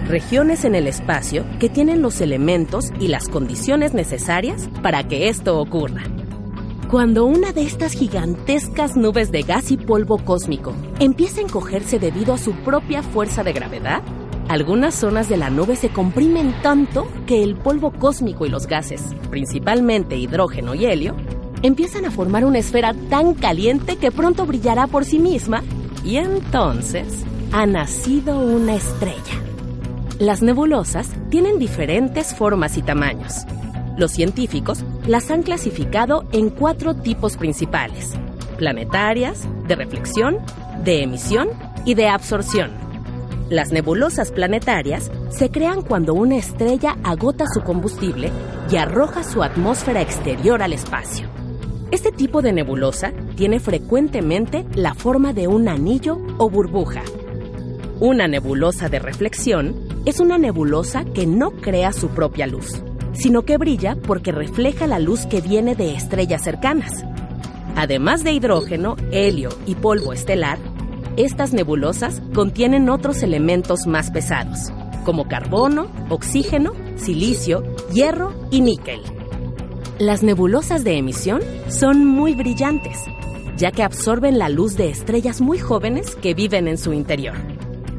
regiones 0.08 0.64
en 0.64 0.74
el 0.74 0.88
espacio 0.88 1.44
que 1.60 1.68
tienen 1.68 2.02
los 2.02 2.22
elementos 2.22 2.94
y 2.98 3.10
las 3.10 3.28
condiciones 3.28 3.94
necesarias 3.94 4.70
para 4.82 5.06
que 5.06 5.28
esto 5.28 5.60
ocurra. 5.60 6.04
Cuando 6.90 7.26
una 7.26 7.52
de 7.52 7.64
estas 7.64 7.92
gigantescas 7.92 8.96
nubes 8.96 9.34
de 9.34 9.42
gas 9.42 9.70
y 9.72 9.76
polvo 9.76 10.18
cósmico 10.20 10.74
empieza 11.02 11.42
a 11.42 11.44
encogerse 11.44 12.00
debido 12.00 12.34
a 12.34 12.38
su 12.38 12.54
propia 12.54 13.04
fuerza 13.04 13.44
de 13.44 13.52
gravedad, 13.52 14.02
algunas 14.50 14.96
zonas 14.96 15.30
de 15.30 15.38
la 15.38 15.52
nube 15.52 15.76
se 15.76 15.90
comprimen 15.90 16.56
tanto 16.64 17.08
que 17.28 17.44
el 17.44 17.56
polvo 17.56 17.92
cósmico 17.92 18.48
y 18.48 18.50
los 18.50 18.66
gases, 18.66 19.04
principalmente 19.30 20.18
hidrógeno 20.18 20.74
y 20.74 20.88
helio, 20.88 21.16
empiezan 21.62 22.06
a 22.06 22.12
formar 22.12 22.44
una 22.44 22.58
esfera 22.58 22.96
tan 23.12 23.36
caliente 23.36 23.98
que 23.98 24.12
pronto 24.12 24.48
brillará 24.48 24.88
por 24.88 25.06
sí 25.06 25.20
misma 25.20 25.64
y 26.04 26.18
entonces 26.18 27.24
ha 27.52 27.68
nacido 27.68 28.40
una 28.40 28.74
estrella. 28.74 29.40
Las 30.18 30.42
nebulosas 30.42 31.12
tienen 31.30 31.60
diferentes 31.60 32.34
formas 32.34 32.76
y 32.76 32.82
tamaños. 32.82 33.46
Los 33.98 34.12
científicos 34.12 34.84
las 35.06 35.30
han 35.30 35.44
clasificado 35.44 36.26
en 36.32 36.50
cuatro 36.50 36.96
tipos 36.96 37.38
principales, 37.38 38.14
planetarias, 38.58 39.48
de 39.68 39.76
reflexión, 39.76 40.40
de 40.84 41.04
emisión 41.04 41.50
y 41.86 41.94
de 41.94 42.08
absorción. 42.08 42.89
Las 43.50 43.72
nebulosas 43.72 44.32
planetarias 44.32 45.10
se 45.30 45.50
crean 45.50 45.82
cuando 45.82 46.14
una 46.14 46.38
estrella 46.38 46.98
agota 47.04 47.46
su 47.52 47.62
combustible 47.62 48.32
y 48.72 48.76
arroja 48.76 49.24
su 49.24 49.42
atmósfera 49.42 50.02
exterior 50.02 50.62
al 50.62 50.72
espacio. 50.72 51.28
Este 51.90 52.12
tipo 52.12 52.44
de 52.44 52.54
nebulosa 52.54 53.12
tiene 53.36 53.60
frecuentemente 53.60 54.68
la 54.76 54.94
forma 54.94 55.34
de 55.34 55.48
un 55.48 55.68
anillo 55.68 56.20
o 56.38 56.48
burbuja. 56.52 57.02
Una 58.00 58.28
nebulosa 58.28 58.88
de 58.88 59.00
reflexión 59.00 59.76
es 60.06 60.20
una 60.20 60.38
nebulosa 60.38 61.04
que 61.06 61.26
no 61.26 61.50
crea 61.50 61.92
su 61.92 62.10
propia 62.10 62.46
luz, 62.46 62.84
sino 63.14 63.42
que 63.42 63.58
brilla 63.58 63.96
porque 63.96 64.32
refleja 64.32 64.86
la 64.86 65.00
luz 65.00 65.26
que 65.26 65.42
viene 65.42 65.74
de 65.74 65.96
estrellas 65.96 66.44
cercanas. 66.44 67.04
Además 67.76 68.24
de 68.24 68.32
hidrógeno, 68.32 68.96
helio 69.12 69.50
y 69.66 69.74
polvo 69.74 70.14
estelar, 70.14 70.60
estas 71.20 71.52
nebulosas 71.52 72.22
contienen 72.34 72.90
otros 72.90 73.24
elementos 73.24 73.88
más 73.88 74.10
pesados, 74.10 74.72
como 75.04 75.28
carbono, 75.28 75.92
oxígeno, 76.08 76.72
silicio, 76.96 77.62
hierro 77.92 78.34
y 78.52 78.62
níquel. 78.62 79.02
Las 80.00 80.24
nebulosas 80.24 80.86
de 80.86 80.98
emisión 80.98 81.42
son 81.68 82.06
muy 82.06 82.36
brillantes, 82.36 83.04
ya 83.58 83.72
que 83.72 83.84
absorben 83.84 84.40
la 84.40 84.48
luz 84.48 84.78
de 84.78 84.90
estrellas 84.90 85.42
muy 85.42 85.60
jóvenes 85.60 86.16
que 86.16 86.34
viven 86.34 86.70
en 86.70 86.78
su 86.78 86.94
interior. 86.94 87.36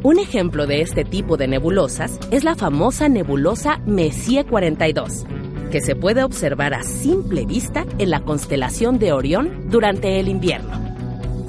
Un 0.02 0.18
ejemplo 0.18 0.66
de 0.66 0.80
este 0.80 1.04
tipo 1.04 1.36
de 1.36 1.46
nebulosas 1.46 2.18
es 2.30 2.42
la 2.42 2.54
famosa 2.54 3.10
nebulosa 3.10 3.82
Messier 3.84 4.46
42, 4.46 5.26
que 5.70 5.82
se 5.82 5.94
puede 5.94 6.24
observar 6.24 6.72
a 6.72 6.84
simple 6.84 7.44
vista 7.44 7.84
en 7.98 8.08
la 8.08 8.20
constelación 8.20 8.98
de 8.98 9.12
Orión 9.12 9.68
durante 9.68 10.18
el 10.20 10.28
invierno. 10.28 10.79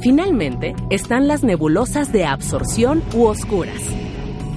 Finalmente, 0.02 0.76
están 0.90 1.28
las 1.28 1.44
nebulosas 1.44 2.12
de 2.12 2.26
absorción 2.26 3.04
u 3.14 3.26
oscuras. 3.26 3.80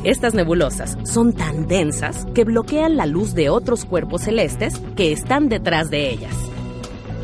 Estas 0.02 0.32
nebulosas 0.32 0.96
son 1.04 1.34
tan 1.34 1.66
densas 1.66 2.26
que 2.34 2.44
bloquean 2.44 2.96
la 2.96 3.04
luz 3.04 3.34
de 3.34 3.50
otros 3.50 3.84
cuerpos 3.84 4.22
celestes 4.22 4.80
que 4.96 5.12
están 5.12 5.50
detrás 5.50 5.90
de 5.90 6.08
ellas. 6.08 6.34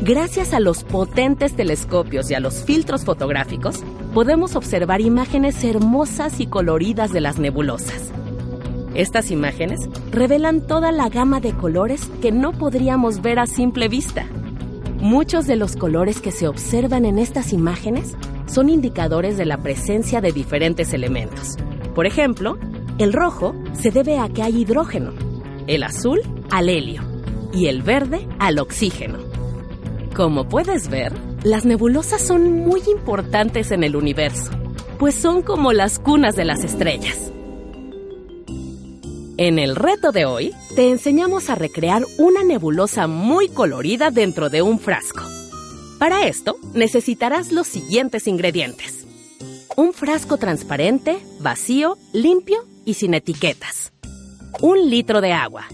Gracias 0.03 0.53
a 0.53 0.59
los 0.59 0.83
potentes 0.83 1.55
telescopios 1.55 2.29
y 2.29 2.35
a 2.35 2.39
los 2.39 2.63
filtros 2.63 3.05
fotográficos, 3.05 3.83
podemos 4.13 4.55
observar 4.55 5.01
imágenes 5.01 5.63
hermosas 5.63 6.39
y 6.39 6.45
coloridas 6.45 7.11
de 7.11 7.21
las 7.21 7.39
nebulosas. 7.39 8.11
Estas 8.93 9.31
imágenes 9.31 9.79
revelan 10.11 10.61
toda 10.61 10.91
la 10.91 11.09
gama 11.09 11.39
de 11.39 11.53
colores 11.53 12.05
que 12.21 12.31
no 12.31 12.51
podríamos 12.51 13.23
ver 13.23 13.39
a 13.39 13.47
simple 13.47 13.87
vista. 13.87 14.27
Muchos 15.01 15.47
de 15.47 15.55
los 15.55 15.75
colores 15.75 16.21
que 16.21 16.31
se 16.31 16.47
observan 16.47 17.05
en 17.05 17.17
estas 17.17 17.53
imágenes 17.53 18.15
son 18.45 18.69
indicadores 18.69 19.35
de 19.35 19.45
la 19.45 19.57
presencia 19.57 20.21
de 20.21 20.31
diferentes 20.31 20.93
elementos. 20.93 21.55
Por 21.95 22.05
ejemplo, 22.05 22.59
el 22.99 23.11
rojo 23.11 23.55
se 23.73 23.89
debe 23.89 24.19
a 24.19 24.29
que 24.29 24.43
hay 24.43 24.61
hidrógeno, 24.61 25.11
el 25.65 25.81
azul 25.81 26.21
al 26.51 26.69
helio 26.69 27.01
y 27.51 27.65
el 27.65 27.81
verde 27.81 28.27
al 28.37 28.59
oxígeno. 28.59 29.17
Como 30.15 30.47
puedes 30.47 30.87
ver, 30.87 31.13
las 31.41 31.65
nebulosas 31.65 32.21
son 32.21 32.59
muy 32.59 32.81
importantes 32.85 33.71
en 33.71 33.83
el 33.83 33.95
universo, 33.95 34.51
pues 34.99 35.15
son 35.15 35.41
como 35.41 35.73
las 35.73 35.97
cunas 35.97 36.35
de 36.35 36.45
las 36.45 36.63
estrellas. 36.63 37.31
En 39.43 39.57
el 39.57 39.75
reto 39.75 40.11
de 40.11 40.25
hoy, 40.25 40.53
te 40.75 40.91
enseñamos 40.91 41.49
a 41.49 41.55
recrear 41.55 42.03
una 42.19 42.43
nebulosa 42.43 43.07
muy 43.07 43.49
colorida 43.49 44.11
dentro 44.11 44.51
de 44.51 44.61
un 44.61 44.77
frasco. 44.77 45.23
Para 45.97 46.27
esto, 46.27 46.57
necesitarás 46.75 47.51
los 47.51 47.65
siguientes 47.65 48.27
ingredientes. 48.27 49.07
Un 49.75 49.93
frasco 49.93 50.37
transparente, 50.37 51.17
vacío, 51.39 51.97
limpio 52.13 52.67
y 52.85 52.93
sin 52.93 53.15
etiquetas. 53.15 53.91
Un 54.61 54.91
litro 54.91 55.21
de 55.21 55.33
agua. 55.33 55.65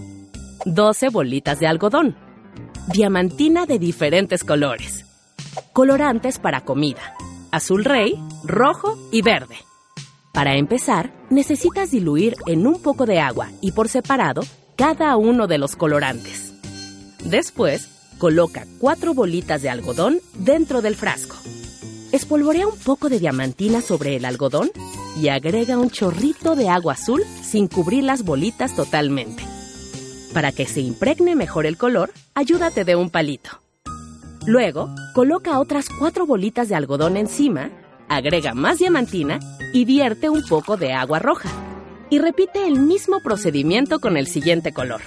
12 0.64 1.10
bolitas 1.10 1.60
de 1.60 1.66
algodón. 1.66 2.16
Diamantina 2.86 3.66
de 3.66 3.78
diferentes 3.78 4.44
colores. 4.44 5.04
Colorantes 5.74 6.38
para 6.38 6.62
comida. 6.62 7.12
Azul 7.50 7.84
rey, 7.84 8.14
rojo 8.44 8.96
y 9.12 9.20
verde. 9.20 9.56
Para 10.32 10.56
empezar, 10.56 11.12
necesitas 11.30 11.90
diluir 11.90 12.36
en 12.46 12.66
un 12.66 12.80
poco 12.80 13.06
de 13.06 13.20
agua 13.20 13.50
y 13.60 13.72
por 13.72 13.88
separado 13.88 14.42
cada 14.76 15.16
uno 15.16 15.46
de 15.46 15.58
los 15.58 15.74
colorantes. 15.74 16.54
Después, 17.24 17.88
coloca 18.18 18.66
cuatro 18.78 19.14
bolitas 19.14 19.62
de 19.62 19.70
algodón 19.70 20.20
dentro 20.34 20.82
del 20.82 20.94
frasco. 20.94 21.36
Espolvorea 22.12 22.66
un 22.66 22.78
poco 22.78 23.08
de 23.08 23.18
diamantina 23.18 23.80
sobre 23.80 24.16
el 24.16 24.24
algodón 24.24 24.70
y 25.20 25.28
agrega 25.28 25.78
un 25.78 25.90
chorrito 25.90 26.54
de 26.54 26.68
agua 26.68 26.94
azul 26.94 27.22
sin 27.42 27.68
cubrir 27.68 28.04
las 28.04 28.24
bolitas 28.24 28.74
totalmente. 28.74 29.42
Para 30.32 30.52
que 30.52 30.66
se 30.66 30.80
impregne 30.80 31.34
mejor 31.34 31.66
el 31.66 31.76
color, 31.76 32.12
ayúdate 32.34 32.84
de 32.84 32.96
un 32.96 33.10
palito. 33.10 33.60
Luego, 34.46 34.88
coloca 35.14 35.58
otras 35.58 35.88
cuatro 35.88 36.24
bolitas 36.24 36.68
de 36.68 36.74
algodón 36.74 37.16
encima, 37.16 37.70
agrega 38.08 38.54
más 38.54 38.78
diamantina 38.78 39.40
y 39.72 39.84
vierte 39.84 40.28
un 40.28 40.42
poco 40.42 40.76
de 40.76 40.92
agua 40.92 41.18
roja. 41.18 41.50
Y 42.10 42.18
repite 42.18 42.66
el 42.66 42.80
mismo 42.80 43.20
procedimiento 43.20 44.00
con 44.00 44.16
el 44.16 44.26
siguiente 44.26 44.72
color. 44.72 45.02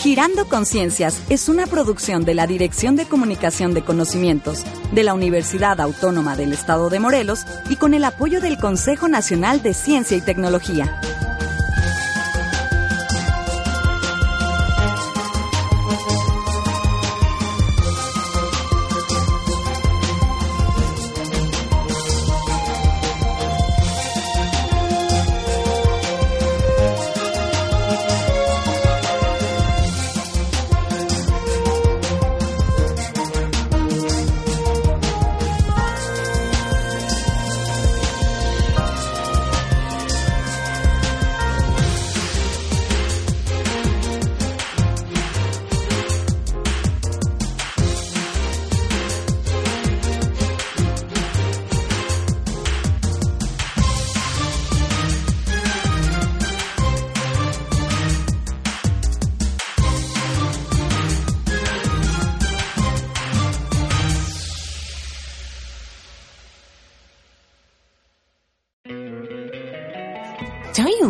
Girando 0.00 0.48
Conciencias 0.48 1.20
es 1.28 1.50
una 1.50 1.66
producción 1.66 2.24
de 2.24 2.32
la 2.32 2.46
Dirección 2.46 2.96
de 2.96 3.04
Comunicación 3.04 3.74
de 3.74 3.82
Conocimientos 3.82 4.64
de 4.92 5.02
la 5.02 5.12
Universidad 5.12 5.78
Autónoma 5.78 6.36
del 6.36 6.54
Estado 6.54 6.88
de 6.88 6.98
Morelos 6.98 7.44
y 7.68 7.76
con 7.76 7.92
el 7.92 8.04
apoyo 8.04 8.40
del 8.40 8.56
Consejo 8.56 9.08
Nacional 9.08 9.62
de 9.62 9.74
Ciencia 9.74 10.16
y 10.16 10.22
Tecnología. 10.22 10.98